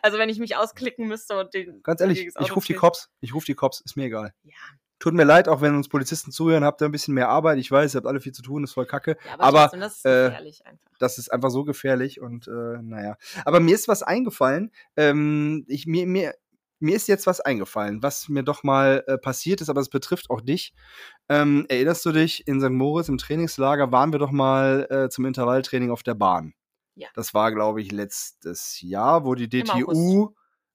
[0.02, 3.10] Also wenn ich mich ausklicken müsste und den ganz ehrlich, ich rufe die Cops.
[3.22, 4.34] Ich rufe die Cops, ist mir egal.
[4.44, 4.54] Ja,
[5.04, 7.58] Tut mir leid, auch wenn uns Polizisten zuhören, habt ihr ein bisschen mehr Arbeit.
[7.58, 9.18] Ich weiß, ihr habt alle viel zu tun, ist voll kacke.
[9.26, 10.92] ja aber, Aber, trotzdem, das ist äh, gefährlich einfach.
[10.98, 13.18] Das ist einfach so gefährlich und äh, naja.
[13.44, 14.72] Aber mir ist was eingefallen.
[14.96, 16.36] Ähm, ich, mir, mir,
[16.80, 20.30] mir ist jetzt was eingefallen, was mir doch mal äh, passiert ist, aber es betrifft
[20.30, 20.74] auch dich.
[21.28, 22.70] Ähm, erinnerst du dich, in St.
[22.70, 26.54] Moritz im Trainingslager waren wir doch mal äh, zum Intervalltraining auf der Bahn.
[26.96, 27.10] Ja.
[27.14, 30.34] Das war, glaube ich, letztes Jahr, wo die DTU,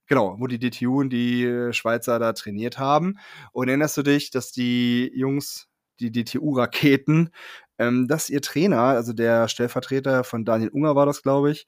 [0.08, 3.18] genau, wo die DTU und die Schweizer da trainiert haben.
[3.52, 5.68] Und erinnerst du dich, dass die Jungs,
[6.00, 7.30] die DTU-Raketen,
[7.78, 11.66] ähm, dass ihr Trainer, also der Stellvertreter von Daniel Unger war das, glaube ich,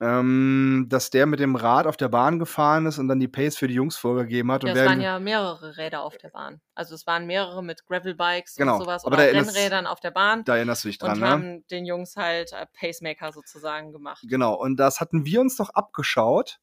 [0.00, 3.56] ähm, dass der mit dem Rad auf der Bahn gefahren ist und dann die Pace
[3.56, 4.62] für die Jungs vorgegeben hat.
[4.62, 6.60] Ja, es waren ja mehrere Räder auf der Bahn.
[6.74, 10.44] Also es waren mehrere mit Gravelbikes Genau, und sowas aber oder Rennrädern auf der Bahn
[10.44, 11.28] da erinnerst du dich dran, und ne?
[11.28, 14.24] haben den Jungs halt äh, Pacemaker sozusagen gemacht.
[14.28, 16.60] Genau, und das hatten wir uns doch abgeschaut.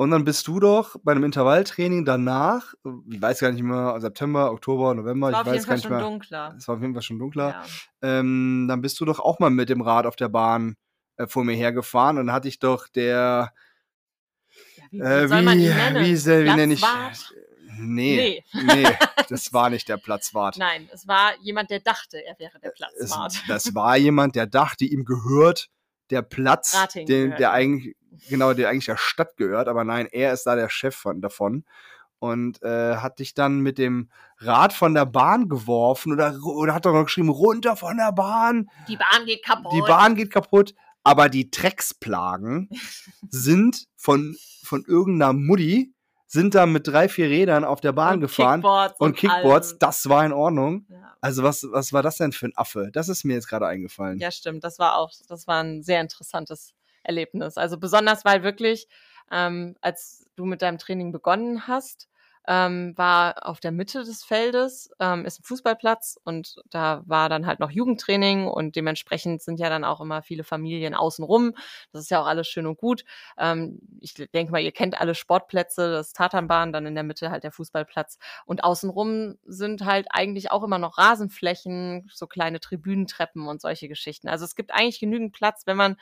[0.00, 2.72] Und dann bist du doch bei einem Intervalltraining danach,
[3.10, 5.66] ich weiß gar nicht mehr, September, Oktober, November, Es war ich auf jeden weiß gar
[5.66, 6.00] Fall nicht schon mehr.
[6.00, 6.54] dunkler.
[6.56, 7.48] Es war auf jeden Fall schon dunkler.
[7.50, 7.64] Ja.
[8.20, 10.76] Ähm, dann bist du doch auch mal mit dem Rad auf der Bahn
[11.16, 13.52] äh, vor mir hergefahren und dann hatte ich doch der,
[14.76, 16.04] Ja, wie, äh, wie soll man wie, ihn nennen?
[16.04, 16.84] wie, wie nenne ich?
[17.80, 18.62] Nee, Nee.
[18.74, 18.86] nee,
[19.28, 20.58] das war nicht der Platzwart.
[20.58, 23.42] Nein, es war jemand, der dachte, er wäre der es, Platzwart.
[23.48, 25.68] das war jemand, der dachte, ihm gehört
[26.10, 27.96] der Platz, Rating den, der eigentlich,
[28.28, 31.64] genau, der eigentlich der Stadt gehört, aber nein, er ist da der Chef von, davon.
[32.20, 36.84] Und äh, hat dich dann mit dem Rad von der Bahn geworfen oder, oder hat
[36.84, 39.72] doch noch geschrieben, runter von der Bahn, Die Bahn geht kaputt.
[39.72, 42.68] die Bahn geht kaputt, aber die Drecksplagen
[43.30, 45.94] sind von, von irgendeiner Mutti,
[46.28, 49.78] sind da mit drei, vier Rädern auf der Bahn und gefahren Kickboards und Kickboards, allem.
[49.80, 50.86] das war in Ordnung.
[50.88, 51.16] Ja.
[51.20, 52.90] Also was, was war das denn für ein Affe?
[52.92, 54.18] Das ist mir jetzt gerade eingefallen.
[54.18, 54.62] ja, stimmt.
[54.62, 57.56] Das war auch, das war ein sehr interessantes Erlebnis.
[57.56, 58.88] Also besonders, weil wirklich,
[59.32, 62.08] ähm, als du mit deinem Training begonnen hast,
[62.48, 67.46] ähm, war auf der Mitte des Feldes ähm, ist ein Fußballplatz und da war dann
[67.46, 71.52] halt noch Jugendtraining und dementsprechend sind ja dann auch immer viele Familien außenrum.
[71.92, 73.04] Das ist ja auch alles schön und gut.
[73.36, 77.44] Ähm, ich denke mal, ihr kennt alle Sportplätze, das Tatanbahn, dann in der Mitte halt
[77.44, 83.60] der Fußballplatz und außenrum sind halt eigentlich auch immer noch Rasenflächen, so kleine Tribünentreppen und
[83.60, 84.28] solche Geschichten.
[84.28, 85.96] Also es gibt eigentlich genügend Platz, wenn man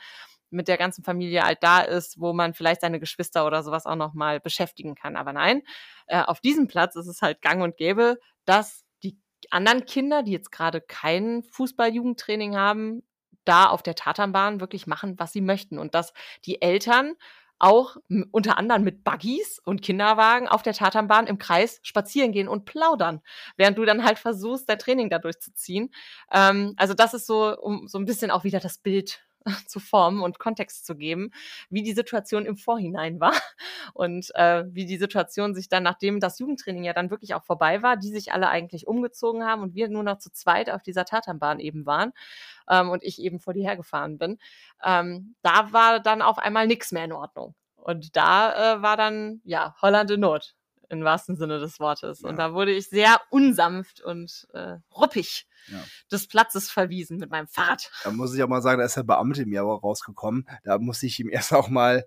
[0.49, 3.95] mit der ganzen Familie halt da ist, wo man vielleicht seine Geschwister oder sowas auch
[3.95, 5.15] noch mal beschäftigen kann.
[5.15, 5.61] Aber nein,
[6.07, 9.17] äh, auf diesem Platz ist es halt gang und gäbe, dass die
[9.51, 13.03] anderen Kinder, die jetzt gerade kein Fußball-Jugendtraining haben,
[13.45, 16.13] da auf der Tatanbahn wirklich machen, was sie möchten und dass
[16.45, 17.15] die Eltern
[17.59, 17.97] auch
[18.31, 23.21] unter anderem mit Buggies und Kinderwagen auf der Tatanbahn im Kreis spazieren gehen und plaudern,
[23.55, 25.89] während du dann halt versuchst, dein Training da durchzuziehen.
[26.31, 29.26] Ähm, also das ist so, um so ein bisschen auch wieder das Bild
[29.67, 31.31] zu formen und Kontext zu geben,
[31.69, 33.33] wie die Situation im Vorhinein war
[33.93, 37.81] und äh, wie die Situation sich dann, nachdem das Jugendtraining ja dann wirklich auch vorbei
[37.81, 41.05] war, die sich alle eigentlich umgezogen haben und wir nur noch zu zweit auf dieser
[41.05, 42.11] Tatanbahn eben waren
[42.69, 44.37] ähm, und ich eben vor die hergefahren bin,
[44.83, 47.55] ähm, da war dann auf einmal nichts mehr in Ordnung.
[47.77, 50.56] Und da äh, war dann, ja, Holland in Not,
[50.89, 52.21] im wahrsten Sinne des Wortes.
[52.21, 52.47] Und Ja.
[52.49, 55.83] da wurde ich sehr unsanft und äh, ruppig Ja.
[56.11, 57.91] des Platzes verwiesen mit meinem Fahrrad.
[58.03, 60.47] Da muss ich auch mal sagen, da ist der Beamte mir aber rausgekommen.
[60.63, 62.05] Da muss ich ihm erst auch mal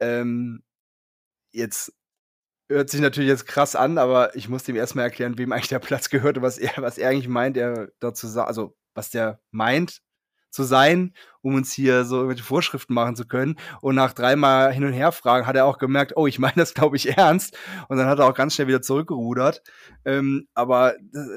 [0.00, 0.62] ähm,
[1.52, 1.92] jetzt
[2.68, 5.80] hört sich natürlich jetzt krass an, aber ich musste ihm erstmal erklären, wem eigentlich der
[5.80, 9.40] Platz gehört und was er, was er eigentlich meint, er dazu sagt, also was der
[9.50, 10.00] meint,
[10.50, 13.56] zu sein, um uns hier so irgendwelche Vorschriften machen zu können.
[13.80, 16.74] Und nach dreimal hin und her fragen hat er auch gemerkt, oh, ich meine das,
[16.74, 17.56] glaube ich, ernst.
[17.88, 19.62] Und dann hat er auch ganz schnell wieder zurückgerudert.
[20.04, 20.94] Ähm, aber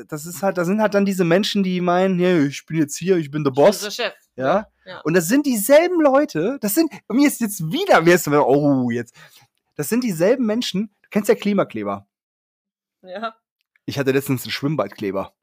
[0.08, 2.98] das ist halt, da sind halt dann diese Menschen, die meinen, hey, ich bin jetzt
[2.98, 3.78] hier, ich bin der Boss.
[3.78, 4.14] Ich bin der Chef.
[4.36, 4.68] Ja?
[4.86, 5.02] Ja.
[5.02, 9.16] Und das sind dieselben Leute, das sind, mir ist jetzt wieder, mir ist, oh, jetzt.
[9.76, 12.08] Das sind dieselben Menschen, du kennst ja Klimakleber.
[13.02, 13.36] Ja.
[13.86, 15.34] Ich hatte letztens einen Schwimmbadkleber.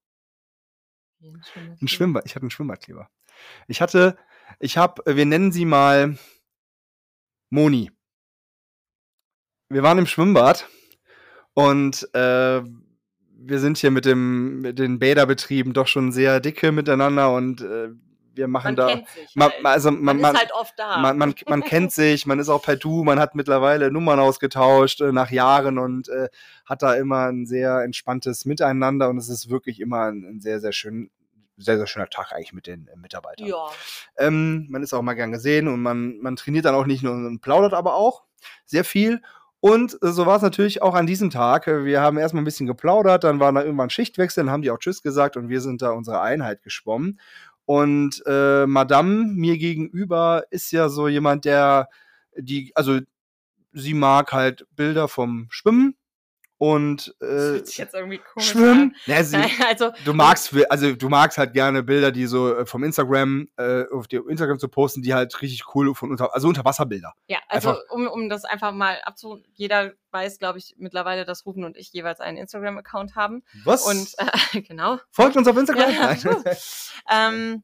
[1.23, 3.11] Ein Schwimmbad, ich hatte einen Schwimmbadkleber.
[3.69, 4.17] Ich hatte,
[4.59, 6.19] ich habe, wir nennen sie mal
[7.51, 7.91] Moni.
[9.69, 10.69] Wir waren im Schwimmbad
[11.55, 12.63] und äh,
[13.43, 17.91] wir sind hier mit dem mit den Bäderbetrieben doch schon sehr dicke miteinander und äh,
[18.35, 19.65] wir machen Man da kennt sich ma- halt.
[19.67, 20.99] also man, Man, man, ist halt oft da.
[20.99, 25.01] man, man, man kennt sich, man ist auch per Du, man hat mittlerweile Nummern ausgetauscht
[25.01, 26.29] äh, nach Jahren und äh,
[26.65, 30.61] hat da immer ein sehr entspanntes Miteinander und es ist wirklich immer ein, ein sehr,
[30.61, 31.11] sehr schön,
[31.57, 33.47] sehr, sehr schöner Tag eigentlich mit den äh, Mitarbeitern.
[33.47, 33.67] ja.
[34.17, 37.13] Ähm, man ist auch mal gern gesehen und man, man trainiert dann auch nicht nur
[37.13, 38.23] und plaudert aber auch
[38.65, 39.21] sehr viel.
[39.63, 41.67] Und äh, so war es natürlich auch an diesem Tag.
[41.67, 44.71] Äh, Wir haben erstmal ein bisschen geplaudert, dann war da irgendwann Schichtwechsel, dann haben die
[44.71, 47.21] auch Tschüss gesagt und wir sind da unsere Einheit geschwommen.
[47.71, 51.89] Und äh, Madame mir gegenüber ist ja so jemand, der
[52.37, 52.99] die, also
[53.73, 55.95] sie mag halt Bilder vom Schwimmen
[56.61, 57.63] und äh,
[58.37, 58.95] Schwimmen.
[59.07, 62.67] Ja, sie, Nein, also, Du magst, also du magst halt gerne Bilder, die so äh,
[62.67, 66.49] vom Instagram, äh, auf die Instagram zu posten, die halt richtig cool von unter, also
[66.49, 67.15] Unterwasserbilder.
[67.29, 69.43] ja, also einfach- um, um das einfach mal abzu...
[69.55, 73.43] Jeder weiß, glaube ich, mittlerweile, dass Rufen und ich jeweils einen Instagram-Account haben.
[73.65, 73.87] Was?
[73.87, 74.99] Und äh, genau.
[75.11, 75.91] folgt uns auf Instagram.
[75.91, 76.37] Ja.
[77.11, 77.63] Ähm,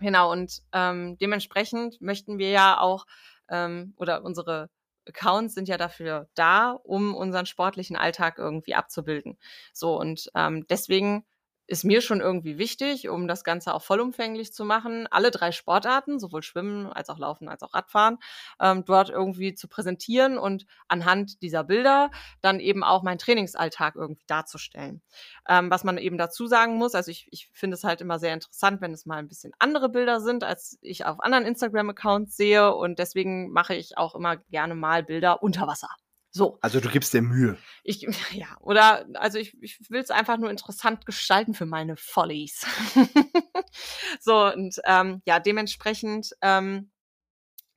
[0.00, 3.06] genau, und ähm, dementsprechend möchten wir ja auch,
[3.48, 4.68] ähm, oder unsere
[5.06, 9.38] Accounts sind ja dafür da, um unseren sportlichen Alltag irgendwie abzubilden.
[9.72, 11.24] So, und ähm, deswegen
[11.66, 16.18] ist mir schon irgendwie wichtig, um das Ganze auch vollumfänglich zu machen, alle drei Sportarten,
[16.18, 18.18] sowohl Schwimmen als auch Laufen als auch Radfahren,
[18.60, 22.10] ähm, dort irgendwie zu präsentieren und anhand dieser Bilder
[22.40, 25.02] dann eben auch meinen Trainingsalltag irgendwie darzustellen.
[25.48, 28.34] Ähm, was man eben dazu sagen muss, also ich, ich finde es halt immer sehr
[28.34, 32.74] interessant, wenn es mal ein bisschen andere Bilder sind, als ich auf anderen Instagram-Accounts sehe.
[32.74, 35.88] Und deswegen mache ich auch immer gerne mal Bilder unter Wasser.
[36.34, 37.58] So, Also du gibst dir Mühe.
[37.84, 38.00] ich,
[38.32, 42.66] ja, oder, also ich, ich will es einfach nur interessant gestalten für meine Follies.
[44.20, 46.90] so, und ähm, ja, dementsprechend, ähm,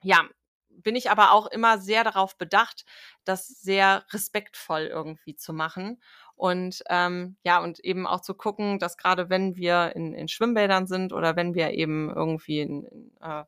[0.01, 0.23] ja,
[0.69, 2.85] bin ich aber auch immer sehr darauf bedacht,
[3.25, 6.01] das sehr respektvoll irgendwie zu machen.
[6.35, 10.85] Und ähm, ja, und eben auch zu gucken, dass gerade wenn wir in, in Schwimmbädern
[10.85, 13.45] sind oder wenn wir eben irgendwie in, in äh,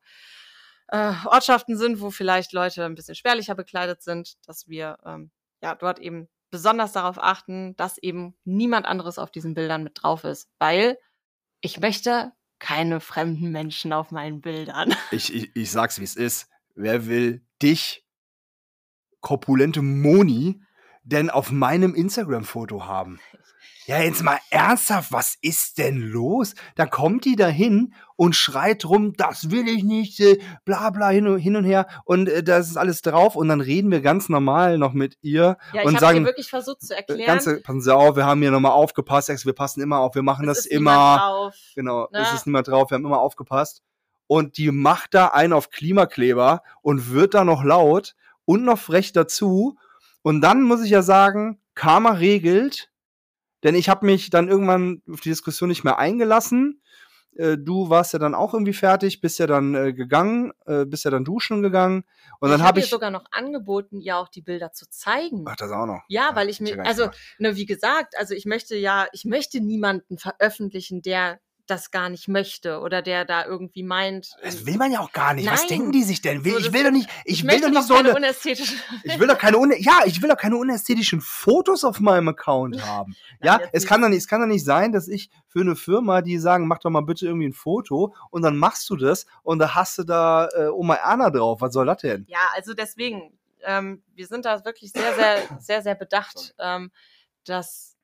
[0.88, 5.32] äh, Ortschaften sind, wo vielleicht Leute ein bisschen spärlicher bekleidet sind, dass wir ähm,
[5.62, 10.24] ja dort eben besonders darauf achten, dass eben niemand anderes auf diesen Bildern mit drauf
[10.24, 10.98] ist, weil
[11.62, 14.96] ich möchte keine fremden Menschen auf meinen Bildern.
[15.12, 16.50] Ich, ich, ich sag's, wie es ist.
[16.76, 18.06] Wer will dich,
[19.22, 20.62] korpulente Moni,
[21.08, 23.20] denn auf meinem Instagram-Foto haben?
[23.86, 26.56] Ja, jetzt mal ernsthaft, was ist denn los?
[26.76, 31.08] Da kommt die da hin und schreit rum, das will ich nicht, äh, bla bla
[31.08, 34.02] hin und, hin und her und äh, das ist alles drauf und dann reden wir
[34.02, 36.98] ganz normal noch mit ihr Ja, und ich habe sagen, dir wirklich versucht zu äh,
[36.98, 37.26] erklären.
[37.28, 40.50] ganze, passen Sie auf, wir haben hier nochmal aufgepasst, wir passen immer auf, wir machen
[40.50, 41.18] es das immer.
[41.20, 41.56] Drauf.
[41.76, 42.20] Genau, Ne?
[42.20, 43.84] es ist niemand drauf, wir haben immer aufgepasst.
[44.28, 49.14] Und die macht da einen auf Klimakleber und wird da noch laut und noch frech
[49.14, 49.78] dazu.
[50.22, 52.92] Und dann muss ich ja sagen, Karma regelt,
[53.64, 56.82] denn ich habe mich dann irgendwann auf die Diskussion nicht mehr eingelassen.
[57.36, 61.06] Äh, du warst ja dann auch irgendwie fertig, bist ja dann äh, gegangen, äh, bist
[61.06, 62.04] ja dann duschen gegangen.
[62.40, 62.90] Und dann ich habe habe ihr ich.
[62.90, 65.46] sogar noch angeboten, ihr auch die Bilder zu zeigen.
[65.48, 66.02] Ach, das auch noch.
[66.08, 70.18] Ja, weil ich mir, also, ne, wie gesagt, also ich möchte ja, ich möchte niemanden
[70.18, 74.36] veröffentlichen, der das gar nicht möchte oder der da irgendwie meint.
[74.42, 75.50] Das will man ja auch gar nicht.
[75.50, 75.70] Was Nein.
[75.70, 76.44] denken die sich denn?
[76.44, 78.80] Will, So, ich will doch nicht, ich, ich will doch nicht so keine eine, unästhetischen.
[79.04, 83.16] Ich will doch keine ja, ich will doch keine unästhetischen Fotos auf meinem Account haben.
[83.44, 83.90] Ja, jetzt es nicht.
[83.90, 86.68] kann doch nicht, es kann doch nicht sein, dass ich für eine Firma, die sagen,
[86.68, 89.98] mach doch mal bitte irgendwie ein Foto und dann machst du das und da hast
[89.98, 91.62] du da äh, Oma Erna drauf.
[91.62, 92.26] Was soll das denn?
[92.30, 96.92] Ja, also deswegen, ähm, wir sind da wirklich sehr, sehr, sehr, sehr bedacht, ähm,
[97.46, 97.97] dass,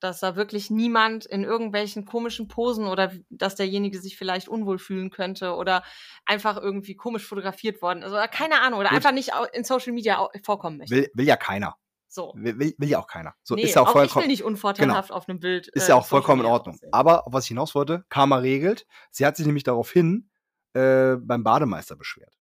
[0.00, 5.10] dass da wirklich niemand in irgendwelchen komischen Posen oder dass derjenige sich vielleicht unwohl fühlen
[5.10, 5.82] könnte oder
[6.26, 8.96] einfach irgendwie komisch fotografiert worden ist oder keine Ahnung oder Gut.
[8.96, 10.94] einfach nicht in Social Media vorkommen möchte.
[10.94, 11.76] Will, will ja keiner.
[12.08, 12.32] so.
[12.36, 13.34] Will, will, ja auch keiner.
[13.42, 15.68] So nee, ist ja auch auch ich will vollkommen, nicht unvorteilhaft auf einem Bild.
[15.68, 16.74] ist äh, ja in auch vollkommen in Ordnung.
[16.74, 16.92] aussehen.
[16.92, 18.86] Aber auf was ich hinaus wollte, Karma regelt.
[19.10, 20.30] Sie hat sich nämlich daraufhin
[20.74, 22.34] äh, beim Bademeister beschwert.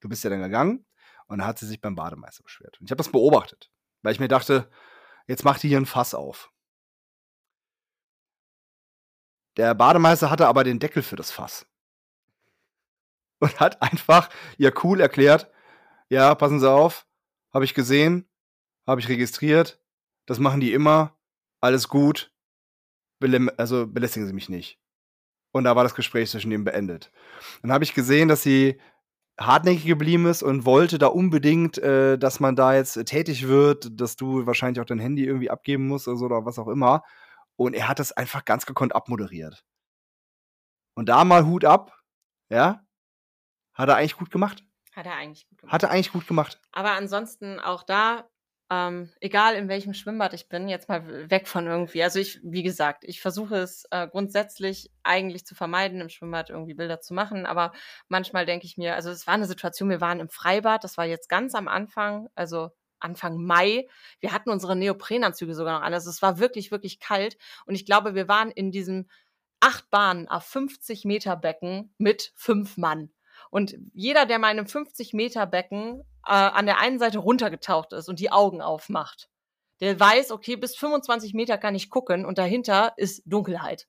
[0.00, 0.86] Du bist ja dann gegangen
[1.26, 2.78] und dann hat sie sich beim Bademeister beschwert.
[2.80, 3.70] Und ich habe das beobachtet,
[4.02, 4.70] weil ich mir dachte,
[5.26, 6.52] jetzt macht die hier ein Fass auf.
[9.56, 11.66] Der Bademeister hatte aber den Deckel für das Fass.
[13.40, 15.50] und hat einfach ihr cool erklärt,
[16.08, 17.06] ja, passen Sie auf,
[17.52, 18.28] habe ich gesehen,
[18.86, 19.80] habe ich registriert,
[20.26, 21.16] das machen die immer,
[21.60, 22.32] alles gut,
[23.18, 24.78] belem also belästigen Sie mich nicht.
[25.52, 27.10] Und da war das Gespräch zwischen ihnen beendet.
[27.62, 28.78] Dann habe ich gesehen, dass sie
[29.38, 34.16] hartnäckig geblieben ist und wollte da unbedingt, äh, dass man da jetzt tätig wird, dass
[34.16, 37.02] du wahrscheinlich auch dein Handy irgendwie abgeben musst oder so oder was auch immer.
[37.56, 39.64] Und er hat das einfach ganz gekonnt abmoderiert.
[40.94, 41.98] Und da mal Hut ab,
[42.48, 42.82] ja,
[43.74, 44.62] hat er eigentlich gut gemacht.
[44.92, 45.72] Hat er eigentlich gut gemacht.
[45.72, 46.60] Hat er eigentlich gut gemacht.
[46.72, 48.26] Aber ansonsten auch da,
[48.68, 52.02] ähm, egal in welchem Schwimmbad ich bin, jetzt mal weg von irgendwie.
[52.02, 56.74] Also ich, wie gesagt, ich versuche es äh, grundsätzlich eigentlich zu vermeiden, im Schwimmbad irgendwie
[56.74, 57.46] Bilder zu machen.
[57.46, 57.72] Aber
[58.08, 61.04] manchmal denke ich mir, also es war eine Situation, wir waren im Freibad, das war
[61.04, 63.86] jetzt ganz am Anfang, also Anfang Mai.
[64.20, 65.94] Wir hatten unsere Neoprenanzüge sogar noch an.
[65.94, 67.36] Also es war wirklich, wirklich kalt.
[67.66, 69.08] Und ich glaube, wir waren in diesem
[69.60, 73.10] acht Bahnen auf 50 Meter Becken mit fünf Mann.
[73.50, 77.92] Und jeder, der mal in einem 50 Meter Becken äh, an der einen Seite runtergetaucht
[77.92, 79.28] ist und die Augen aufmacht,
[79.80, 83.86] der weiß, okay, bis 25 Meter kann ich gucken und dahinter ist Dunkelheit.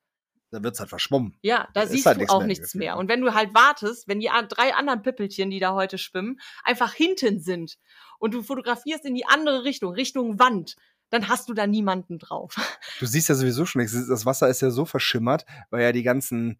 [0.49, 1.37] Da wird's halt verschwommen.
[1.41, 2.93] Ja, da ist siehst halt du nichts auch mehr nichts gefühlt, mehr.
[2.95, 2.99] ne?
[2.99, 6.93] Und wenn du halt wartest, wenn die drei anderen Pippelchen, die da heute schwimmen, einfach
[6.93, 7.77] hinten sind
[8.19, 10.75] und du fotografierst in die andere Richtung, Richtung Wand,
[11.09, 12.55] dann hast du da niemanden drauf.
[12.99, 14.07] Du siehst ja sowieso schon nichts.
[14.07, 16.59] Das Wasser ist ja so verschimmert, weil ja die ganzen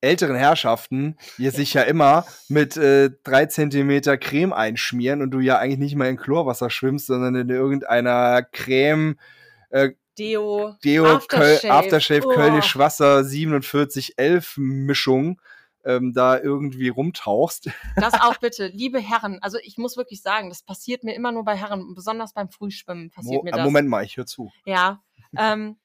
[0.00, 5.58] älteren Herrschaften hier sich ja immer mit äh, drei Zentimeter Creme einschmieren und du ja
[5.58, 9.18] eigentlich nicht mal in Chlorwasser schwimmst, sondern in irgendeiner Creme,
[9.70, 11.72] äh, Deo, Deo, Aftershave.
[11.72, 12.30] Aftershave Oh.
[12.30, 15.40] Kölnisch Wasser 4711 Mischung
[15.84, 17.70] ähm, da irgendwie rumtauchst.
[17.96, 19.38] Das auch bitte, liebe Herren.
[19.40, 23.10] Also ich muss wirklich sagen, das passiert mir immer nur bei Herren, besonders beim Frühschwimmen
[23.10, 23.64] passiert Mo mir äh, das.
[23.64, 24.50] Moment mal, ich höre zu.
[24.64, 25.02] Ja,
[25.36, 25.76] ähm,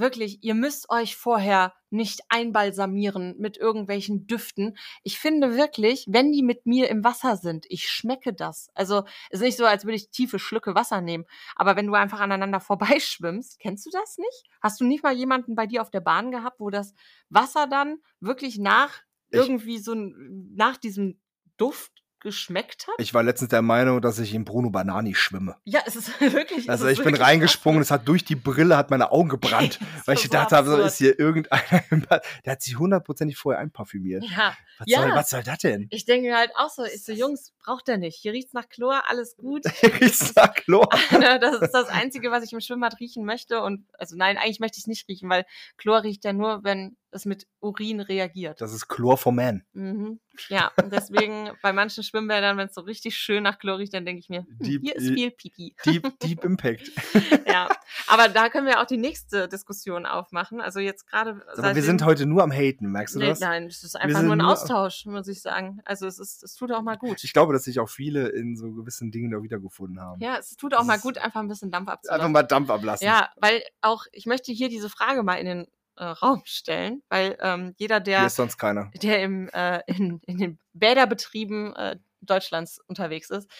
[0.00, 4.76] wirklich, ihr müsst euch vorher nicht einbalsamieren mit irgendwelchen Düften.
[5.02, 8.70] Ich finde wirklich, wenn die mit mir im Wasser sind, ich schmecke das.
[8.74, 11.24] Also es ist nicht so, als würde ich tiefe Schlücke Wasser nehmen.
[11.56, 14.44] Aber wenn du einfach aneinander vorbeischwimmst, kennst du das nicht?
[14.60, 16.94] Hast du nicht mal jemanden bei dir auf der Bahn gehabt, wo das
[17.28, 21.20] Wasser dann wirklich nach irgendwie so nach diesem
[21.56, 22.94] Duft geschmeckt hat?
[22.98, 25.56] Ich war letztens der Meinung, dass ich in Bruno Banani schwimme.
[25.64, 26.68] ja, es ist wirklich.
[26.70, 29.78] Also ist ich bin reingesprungen, es hat durch die Brille, hat meine Augen gebrannt.
[30.06, 31.62] Weil ich gedacht habe, so ist hier irgendeiner,
[32.44, 34.24] der hat sich hundertprozentig vorher einparfümiert.
[34.24, 35.02] Ja, Was, Ja.
[35.02, 35.86] soll, was soll das denn?
[35.90, 38.16] ich denke halt auch so, ich so, Jungs, braucht er nicht.
[38.16, 39.64] Hier riecht's nach Chlor, alles gut.
[40.00, 40.88] ich sag Chlor.
[41.12, 43.62] Ne, das ist das Einzige, was ich im Schwimmbad riechen möchte.
[43.62, 45.44] Und also nein, eigentlich möchte ich es nicht riechen, weil
[45.76, 48.60] Chlor riecht ja nur, wenn es mit Urin reagiert.
[48.60, 49.64] Das ist Chlor for Man.
[49.72, 50.20] Mhm.
[50.48, 54.04] Ja, und deswegen bei manchen Schwimmbädern, wenn es so richtig schön nach Chlor riecht, dann
[54.06, 55.74] denke ich mir, hm, Deep- hier ist viel Pipi.
[55.84, 56.90] Deep, Deep Impact.
[57.46, 57.68] ja,
[58.06, 60.60] aber da können wir auch die nächste Diskussion aufmachen.
[60.60, 61.42] Also jetzt gerade.
[61.56, 63.40] Mal, wir sind heute nur am Haten, merkst du Nee, das?
[63.40, 65.80] nein, es ist einfach nur ein Austausch, muss ich sagen.
[65.84, 67.22] Also es ist, es tut auch mal gut.
[67.24, 70.20] Ich glaube, dass sich auch viele in so gewissen Dingen da wiedergefunden haben.
[70.22, 72.20] Ja, es tut auch Das mal gut, einfach ein bisschen Dampf abzulassen.
[72.20, 73.06] Einfach mal Dampf ablassen.
[73.06, 75.66] Ja, weil auch, ich möchte hier diese Frage mal in den
[76.00, 78.90] äh, Raum stellen, weil ähm, jeder, der, ist sonst keiner.
[79.02, 83.50] der im, äh, in, in den Bäderbetrieben äh, Deutschlands unterwegs ist,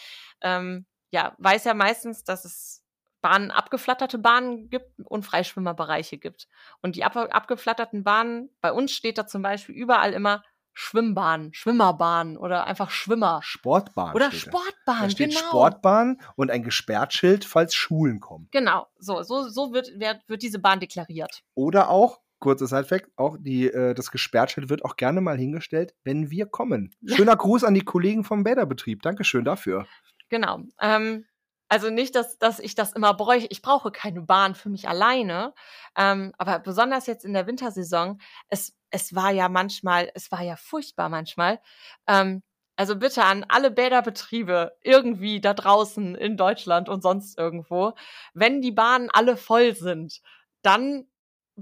[0.40, 2.82] ähm, ja, weiß ja meistens, dass es
[3.20, 6.48] Bahnen, abgeflatterte Bahnen gibt und Freischwimmerbereiche gibt.
[6.80, 12.36] Und die ab, abgeflatterten Bahnen, bei uns steht da zum Beispiel überall immer Schwimmbahn, Schwimmerbahn
[12.36, 13.40] oder einfach Schwimmer.
[13.42, 14.14] Sportbahn.
[14.14, 14.58] Oder steht da.
[14.58, 15.40] Sportbahn, Da steht genau.
[15.48, 18.48] Sportbahn und ein Gesperrtschild, falls Schulen kommen.
[18.50, 21.42] Genau, so, so, so wird, wird, wird diese Bahn deklariert.
[21.54, 26.30] Oder auch, kurzer Sidefact, auch die, äh, das Gesperrtschild wird auch gerne mal hingestellt, wenn
[26.30, 26.94] wir kommen.
[27.00, 27.16] Ja.
[27.16, 29.02] Schöner Gruß an die Kollegen vom Bäderbetrieb.
[29.02, 29.86] Dankeschön dafür.
[30.30, 30.60] Genau.
[30.80, 31.26] Ähm,
[31.68, 33.48] also nicht, dass, dass ich das immer bräuchte.
[33.50, 35.54] Ich brauche keine Bahn für mich alleine.
[35.96, 40.56] Ähm, aber besonders jetzt in der Wintersaison, es, es war ja manchmal, es war ja
[40.56, 41.60] furchtbar manchmal.
[42.08, 42.42] Ähm,
[42.74, 47.92] also bitte an alle Bäderbetriebe irgendwie da draußen in Deutschland und sonst irgendwo,
[48.32, 50.22] wenn die Bahnen alle voll sind,
[50.62, 51.06] dann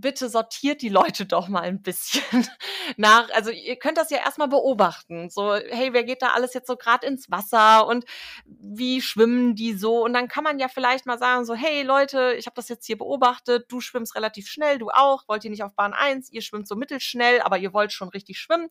[0.01, 2.47] bitte sortiert die Leute doch mal ein bisschen
[2.97, 3.29] nach.
[3.31, 5.31] Also ihr könnt das ja erstmal beobachten.
[5.31, 8.05] So, hey, wer geht da alles jetzt so gerade ins Wasser und
[8.47, 10.05] wie schwimmen die so?
[10.05, 12.87] Und dann kann man ja vielleicht mal sagen, so, hey Leute, ich habe das jetzt
[12.87, 16.43] hier beobachtet, du schwimmst relativ schnell, du auch, wollt ihr nicht auf Bahn 1, ihr
[16.43, 18.69] schwimmt so mittelschnell, aber ihr wollt schon richtig schwimmen.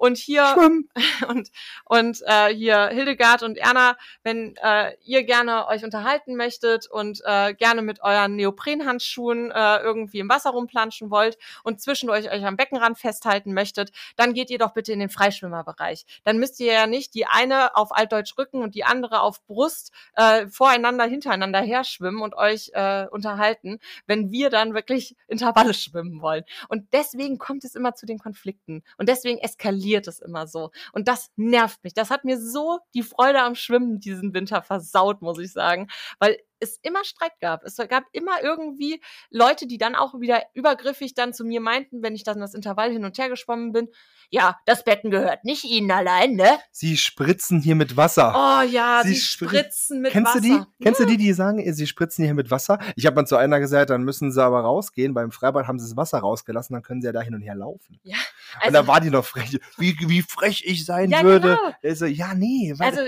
[0.00, 0.88] Und hier Schwimmen.
[1.28, 1.50] und,
[1.84, 7.52] und äh, hier Hildegard und Erna, wenn äh, ihr gerne euch unterhalten möchtet und äh,
[7.52, 12.98] gerne mit euren Neoprenhandschuhen äh, irgendwie im Wasser rumplanschen wollt und zwischendurch euch am Beckenrand
[12.98, 16.06] festhalten möchtet, dann geht ihr doch bitte in den Freischwimmerbereich.
[16.24, 19.92] Dann müsst ihr ja nicht die eine auf Altdeutsch Rücken und die andere auf Brust
[20.16, 26.22] äh, voreinander, hintereinander her schwimmen und euch äh, unterhalten, wenn wir dann wirklich Intervalle schwimmen
[26.22, 26.44] wollen.
[26.70, 28.82] Und deswegen kommt es immer zu den Konflikten.
[28.96, 30.70] Und deswegen eskaliert eskaliert es immer so.
[30.92, 31.94] Und das nervt mich.
[31.94, 35.88] Das hat mir so die Freude am Schwimmen diesen Winter versaut, muss ich sagen.
[36.18, 37.64] Weil es immer Streit gab.
[37.64, 39.00] Es gab immer irgendwie
[39.30, 42.92] Leute, die dann auch wieder übergriffig dann zu mir meinten, wenn ich dann das Intervall
[42.92, 43.88] hin und her geschwommen bin.
[44.32, 46.58] Ja, das Betten gehört nicht Ihnen allein, ne?
[46.70, 48.32] Sie spritzen hier mit Wasser.
[48.36, 50.40] Oh ja, Sie sie, spri- spritzen mit Kennst Wasser.
[50.40, 50.84] du die?
[50.84, 51.06] Kennst ja.
[51.06, 52.78] du die, die sagen, sie spritzen hier mit Wasser?
[52.94, 55.14] Ich habe mal zu einer gesagt, dann müssen sie aber rausgehen.
[55.14, 57.56] Beim Freibad haben sie das Wasser rausgelassen, dann können sie ja da hin und her
[57.56, 57.98] laufen.
[58.04, 58.16] Ja,
[58.56, 59.58] und also, da war die noch frech.
[59.78, 61.56] Wie, wie frech ich sein ja, würde.
[61.56, 61.74] genau.
[61.82, 63.00] Also, ja, nee, Also,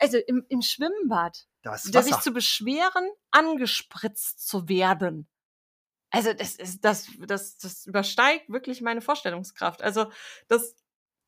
[0.00, 2.22] also im, im Schwimmbad, das da sich Wasser.
[2.22, 5.28] zu beschweren, angespritzt zu werden.
[6.10, 9.82] Also das ist das das das übersteigt wirklich meine Vorstellungskraft.
[9.82, 10.10] Also
[10.48, 10.74] das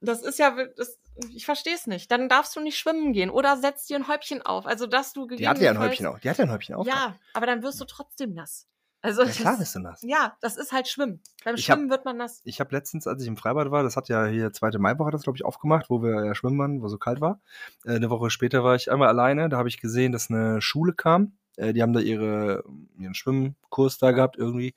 [0.00, 0.98] das ist ja das,
[1.34, 2.10] ich verstehe es nicht.
[2.10, 4.66] Dann darfst du nicht schwimmen gehen oder setz dir ein Häubchen auf.
[4.66, 6.20] Also dass du Die hatte ja ein Häubchen auf.
[6.20, 6.86] Die hatte ja ein Häubchen auf.
[6.86, 8.66] Ja, aber dann wirst du trotzdem nass.
[9.02, 10.02] Also ja klar das, bist du nass.
[10.02, 11.20] ja, das ist halt Schwimmen.
[11.44, 12.40] Beim Ich hab- Schwimmen wird man nass.
[12.44, 15.22] Ich habe letztens, als ich im Freibad war, das hat ja hier zweite Maiwoche das
[15.22, 17.40] glaube ich aufgemacht, wo wir ja schwimmen waren, wo so kalt war.
[17.84, 20.92] Äh, eine Woche später war ich einmal alleine, da habe ich gesehen, dass eine Schule
[20.92, 21.32] kam.
[21.56, 22.62] Äh, die haben da ihre
[22.98, 24.74] ihren Schwimmkurs da gehabt irgendwie.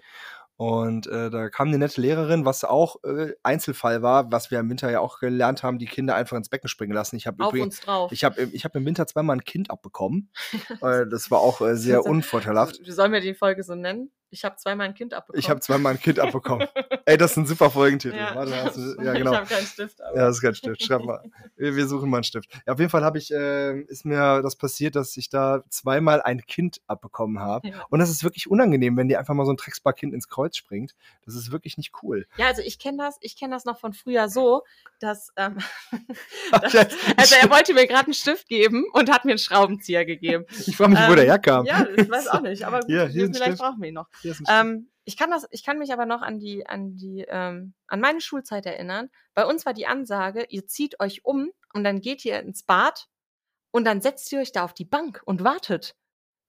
[0.56, 4.70] Und äh, da kam eine nette Lehrerin, was auch äh, Einzelfall war, was wir im
[4.70, 7.16] Winter ja auch gelernt haben, die Kinder einfach ins Becken springen lassen.
[7.16, 7.82] Ich habe übrigens,
[8.12, 10.30] ich habe ich hab im Winter zweimal ein Kind abbekommen.
[10.82, 12.80] äh, das war auch äh, sehr unvorteilhaft.
[12.86, 14.12] Sollen wir die Folge so nennen?
[14.34, 15.39] Ich habe zweimal ein Kind abbekommen.
[15.39, 16.67] Ich habe zweimal ein Kind abbekommen.
[17.05, 18.17] Ey, das ist ein super Folgentitel.
[18.17, 18.34] ja.
[18.34, 19.31] Warte, hast du, ja, genau.
[19.31, 20.01] Ich habe keinen Stift.
[20.01, 20.84] Aber Ja, das ist kein Stift.
[20.84, 21.23] Schreib mal.
[21.55, 22.49] Wir, wir suchen mal einen Stift.
[22.65, 26.21] Ja, auf jeden Fall habe ich, äh, ist mir das passiert, dass ich da zweimal
[26.23, 27.67] ein Kind abbekommen habe.
[27.67, 27.86] Ja.
[27.89, 30.95] Und das ist wirklich unangenehm, wenn dir einfach mal so ein Drecksbar-Kind ins Kreuz springt.
[31.25, 32.25] Das ist wirklich nicht cool.
[32.38, 34.63] Ja, also ich kenne das, ich kenne das noch von früher so,
[34.99, 35.57] dass, ähm,
[36.51, 36.73] das
[37.17, 40.45] also er wollte mir gerade einen Stift geben und hat mir einen Schraubenzieher gegeben.
[40.65, 41.65] ich frage mich, wo ähm, der herkam.
[41.65, 43.61] Ja, ich weiß auch nicht, aber gut, Hier, hier vielleicht Stift.
[43.61, 44.07] brauchen wir ihn noch.
[44.47, 47.99] Ähm, ich kann das, ich kann mich aber noch an die, an die, ähm, an
[47.99, 49.09] meine Schulzeit erinnern.
[49.34, 53.07] Bei uns war die Ansage, ihr zieht euch um und dann geht ihr ins Bad
[53.71, 55.95] und dann setzt ihr euch da auf die Bank und wartet,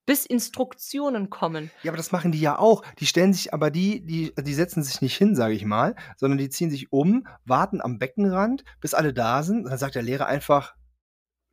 [0.07, 1.71] bis Instruktionen kommen.
[1.83, 2.85] Ja, aber das machen die ja auch.
[2.99, 6.39] Die stellen sich, aber die, die, die setzen sich nicht hin, sage ich mal, sondern
[6.39, 9.65] die ziehen sich um, warten am Beckenrand, bis alle da sind.
[9.65, 10.75] Und dann sagt der Lehrer einfach,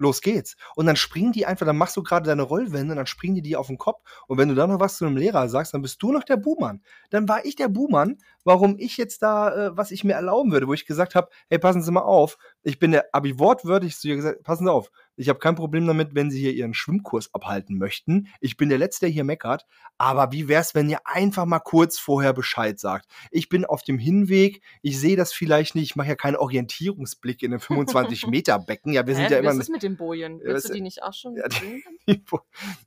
[0.01, 0.55] los geht's.
[0.75, 3.41] Und dann springen die einfach, dann machst du gerade deine Rollwände und dann springen die
[3.41, 4.01] dir auf den Kopf.
[4.27, 6.37] Und wenn du dann noch was zu einem Lehrer sagst, dann bist du noch der
[6.37, 6.81] Buhmann.
[7.09, 10.67] Dann war ich der Buhmann, warum ich jetzt da, äh, was ich mir erlauben würde,
[10.67, 12.37] wo ich gesagt habe, hey, passen Sie mal auf.
[12.63, 14.91] Ich bin der, ich wortwörtlich zu ihr gesagt, passen Sie auf.
[15.21, 18.27] Ich habe kein Problem damit, wenn Sie hier Ihren Schwimmkurs abhalten möchten.
[18.39, 19.65] Ich bin der Letzte, der hier meckert.
[19.99, 23.05] Aber wie wär's, wenn ihr einfach mal kurz vorher Bescheid sagt?
[23.29, 24.61] Ich bin auf dem Hinweg.
[24.81, 25.91] Ich sehe das vielleicht nicht.
[25.91, 28.91] Ich mache ja keinen Orientierungsblick in einem 25-Meter-Becken.
[28.93, 29.51] Ja, wir sind Hä, ja immer.
[29.51, 30.39] ist es mit den Bojen?
[30.43, 32.23] Willst du die nicht auch schon Ja, die- sehen?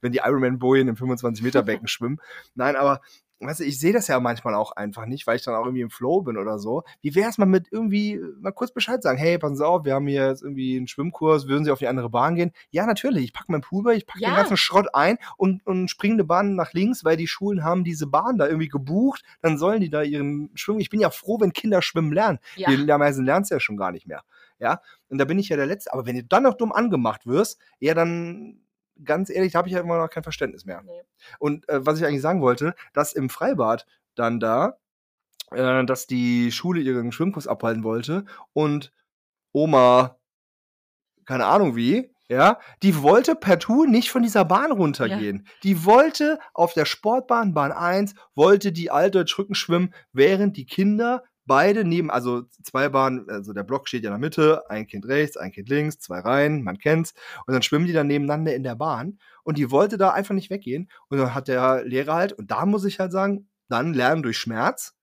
[0.00, 2.18] wenn die Ironman-Bojen im 25-Meter-Becken schwimmen.
[2.54, 3.00] Nein, aber
[3.40, 5.82] weißt du, ich sehe das ja manchmal auch einfach nicht, weil ich dann auch irgendwie
[5.82, 6.82] im Flow bin oder so.
[7.02, 9.84] Wie wäre es mal mit irgendwie äh, mal kurz Bescheid sagen, hey, passen Sie auf,
[9.84, 12.52] wir haben hier jetzt irgendwie einen Schwimmkurs, würden Sie auf die andere Bahn gehen?
[12.70, 14.36] Ja, natürlich, ich packe meinen Pool bei, ich packe den Ja.
[14.36, 18.06] ganzen Schrott ein und, und springe eine Bahn nach links, weil die Schulen haben diese
[18.06, 20.80] Bahn da irgendwie gebucht, dann sollen die da ihren Schwimmen.
[20.80, 22.38] Ich bin ja froh, wenn Kinder schwimmen lernen.
[22.56, 22.68] Ja.
[22.70, 24.22] Die meisten lernen es ja schon gar nicht mehr.
[24.58, 25.92] Ja, und da bin ich ja der Letzte.
[25.92, 28.60] Aber wenn du dann noch dumm angemacht wirst, ja, dann
[29.02, 30.82] ganz ehrlich, da habe ich ja immer noch kein Verständnis mehr.
[30.82, 31.02] Nee.
[31.38, 34.78] Und äh, was ich eigentlich sagen wollte, dass im Freibad dann da,
[35.50, 38.92] äh, dass die Schule ihren Schwimmkurs abhalten wollte und
[39.52, 40.18] Oma,
[41.24, 45.46] keine Ahnung wie, ja, die wollte partout nicht von dieser Bahn runtergehen.
[45.62, 51.22] Die wollte auf der Sportbahn, Bahn 1, wollte die Altdeutsch Rücken schwimmen, während die Kinder
[51.46, 55.06] beide neben, also zwei Bahnen, also der Block steht ja in der Mitte, ein Kind
[55.06, 57.14] rechts, ein Kind links, zwei Reihen, man kennt's.
[57.46, 59.18] Und dann schwimmen die dann nebeneinander in der Bahn.
[59.42, 60.90] Und die wollte da einfach nicht weggehen.
[61.08, 64.38] Und dann hat der Lehrer halt, und da muss ich halt sagen, dann lernen durch
[64.38, 64.94] Schmerz,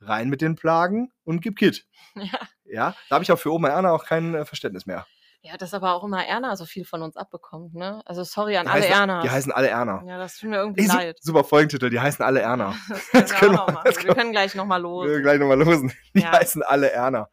[0.00, 1.86] rein mit den Plagen und gib Kit.
[2.14, 2.38] Ja.
[2.64, 5.06] Ja, da habe ich auch für Oma Erna auch kein äh, Verständnis mehr.
[5.46, 8.02] Ja, dass aber auch immer Erna so viel von uns abbekommt, ne?
[8.06, 9.22] Also sorry an Die alle heißen, Erna.
[9.22, 10.02] Die heißen alle Erna.
[10.06, 11.18] Ja, das tut mir irgendwie Ey, leid.
[11.20, 12.74] super Folgentitel, die heißen alle Erna.
[12.88, 15.06] Das Das können wir können auch wir- noch das Wir können- können gleich nochmal los.
[15.06, 15.92] Wir gleich nochmal losen.
[16.14, 16.32] Die Ja.
[16.32, 17.28] heißen alle Erna.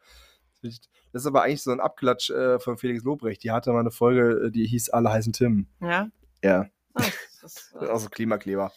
[0.62, 3.42] Das ist aber eigentlich so ein Abklatsch äh, von Felix Lobrecht.
[3.44, 5.68] Die hatte mal eine Folge, äh, die hieß Alle heißen Tim.
[5.80, 6.08] Ja.
[6.42, 7.02] Ja, Ah,
[7.42, 8.72] das ist, das ist auch so Klimakleber.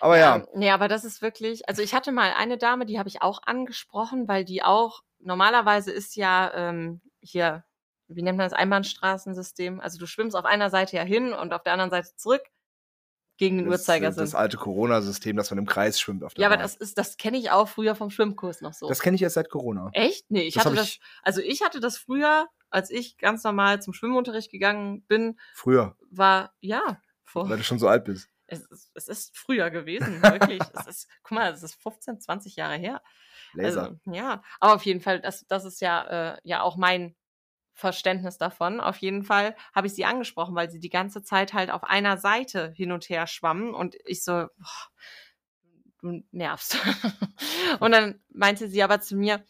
[0.00, 3.08] Aber ja, Nee, aber das ist wirklich, also ich hatte mal eine Dame, die habe
[3.08, 7.64] ich auch angesprochen, weil die auch, normalerweise ist ja ähm, hier,
[8.08, 9.80] wie nennt man das, Einbahnstraßensystem.
[9.80, 12.42] Also du schwimmst auf einer Seite ja hin und auf der anderen Seite zurück
[13.36, 14.24] gegen den das, Uhrzeigersinn.
[14.24, 16.62] das alte Corona-System, das man im Kreis schwimmt auf der ja, aber Bahn.
[16.64, 18.88] das ist, das kenne ich auch früher vom Schwimmkurs noch so.
[18.88, 19.90] Das kenne ich erst seit Corona.
[19.92, 20.28] Echt?
[20.30, 23.80] Nee, ich Das hatte das, ich- also ich hatte das früher, als ich ganz normal
[23.80, 28.28] zum Schwimmunterricht gegangen bin, Früher, war, ja, vor, weil du schon so alt bist.
[28.50, 30.62] Es ist, es ist früher gewesen, wirklich.
[30.74, 33.02] es ist, guck mal, es ist 15, 20 Jahre her.
[33.52, 33.82] Laser.
[33.82, 37.14] Also, ja, aber auf jeden Fall, das, das ist ja, äh, ja auch mein
[37.78, 38.80] Verständnis davon.
[38.80, 42.18] Auf jeden Fall habe ich sie angesprochen, weil sie die ganze Zeit halt auf einer
[42.18, 44.88] Seite hin und her schwammen und ich so, boah,
[46.00, 46.76] du nervst.
[47.80, 49.44] und dann meinte sie aber zu mir,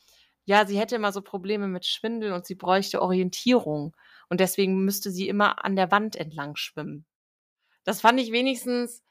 [0.45, 3.97] ja, sie hätte immer so Probleme mit Schwindel und sie bräuchte Orientierung.
[4.29, 7.07] Und deswegen müsste sie immer an der Wand entlang schwimmen.
[7.85, 9.03] Das fand ich wenigstens,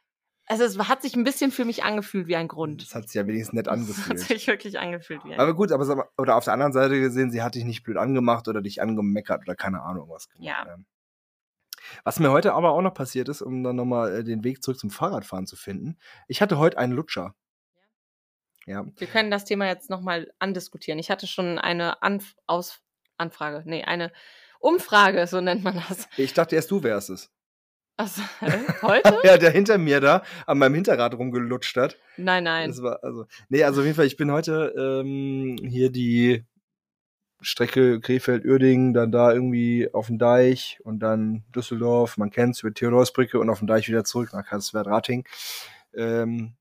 [0.48, 2.82] also es hat sich ein bisschen für mich angefühlt wie ein Grund.
[2.82, 4.20] Das hat sich ja wenigstens nett Es hat angefühlt.
[4.20, 7.42] sich wirklich angefühlt wie ein Aber gut, aber oder auf der anderen Seite gesehen, sie
[7.44, 10.48] hat dich nicht blöd angemacht oder dich angemeckert oder keine Ahnung was gemacht.
[10.48, 10.74] Ja.
[10.74, 10.86] Ähm,
[12.06, 14.80] Was mir heute aber auch noch passiert ist, um dann nochmal äh, den Weg zurück
[14.80, 15.98] zum Fahrradfahren zu finden.
[16.28, 17.36] Ich hatte heute einen Lutscher.
[18.66, 18.86] Ja.
[18.98, 21.00] Wir können das Thema jetzt nochmal andiskutieren.
[21.00, 22.82] Ich hatte schon eine Anf Aus
[23.18, 24.12] Anfrage, nee, eine
[24.60, 26.08] Umfrage, so nennt man das.
[26.18, 27.32] Ich dachte erst, du wärst es.
[27.98, 28.22] Also,
[28.84, 29.18] heute?
[29.24, 31.98] Ja, der hinter mir da an meinem Hinterrad rumgelutscht hat.
[32.16, 32.70] Nein, nein.
[32.70, 36.46] Das war, also, nee, also auf jeden Fall, ich bin heute ähm, hier die
[37.42, 43.40] Strecke Krefeld-Uerdingen, dann da irgendwie auf dem Deich und dann Düsseldorf, man kennt's, über Theodorsbrücke
[43.40, 45.28] und auf dem Deich wieder zurück nach Karlsruhe-Rating.
[45.96, 46.56] Ähm,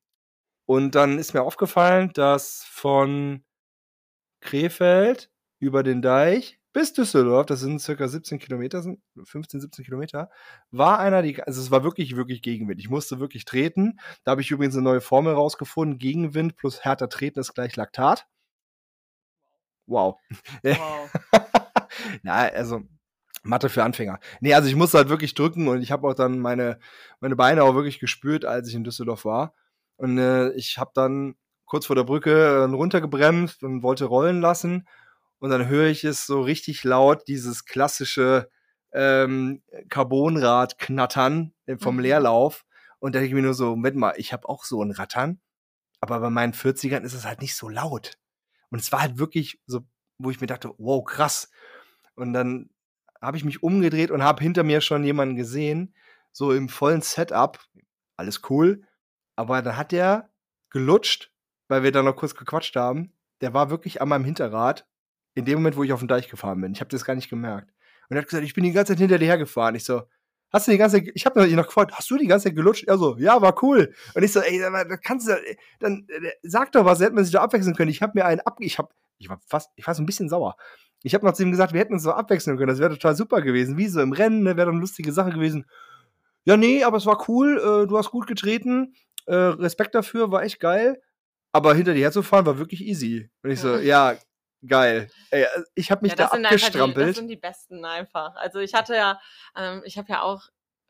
[0.65, 3.45] und dann ist mir aufgefallen, dass von
[4.41, 10.29] Krefeld über den Deich bis Düsseldorf, das sind circa 17 Kilometer, sind 15, 17 Kilometer,
[10.71, 12.79] war einer, die, also es war wirklich, wirklich Gegenwind.
[12.81, 13.99] Ich musste wirklich treten.
[14.25, 15.97] Da habe ich übrigens eine neue Formel rausgefunden.
[15.97, 18.27] Gegenwind plus härter treten ist gleich Laktat.
[19.87, 20.19] Wow.
[20.63, 21.11] Wow.
[22.23, 22.83] Na, also
[23.43, 24.19] Mathe für Anfänger.
[24.41, 26.79] Nee, also ich musste halt wirklich drücken und ich habe auch dann meine,
[27.21, 29.55] meine Beine auch wirklich gespürt, als ich in Düsseldorf war.
[29.97, 34.87] Und äh, ich habe dann kurz vor der Brücke äh, runtergebremst und wollte rollen lassen.
[35.39, 38.49] Und dann höre ich es so richtig laut, dieses klassische
[38.93, 42.03] ähm, Carbonrad knattern äh, vom Mhm.
[42.03, 42.65] Leerlauf.
[42.99, 45.41] Und da denke ich mir nur so, Moment mal, ich habe auch so ein Rattern.
[46.01, 48.19] Aber bei meinen 40ern ist es halt nicht so laut.
[48.71, 49.81] Und es war halt wirklich so,
[50.19, 51.51] wo ich mir dachte, wow, krass.
[52.15, 52.71] Und dann
[53.21, 55.95] habe ich mich umgedreht und habe hinter mir schon jemanden gesehen,
[56.33, 57.61] so im vollen Setup.
[58.17, 58.83] Alles cool.
[59.37, 60.31] Aber dann hat der
[60.71, 61.33] gelutscht,
[61.69, 63.13] weil wir da noch kurz gequatscht haben.
[63.43, 64.87] Der war wirklich an meinem Hinterrad
[65.37, 66.73] in dem Moment, wo ich auf den Deich gefahren bin.
[66.73, 67.73] Ich habe das gar nicht gemerkt.
[68.09, 69.75] Und er hat gesagt, ich bin die ganze Zeit hinter dir hergefahren.
[69.75, 70.03] Ich so,
[70.51, 72.57] hast du die ganze Zeit, ich habe ihn noch gefragt, hast du die ganze Zeit
[72.57, 72.85] gelutscht?
[72.89, 73.93] Er so, ja, war cool.
[74.15, 77.13] Und ich so, ey, aber da kannst du, äh, dann äh, sag doch was, hätte
[77.13, 77.91] man sich doch abwechseln können.
[77.91, 80.31] Ich habe mir einen ab, ich habe, ich war fast, ich war so ein bisschen
[80.31, 80.57] sauer.
[81.03, 82.69] Ich habe noch zu ihm gesagt, wir hätten uns so abwechseln können.
[82.69, 83.77] Das wäre total super gewesen.
[83.77, 85.67] Wie so im Rennen, ne, wäre doch eine lustige Sache gewesen.
[86.45, 87.59] Ja, nee, aber es war cool.
[87.59, 88.95] Äh, du hast gut getreten.
[89.27, 91.03] Äh, Respekt dafür, war echt geil.
[91.53, 93.31] Aber hinter dir herzufahren war wirklich easy.
[93.43, 94.15] Und ich so, ja,
[94.67, 95.11] geil.
[95.31, 97.17] Ey, ich habe mich ja, da das sind einfach die, das abgestrampelt.
[97.17, 98.37] sind die besten einfach.
[98.37, 99.21] Also ich hatte ja,
[99.57, 100.43] ähm, ich habe ja auch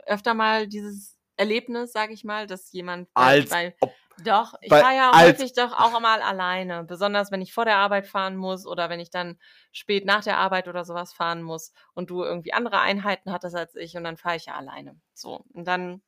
[0.04, 3.94] öfter mal dieses Erlebnis, sage ich mal, dass jemand bei- Als bei, ob.
[4.24, 8.06] doch, ich fahre ja häufig doch auch mal alleine, besonders wenn ich vor der Arbeit
[8.06, 9.38] fahren muss oder wenn ich dann
[9.72, 13.74] spät nach der Arbeit oder sowas fahren muss und du irgendwie andere Einheiten hattest als
[13.74, 14.98] ich und dann fahre ich ja alleine.
[15.12, 16.02] So und dann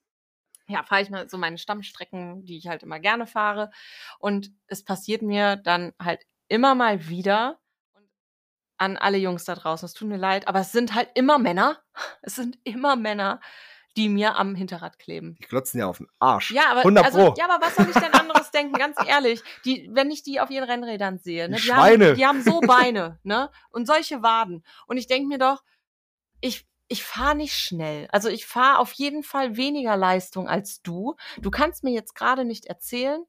[0.70, 3.70] ja, fahre ich mal so meine Stammstrecken, die ich halt immer gerne fahre.
[4.18, 7.59] Und es passiert mir dann halt immer mal wieder
[7.94, 8.09] und
[8.78, 11.78] an alle Jungs da draußen, es tut mir leid, aber es sind halt immer Männer.
[12.22, 13.40] Es sind immer Männer,
[13.96, 15.36] die mir am Hinterrad kleben.
[15.40, 16.53] Die glotzen ja auf den Arsch.
[16.53, 17.34] Ja, aber 100 also, Pro.
[17.36, 18.74] ja, aber was soll ich denn anderes denken?
[18.74, 22.09] Ganz ehrlich, die, wenn ich die auf ihren Rennrädern sehe, ne, Die die, Schweine.
[22.09, 24.64] haben, die haben so Beine, ne, und solche Waden.
[24.86, 25.62] Und ich denke mir doch,
[26.40, 28.09] ich ich fahre nicht schnell.
[28.11, 31.16] Also ich fahre auf jeden Fall weniger Leistung als du.
[31.38, 33.24] Du kannst mir jetzt gerade nicht erzählen,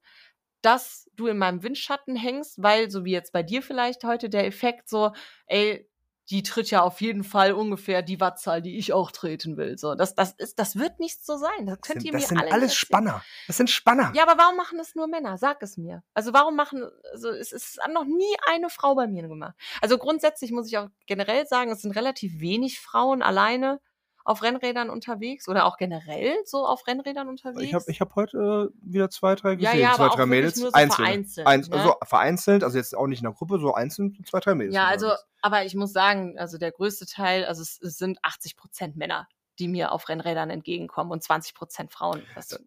[0.62, 4.46] dass du in meinem Windschatten hängst, weil so wie jetzt bei dir vielleicht heute der
[4.46, 5.12] Effekt so,
[5.48, 5.90] ey,
[6.30, 9.78] die tritt ja auf jeden Fall ungefähr die Wattzahl, die ich auch treten will.
[9.80, 11.66] So, das, das ist, das wird nicht so sein.
[11.66, 12.76] Das Das könnt sind, ihr das mir sind alle alles.
[12.76, 13.24] Spanner.
[13.48, 14.12] Das sind Spanner.
[14.14, 15.38] Ja, aber warum machen es nur Männer?
[15.40, 16.04] Sag es mir.
[16.14, 19.56] Also warum machen, also es, es hat noch nie eine Frau bei mir gemacht.
[19.82, 23.82] Also grundsätzlich muss ich auch generell sagen, es sind relativ wenig Frauen alleine
[24.26, 27.62] auf Rennrädern unterwegs oder auch generell so auf Rennrädern unterwegs.
[27.64, 29.80] Ich habe ich hab heute äh, wieder zwei, drei Ja, gesehen.
[29.80, 30.58] ja, zwei, aber auch drei Mädels.
[30.58, 31.06] nur so einzeln.
[31.06, 31.76] vereinzelt, Einz ne?
[31.78, 34.76] also vereinzelt, also jetzt auch nicht in der Gruppe, so einzeln zwei, drei Mädels.
[34.76, 35.12] ja, also,
[35.42, 39.28] aber ich muss sagen, also der größte Teil, also es, es sind 80 Prozent Männer,
[39.58, 42.22] die mir auf Rennrädern entgegenkommen und 20 Prozent Frauen.
[42.36, 42.58] Das, Da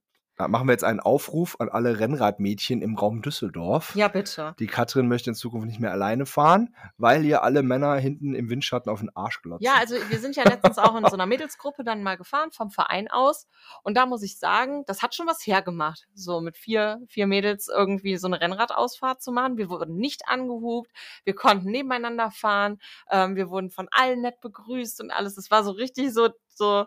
[0.48, 3.94] machen wir jetzt einen Aufruf an alle Rennradmädchen im Raum Düsseldorf.
[3.94, 4.54] ja, bitte.
[4.58, 8.50] Die Katrin möchte in Zukunft nicht mehr alleine fahren, weil ihr alle Männer hinten im
[8.50, 9.64] Windschatten auf den Arsch glotzen.
[9.64, 12.70] Ja, also wir sind ja letztens auch in so einer Mädelsgruppe dann mal gefahren vom
[12.70, 13.46] Verein aus.
[13.82, 17.68] Und da muss ich sagen, das hat schon was hergemacht, so mit vier, vier Mädels
[17.68, 19.56] irgendwie so eine Rennradausfahrt zu machen.
[19.56, 20.90] Wir wurden nicht angehupt,
[21.24, 22.78] wir konnten nebeneinander fahren,
[23.10, 25.36] ähm, wir wurden von allen nett begrüßt und alles.
[25.36, 26.86] Es war so richtig so, so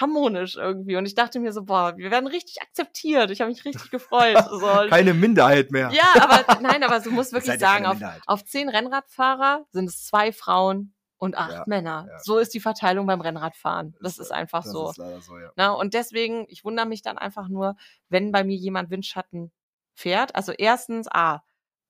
[0.00, 0.96] harmonisch irgendwie.
[0.96, 3.30] Und ich dachte mir so, boah, wir werden richtig akzeptiert.
[3.30, 4.36] Ich habe mich richtig gefreut.
[4.48, 4.66] So.
[4.88, 5.90] Keine Minderheit mehr.
[5.92, 10.04] Ja, aber nein, aber du musst Ihr wirklich sagen, auf, auf zehn Rennradfahrer sind es
[10.06, 12.06] zwei Frauen und acht Ja, Männer.
[12.10, 12.18] ja.
[12.20, 13.94] So ist die Verteilung beim Rennradfahren.
[14.00, 14.88] Das ist einfach das so.
[14.90, 14.96] ist
[15.26, 15.52] so, ja.
[15.56, 17.76] Na, und deswegen, ich wundere mich dann einfach nur,
[18.08, 19.52] wenn bei mir jemand Windschatten
[19.94, 20.34] fährt.
[20.34, 21.42] Also erstens, A,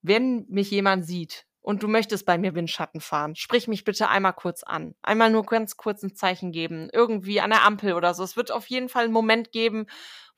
[0.03, 4.33] wenn mich jemand sieht und du möchtest bei mir Windschatten fahren, sprich mich bitte einmal
[4.33, 4.95] kurz an.
[5.03, 6.89] Einmal nur ganz kurz ein Zeichen geben.
[6.95, 8.23] Irgendwie an der Ampel oder so.
[8.23, 9.85] Es wird auf jeden Fall einen Moment geben,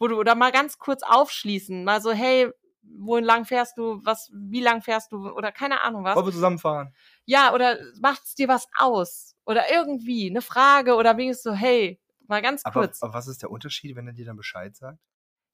[0.01, 1.85] wo du oder mal ganz kurz aufschließen.
[1.85, 2.51] Mal so, hey,
[2.83, 4.01] wohin lang fährst du?
[4.03, 5.31] Was, wie lang fährst du?
[5.31, 6.17] Oder keine Ahnung was.
[6.17, 6.93] Wollen wir zusammenfahren?
[7.27, 9.37] Ja, oder macht's dir was aus?
[9.47, 13.05] Oder irgendwie eine Frage oder wenigstens so, hey, mal ganz Aber, kurz.
[13.05, 14.99] aber was ist der Unterschied, wenn er dir dann Bescheid sagt?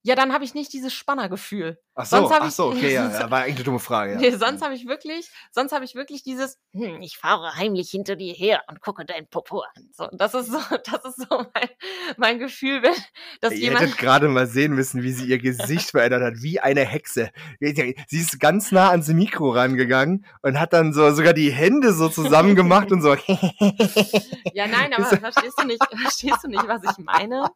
[0.07, 1.81] Ja, dann habe ich nicht dieses Spannergefühl.
[1.97, 4.13] Ach so, Sonst ach ich- so, okay, ja, ja, war eigentlich eine dumme Frage.
[4.13, 4.19] Ja.
[4.21, 8.15] Nee, sonst habe ich wirklich, sonst habe ich wirklich dieses, hm, ich fahre heimlich hinter
[8.15, 9.89] dir her und gucke dein Popo an.
[9.93, 11.69] So, das ist so, das ist so mein,
[12.19, 12.95] mein Gefühl, wenn,
[13.41, 16.61] dass Ihr jemand, hättet gerade mal sehen müssen, wie sie ihr Gesicht verändert hat, wie
[16.61, 17.31] eine Hexe.
[17.59, 22.09] Sie ist ganz nah ans Mikro rangegangen und hat dann so sogar die Hände so
[22.09, 23.15] zusammen gemacht und so.
[24.55, 27.49] ja, nein, aber verstehst du nicht, verstehst du nicht, was ich meine?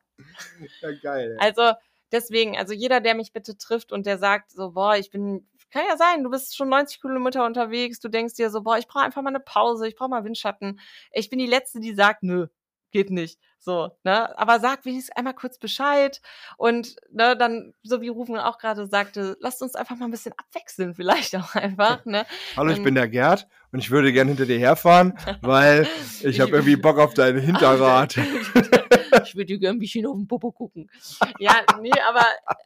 [0.82, 1.36] ja, geil.
[1.38, 1.74] Also
[2.12, 5.84] deswegen, also jeder, der mich bitte trifft und der sagt so, boah, ich bin, kann
[5.88, 9.04] ja sein, du bist schon 90 Kilometer unterwegs, du denkst dir so, boah, ich brauche
[9.04, 10.80] einfach mal eine Pause, ich brauche mal Windschatten.
[11.12, 12.46] Ich bin die Letzte, die sagt, nö,
[12.90, 13.38] geht nicht.
[13.58, 14.38] So, ne?
[14.38, 16.20] Aber sag wenigstens einmal kurz Bescheid
[16.56, 20.32] und ne, dann, so wie Rufen auch gerade sagte, lasst uns einfach mal ein bisschen
[20.36, 22.24] abwechseln, vielleicht auch einfach, ne?
[22.56, 25.12] Hallo, ich ähm, bin der Gerd und ich würde gern hinter dir herfahren,
[25.42, 25.86] weil
[26.22, 28.16] ich habe irgendwie Bock auf dein Hinterrad.
[29.24, 30.90] ich würde dir gerne ein bisschen auf den Popo gucken.
[31.38, 32.24] Ja, nee, aber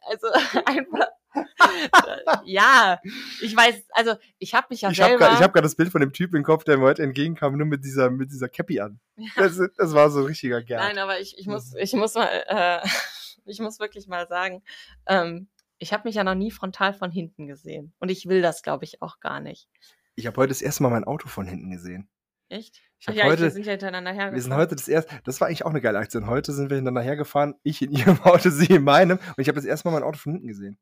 [0.09, 0.27] also
[0.65, 1.07] einfach.
[2.45, 2.99] ja,
[3.41, 5.25] ich weiß, also ich habe mich ja Ich habe selber.
[5.27, 7.67] gerade hab grad das Bild von dem Typ im Kopf, der mir heute entgegenkam, nur
[7.67, 8.99] mit dieser, mit dieser Cappy an.
[9.35, 10.81] Das, das war so ein richtiger Gerd.
[10.81, 12.79] Nein, aber ich, ich muss, ich muss mal, äh,
[13.45, 14.63] ich muss wirklich mal sagen,
[15.07, 15.47] ähm,
[15.77, 17.93] ich habe mich ja noch nie frontal von hinten gesehen.
[17.99, 19.67] Und ich will das, glaube ich, auch gar nicht.
[20.15, 22.09] Ich habe heute das erste Mal mein Auto von hinten gesehen.
[22.47, 22.81] Echt?
[22.99, 24.35] Ich Ach habe ja, ich, heute, wir sind ja hintereinander hergefahren.
[24.35, 26.27] Wir sind heute das erste, das war eigentlich auch eine geile Aktion.
[26.27, 29.17] Heute sind wir hintereinander hergefahren, ich in ihrem Auto, sie in meinem.
[29.17, 30.77] Und ich habe das erste Mal mein Auto von hinten gesehen.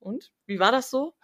[0.00, 0.32] Und?
[0.46, 1.14] Wie war das so?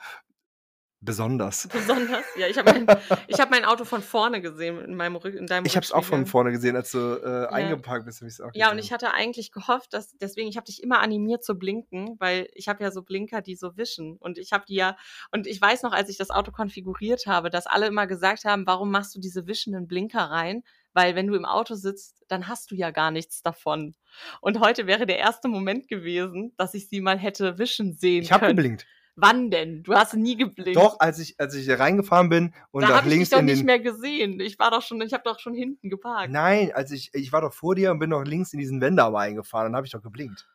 [1.00, 1.68] Besonders.
[1.72, 2.24] Besonders?
[2.36, 2.86] Ja, ich habe mein,
[3.28, 5.92] ich hab mein Auto von vorne gesehen in meinem Rück, in deinem Ich habe es
[5.92, 8.20] auch von vorne gesehen, als du äh, eingeparkt bist.
[8.20, 11.00] Hab ich's auch Ja, und ich hatte eigentlich gehofft, dass deswegen, ich habe dich immer
[11.00, 14.16] animiert zu blinken, weil ich habe ja so Blinker, die so wischen.
[14.16, 14.96] Und ich habe die ja,
[15.30, 18.66] und ich weiß noch, als ich das Auto konfiguriert habe, dass alle immer gesagt haben,
[18.66, 20.62] warum machst du diese wischenden Blinker rein?
[20.96, 23.94] Weil wenn du im Auto sitzt, dann hast du ja gar nichts davon.
[24.40, 28.32] Und heute wäre der erste Moment gewesen, dass ich sie mal hätte wischen sehen Ich
[28.32, 28.56] habe können.
[28.56, 28.86] geblinkt.
[29.14, 29.82] Wann denn?
[29.82, 30.76] Du hast nie geblinkt.
[30.76, 33.30] Doch, als ich, als ich hier reingefahren bin und da nach habe ich dich links
[33.30, 33.66] doch in nicht den.
[33.66, 34.40] mehr gesehen.
[34.40, 36.30] Ich war doch schon, ich habe doch schon hinten geparkt.
[36.32, 39.14] Nein, als ich, ich war doch vor dir und bin noch links in diesen Wendearm
[39.16, 40.48] eingefahren und habe ich doch geblinkt.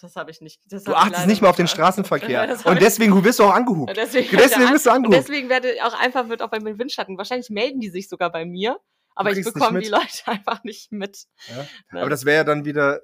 [0.00, 0.60] Das habe ich nicht.
[0.70, 1.68] Du ich achtest nicht mal auf den.
[1.68, 2.58] Straßenverkehr.
[2.66, 3.92] Und ich- deswegen wirst du auch angehupt.
[3.96, 5.16] Deswegen, Deswegen bist du und angehupt.
[5.18, 7.16] deswegen werde auch einfach wird auch bei mir Windschatten.
[7.16, 8.78] Wahrscheinlich melden die sich sogar bei mir,
[9.14, 11.26] aber ich nicht bekomme die Leute einfach nicht mit.
[11.48, 11.66] Ja.
[11.92, 12.00] Ne?
[12.00, 13.00] Aber das wäre ja dann wieder,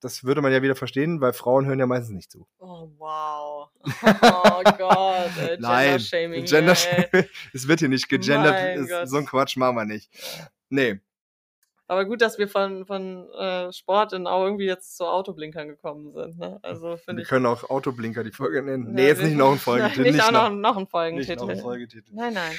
[0.00, 2.46] das würde man ja wieder verstehen, weil Frauen hören ja meistens nicht zu.
[2.58, 3.70] oh wow.
[3.82, 5.30] Oh Gott.
[5.38, 6.44] Äh, Nein, Gender-Shaming.
[6.44, 6.76] Gender
[7.12, 7.28] ey.
[7.52, 9.08] es wird hier nicht gegendert.
[9.08, 10.10] So ein Quatsch machen wir nicht.
[10.68, 11.00] Nee.
[11.90, 16.12] Aber gut, dass wir von, von äh, Sport in auch irgendwie jetzt zu Autoblinkern gekommen
[16.12, 16.38] sind.
[16.38, 16.58] Ne?
[16.62, 17.26] Also Wir ich.
[17.26, 18.88] können auch Autoblinker die Folge nennen.
[18.88, 20.02] Ja, nee, jetzt nicht noch ein Folgetitel.
[20.02, 21.36] Nicht, auch noch, noch, ein nicht Folgentitel.
[21.36, 22.12] noch ein Folgetitel.
[22.12, 22.54] Nein, nein.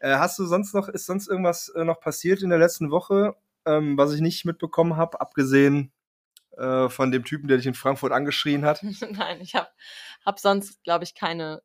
[0.00, 3.34] Äh, hast du sonst noch, ist sonst irgendwas äh, noch passiert in der letzten Woche,
[3.66, 5.92] ähm, was ich nicht mitbekommen habe, abgesehen
[6.56, 8.82] äh, von dem Typen, der dich in Frankfurt angeschrien hat?
[9.10, 9.68] Nein, ich habe
[10.24, 11.62] hab sonst, glaube ich, keine,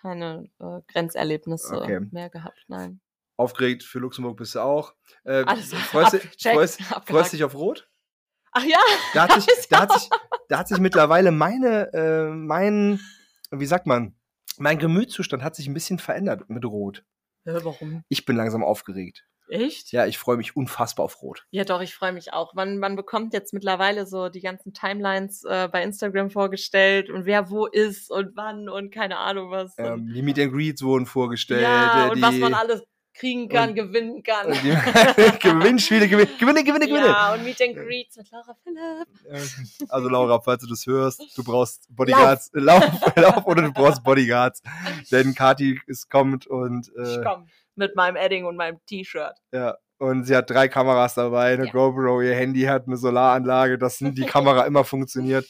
[0.00, 2.00] keine äh, Grenzerlebnisse Okay.
[2.10, 2.64] mehr gehabt.
[2.68, 3.00] Nein.
[3.38, 4.94] Aufgeregt für Luxemburg bist du auch.
[5.24, 7.88] Äh, Alles freust, ab- dich- check, freust, freust dich auf Rot?
[8.52, 8.78] Ach ja,
[9.12, 10.08] Da hat, sich, da, hat sich,
[10.48, 12.98] da hat sich mittlerweile meine, äh, mein,
[13.50, 14.16] wie sagt man,
[14.56, 17.04] mein Gemütszustand hat sich ein bisschen verändert mit Rot.
[17.46, 18.02] Hä, warum?
[18.08, 19.24] Ich bin langsam aufgeregt.
[19.48, 19.92] Echt?
[19.92, 21.46] Ja, ich freue mich unfassbar auf Rot.
[21.50, 22.54] Ja, doch, ich freue mich auch.
[22.54, 27.48] Man, man bekommt jetzt mittlerweile so die ganzen Timelines äh, bei Instagram vorgestellt und wer
[27.48, 29.74] wo ist und wann und keine Ahnung was.
[29.78, 31.62] Ähm, die Meet and Greets wurden vorgestellt.
[31.62, 32.82] ja, äh, und die, was man alles
[33.18, 34.46] kriegen kann, und- gewinnen kann.
[35.40, 37.06] Gewinnspiele, gewinne, gewinne, gewinne, gewinne.
[37.06, 39.08] ja, und Meet and Greets mit Laura Philipp.
[39.88, 42.50] Also Laura, falls du das hörst, du brauchst Bodyguards.
[42.52, 42.84] Lauf,
[43.16, 44.62] lauf, oder du brauchst Bodyguards.
[45.10, 49.34] Denn Kati ist kommt und Ich äh, komm mit meinem Edding und meinem T-Shirt.
[49.52, 49.76] ja.
[49.98, 51.72] Und sie hat drei Kameras dabei, eine Ja.
[51.72, 55.46] GoPro, ihr Handy hat eine Solaranlage, dass die Kamera immer funktioniert.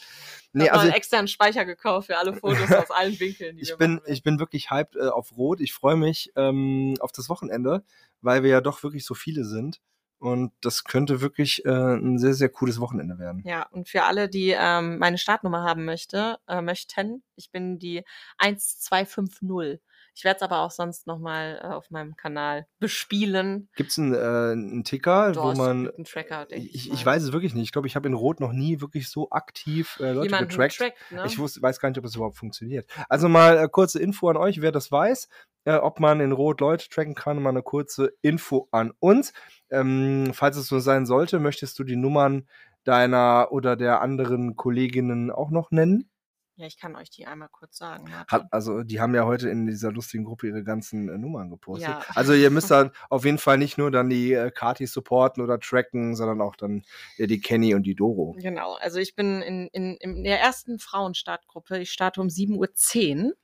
[0.56, 3.58] Nee, also einen externen Speicher gekauft für alle Fotos aus allen Winkeln.
[3.58, 5.60] Ich bin, machen ich bin wirklich hyped äh, auf Rot.
[5.60, 7.84] Ich freue mich ähm, auf das Wochenende,
[8.22, 9.82] weil wir ja doch wirklich so viele sind.
[10.18, 13.42] Und das könnte wirklich äh, ein sehr, sehr cooles Wochenende werden.
[13.44, 18.02] Ja, und für alle, die ähm, meine Startnummer haben möchte, äh, möchten, ich bin die
[18.38, 19.80] 1250.
[20.16, 23.68] Ich werde es aber auch sonst nochmal äh, auf meinem Kanal bespielen.
[23.76, 24.16] Gibt es einen, äh,
[24.52, 25.90] einen Ticker, Doch, wo es man.
[25.90, 26.94] einen Tracker, Ich, mal.
[26.94, 27.64] ich weiß es wirklich nicht.
[27.64, 30.78] Ich glaube, ich habe in Rot noch nie wirklich so aktiv äh, Leute Jemanden getrackt.
[30.78, 31.24] trackt, ne?
[31.26, 32.86] Ich wusste, weiß gar nicht, ob das überhaupt funktioniert.
[33.10, 35.28] Also mal äh, kurze Info an euch, wer das weiß,
[35.66, 39.34] äh, ob man in Rot Leute tracken kann, mal eine kurze Info an uns.
[39.68, 42.48] Ähm, falls es so sein sollte, möchtest du die Nummern
[42.84, 46.08] deiner oder der anderen Kolleginnen auch noch nennen?
[46.56, 48.04] Ja, ich kann euch die einmal kurz sagen.
[48.10, 48.26] Martin.
[48.28, 51.88] Hat, also die haben ja heute in dieser lustigen Gruppe ihre ganzen äh, Nummern gepostet.
[51.88, 52.02] Ja.
[52.14, 55.60] Also ihr müsst dann auf jeden Fall nicht nur dann die äh, Kati supporten oder
[55.60, 56.82] tracken, sondern auch dann
[57.18, 58.34] äh, die Kenny und die Doro.
[58.38, 61.78] Genau, also ich bin in, in, in der ersten Frauenstartgruppe.
[61.78, 63.36] Ich starte um 7.10 Uhr.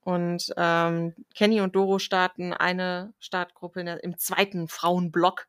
[0.00, 5.46] Und ähm, Kenny und Doro starten eine Startgruppe in der, im zweiten Frauenblock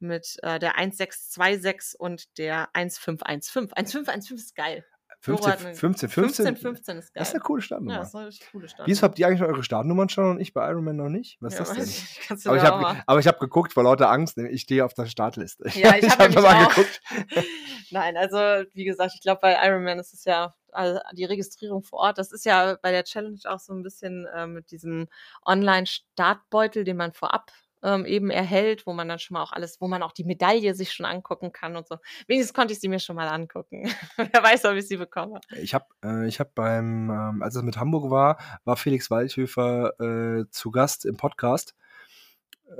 [0.00, 3.72] mit äh, der 1626 und der 1515.
[3.72, 4.84] 1515 ist geil.
[5.24, 7.20] Doro hat 15, eine- 15, 15, 1515 ist geil.
[7.20, 7.92] Das ist eine coole Startnummer.
[7.94, 8.86] ja, das ist eine coole Startnummer.
[8.88, 11.36] Wieso habt ihr eigentlich eure Startnummern schon und ich bei Ironman noch nicht?
[11.40, 12.36] Was ja, ist das denn?
[12.38, 14.94] ich Aber ich habe aber ich hab geguckt vor lauter Angst, denn ich stehe auf
[14.94, 15.64] der Startliste.
[15.74, 16.68] Ja, ich hab hab nämlich mal auch.
[16.74, 17.00] geguckt.
[17.90, 18.36] Nein, also
[18.72, 22.18] wie gesagt, ich glaube, bei Ironman ist es ja also die Registrierung vor Ort.
[22.18, 25.08] Das ist ja bei der Challenge auch so ein bisschen äh, mit diesem
[25.44, 27.50] Online-Startbeutel, den man vorab
[27.82, 30.74] ähm, eben erhält, wo man dann schon mal auch alles, wo man auch die Medaille
[30.74, 31.96] sich schon angucken kann und so.
[32.26, 33.90] Wenigstens konnte ich sie mir schon mal angucken.
[34.16, 35.40] Wer weiß, ob ich sie bekomme.
[35.56, 39.98] Ich habe äh, ich hab beim, ähm, als es mit Hamburg war, war Felix Waldhöfer
[40.00, 41.74] äh, zu Gast im Podcast.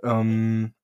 [0.02, 0.74] Ähm,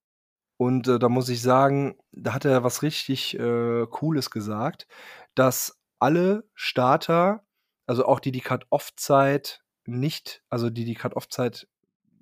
[0.56, 4.86] und äh, da muss ich sagen, da hat er was richtig äh, Cooles gesagt,
[5.34, 7.44] dass alle Starter,
[7.86, 11.68] also auch die die Cut-Off-Zeit nicht, also die die Cut-Off-Zeit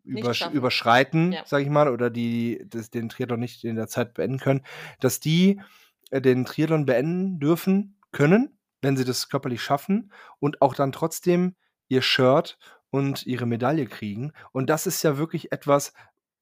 [0.04, 1.42] übersch überschreiten, Ja.
[1.46, 4.62] sage ich mal, oder die das, den Triathlon nicht in der Zeit beenden können,
[5.00, 5.60] dass die
[6.10, 11.54] äh, den Triathlon beenden dürfen, können, wenn sie das körperlich schaffen und auch dann trotzdem
[11.88, 12.58] ihr Shirt
[12.90, 14.32] und ihre Medaille kriegen.
[14.52, 15.92] Und das ist ja wirklich etwas,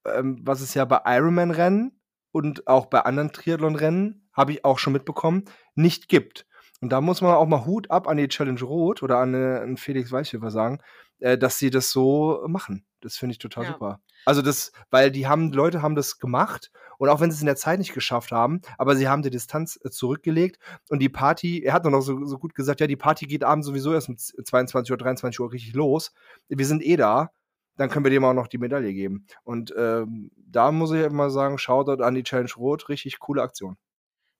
[0.05, 2.01] ähm, was es ja bei Ironman-Rennen
[2.32, 5.44] und auch bei anderen Triathlon-Rennen, habe ich auch schon mitbekommen,
[5.74, 6.47] nicht gibt.
[6.80, 9.60] Und da muss man auch mal Hut ab an die Challenge Rot oder an, äh,
[9.62, 10.78] an Felix Weichhöfer sagen,
[11.20, 12.84] äh, dass sie das so machen.
[13.04, 13.72] Das finde ich total Ja.
[13.72, 14.00] super.
[14.24, 17.40] Also das, weil die haben, die Leute haben das gemacht und auch wenn sie es
[17.40, 20.58] in der Zeit nicht geschafft haben, aber sie haben die Distanz äh, zurückgelegt
[20.88, 23.42] und die Party, er hat doch noch so, so gut gesagt, ja, die Party geht
[23.44, 26.12] abends sowieso erst um 22 Uhr, 23 Uhr richtig los.
[26.48, 27.30] Wir sind eh da,
[27.76, 29.26] dann können wir dem auch noch die Medaille geben.
[29.44, 33.76] Und ähm, da muss ich immer sagen, Shoutout an die Challenge Rot, richtig coole Aktion.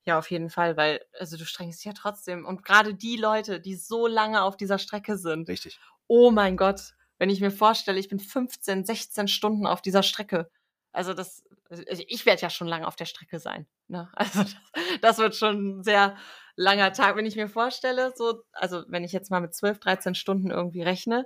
[0.05, 2.45] Ja, auf jeden Fall, weil, also du strengst dich ja trotzdem.
[2.45, 5.79] Und gerade die Leute, die so lange auf dieser Strecke sind, Richtig.
[6.09, 10.51] oh mein Gott, wenn ich mir vorstelle, ich bin 15, 16 Stunden auf dieser Strecke.
[10.91, 13.69] Also das, also ich werde ja schon lange auf der Strecke sein.
[13.87, 14.11] Ne?
[14.17, 14.57] Also das,
[15.01, 16.17] das wird schon ein sehr
[16.57, 20.15] langer Tag, wenn ich mir vorstelle, so, also wenn ich jetzt mal mit 12, 13
[20.17, 21.25] Stunden irgendwie rechne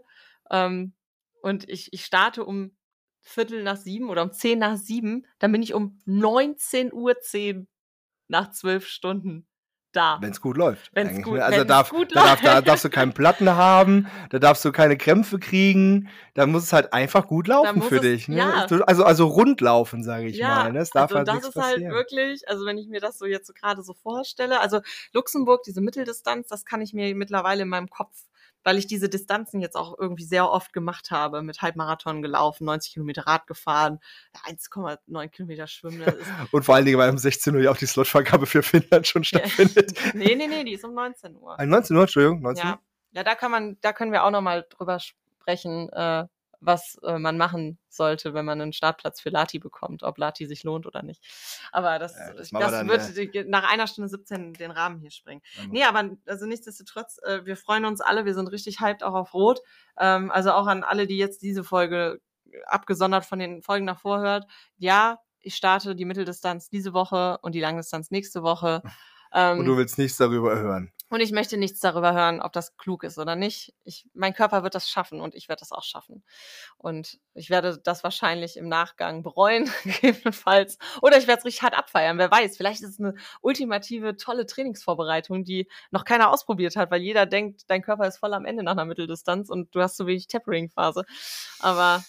[0.51, 0.93] ähm,
[1.40, 2.77] und ich, ich starte um
[3.23, 7.66] Viertel nach sieben oder um zehn nach sieben, dann bin ich um 19.10 Uhr
[8.28, 9.48] nach zwölf Stunden
[9.97, 10.18] da.
[10.20, 10.90] Wenn es gut läuft.
[10.94, 11.44] Wenn's eigentlich, gut- ne?
[11.44, 14.73] Also wenn's darf, gut da, darf, da darfst du keinen Platten haben, da darfst du
[14.73, 18.28] keine Krämpfe kriegen, da muss es halt einfach gut laufen für es- dich.
[18.28, 18.36] Ne?
[18.36, 18.66] ja.
[18.66, 20.73] Du- Also, also rund laufen, sage ich Ja, mal.
[20.73, 20.81] Ne?
[20.81, 21.93] Es darf also halt das ist halt passieren.
[21.94, 24.81] wirklich, also wenn ich mir das so jetzt so gerade so vorstelle, also
[25.12, 28.24] Luxemburg, diese Mitteldistanz, das kann ich mir mittlerweile in meinem Kopf,
[28.66, 32.94] weil ich diese Distanzen jetzt auch irgendwie sehr oft gemacht habe, mit Halbmarathon gelaufen, 90
[32.94, 34.01] Kilometer Rad gefahren,
[34.44, 36.02] 1,9 Kilometer schwimmen.
[36.51, 39.22] Und vor allen Dingen, weil um 16 Uhr ja auch die Slotvergabe für Finnland schon
[39.22, 39.93] stattfindet.
[40.14, 41.56] nee, nee, nee, die ist um 19 Uhr.
[41.56, 42.80] Ah, 19 Uhr, Entschuldigung, 19 Ja, Uhr.
[43.12, 46.24] ja, da kann man, da können wir auch noch mal drüber sprechen, äh,
[46.61, 50.65] was äh, man machen sollte, wenn man einen Startplatz für Lati bekommt, ob Lati sich
[50.65, 51.23] lohnt oder nicht.
[51.73, 55.11] Aber das, Ja, das das, dann, wird die- nach einer Stunde 17 den Rahmen hier
[55.11, 55.43] sprengen.
[55.70, 59.35] Nee, aber also nichtsdestotrotz, äh, wir freuen uns alle, wir sind richtig hyped auch auf
[59.35, 59.61] Rot.
[59.99, 62.20] Ähm, also auch an alle, die jetzt diese Folge
[62.66, 64.47] abgesondert von den Folgen davor hört.
[64.78, 68.83] Ja, ich starte die Mitteldistanz diese Woche und die Langdistanz nächste Woche.
[69.33, 70.93] Ähm, Und du willst nichts darüber hören.
[71.09, 73.74] Und ich möchte nichts darüber hören, ob das klug ist oder nicht.
[73.85, 76.24] Ich, mein Körper wird das schaffen und ich werde das auch schaffen.
[76.78, 80.78] Und ich werde das wahrscheinlich im Nachgang bereuen, gegebenenfalls.
[81.03, 82.19] Oder ich werde es richtig hart abfeiern.
[82.19, 87.03] Wer weiß, vielleicht ist es eine ultimative, tolle Trainingsvorbereitung, die noch keiner ausprobiert hat, weil
[87.03, 90.07] jeder denkt, dein Körper ist voll am Ende nach einer Mitteldistanz und du hast so
[90.09, 91.05] wenig Tapering-Phase.
[91.61, 92.05] Aber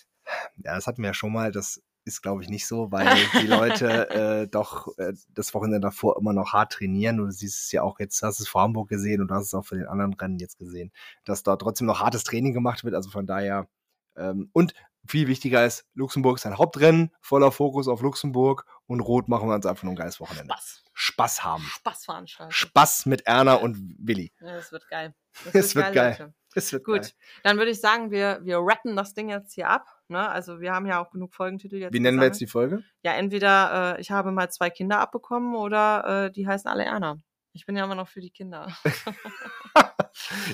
[0.63, 1.51] Ja, das hatten wir ja schon mal.
[1.51, 3.07] Das ist, glaube ich, nicht so, weil
[3.41, 7.17] die Leute äh, doch äh, das Wochenende davor immer noch hart trainieren.
[7.17, 9.53] Du siehst es ja auch jetzt, hast es vor Hamburg gesehen und du hast es
[9.53, 10.91] auch für den anderen Rennen jetzt gesehen,
[11.25, 12.95] dass da trotzdem noch hartes Training gemacht wird.
[12.95, 13.67] Also von daher
[14.15, 14.73] Ähm, und
[15.05, 19.55] viel wichtiger ist, Luxemburg ist ein Hauptrennen, voller Fokus auf Luxemburg und Rot machen wir
[19.55, 20.53] uns einfach nur ein geiles Wochenende.
[20.53, 20.83] Spaß.
[20.93, 21.63] Spaß haben.
[21.63, 22.51] Spaßveranstaltung.
[22.51, 24.33] Spaß mit Erna und Willi.
[24.39, 25.13] Ja, das wird geil.
[25.45, 26.17] Das Es wird geil.
[26.19, 26.33] Leute.
[26.57, 27.11] Es wird Gut, geil.
[27.43, 29.85] dann würde ich sagen, wir, wir rappen das Ding jetzt hier ab.
[30.07, 30.27] Ne?
[30.27, 31.93] Also wir haben ja auch genug Folgentitel jetzt.
[31.93, 32.83] Wie nennen wir jetzt die Folge?
[33.03, 37.17] Ja, entweder äh, ich habe mal zwei Kinder abbekommen oder äh, die heißen alle Erna.
[37.53, 38.67] Ich bin ja immer noch für die Kinder.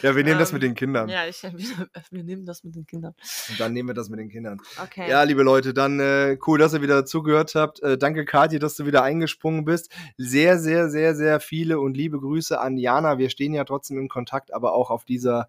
[0.02, 1.10] Ja, wir nehmen das Ähm, mit den Kindern.
[1.10, 3.16] ja, ich, wir, wir nehmen das mit den Kindern.
[3.50, 4.60] Und dann nehmen wir das mit den Kindern.
[4.82, 5.10] Okay.
[5.10, 7.82] Ja, liebe Leute, dann äh, cool, dass ihr wieder zugehört habt.
[7.82, 9.92] Äh, danke, Kathi, dass du wieder eingesprungen bist.
[10.18, 13.18] Sehr, sehr, sehr, sehr viele und liebe Grüße an Jana.
[13.18, 15.48] Wir stehen ja trotzdem in Kontakt, aber auch auf dieser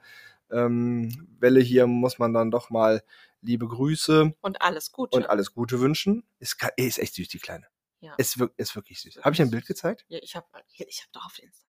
[0.55, 3.03] ähm, Welle hier muss man dann doch mal
[3.41, 5.17] liebe Grüße Und alles Gute.
[5.17, 6.25] und alles Gute wünschen.
[6.39, 7.67] Ist, ist echt süß, die Kleine.
[8.01, 8.15] Ja.
[8.17, 9.21] Ist, ist wirklich süß.
[9.23, 10.05] Habe ich ein Bild gezeigt?
[10.09, 11.71] ja, ich habe ich hab doch auf Instagram.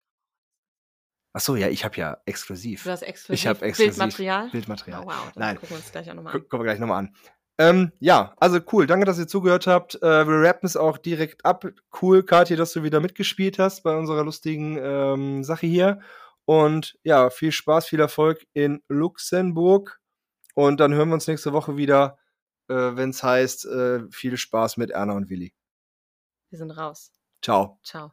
[1.35, 4.51] Ach so, ja, ich habe ja exklusiv Du hast exklusiv Ich hab exklusiv Bildmaterial.
[4.51, 5.03] Bildmaterial.
[5.03, 5.55] Oh, wow, dann Nein.
[5.57, 6.41] gucken wir uns gleich auch nochmal an.
[6.43, 7.17] gucken wir gleich nochmal an.
[7.59, 8.87] Ähm, ja, also cool.
[8.87, 9.97] Danke, dass ihr zugehört habt.
[10.03, 11.65] Äh, wir rappen es auch direkt ab.
[12.01, 16.01] Cool, Kathi, dass du wieder mitgespielt hast bei unserer lustigen ähm, Sache hier.
[16.45, 20.01] Und ja, viel Spaß, viel Erfolg in Luxemburg.
[20.55, 22.19] Und dann hören wir uns nächste Woche wieder,
[22.69, 25.55] äh, wenn es heißt, äh, viel Spaß mit Erna und Willi.
[26.51, 27.13] Wir sind raus.
[27.41, 27.79] Ciao.
[27.83, 28.13] Ciao.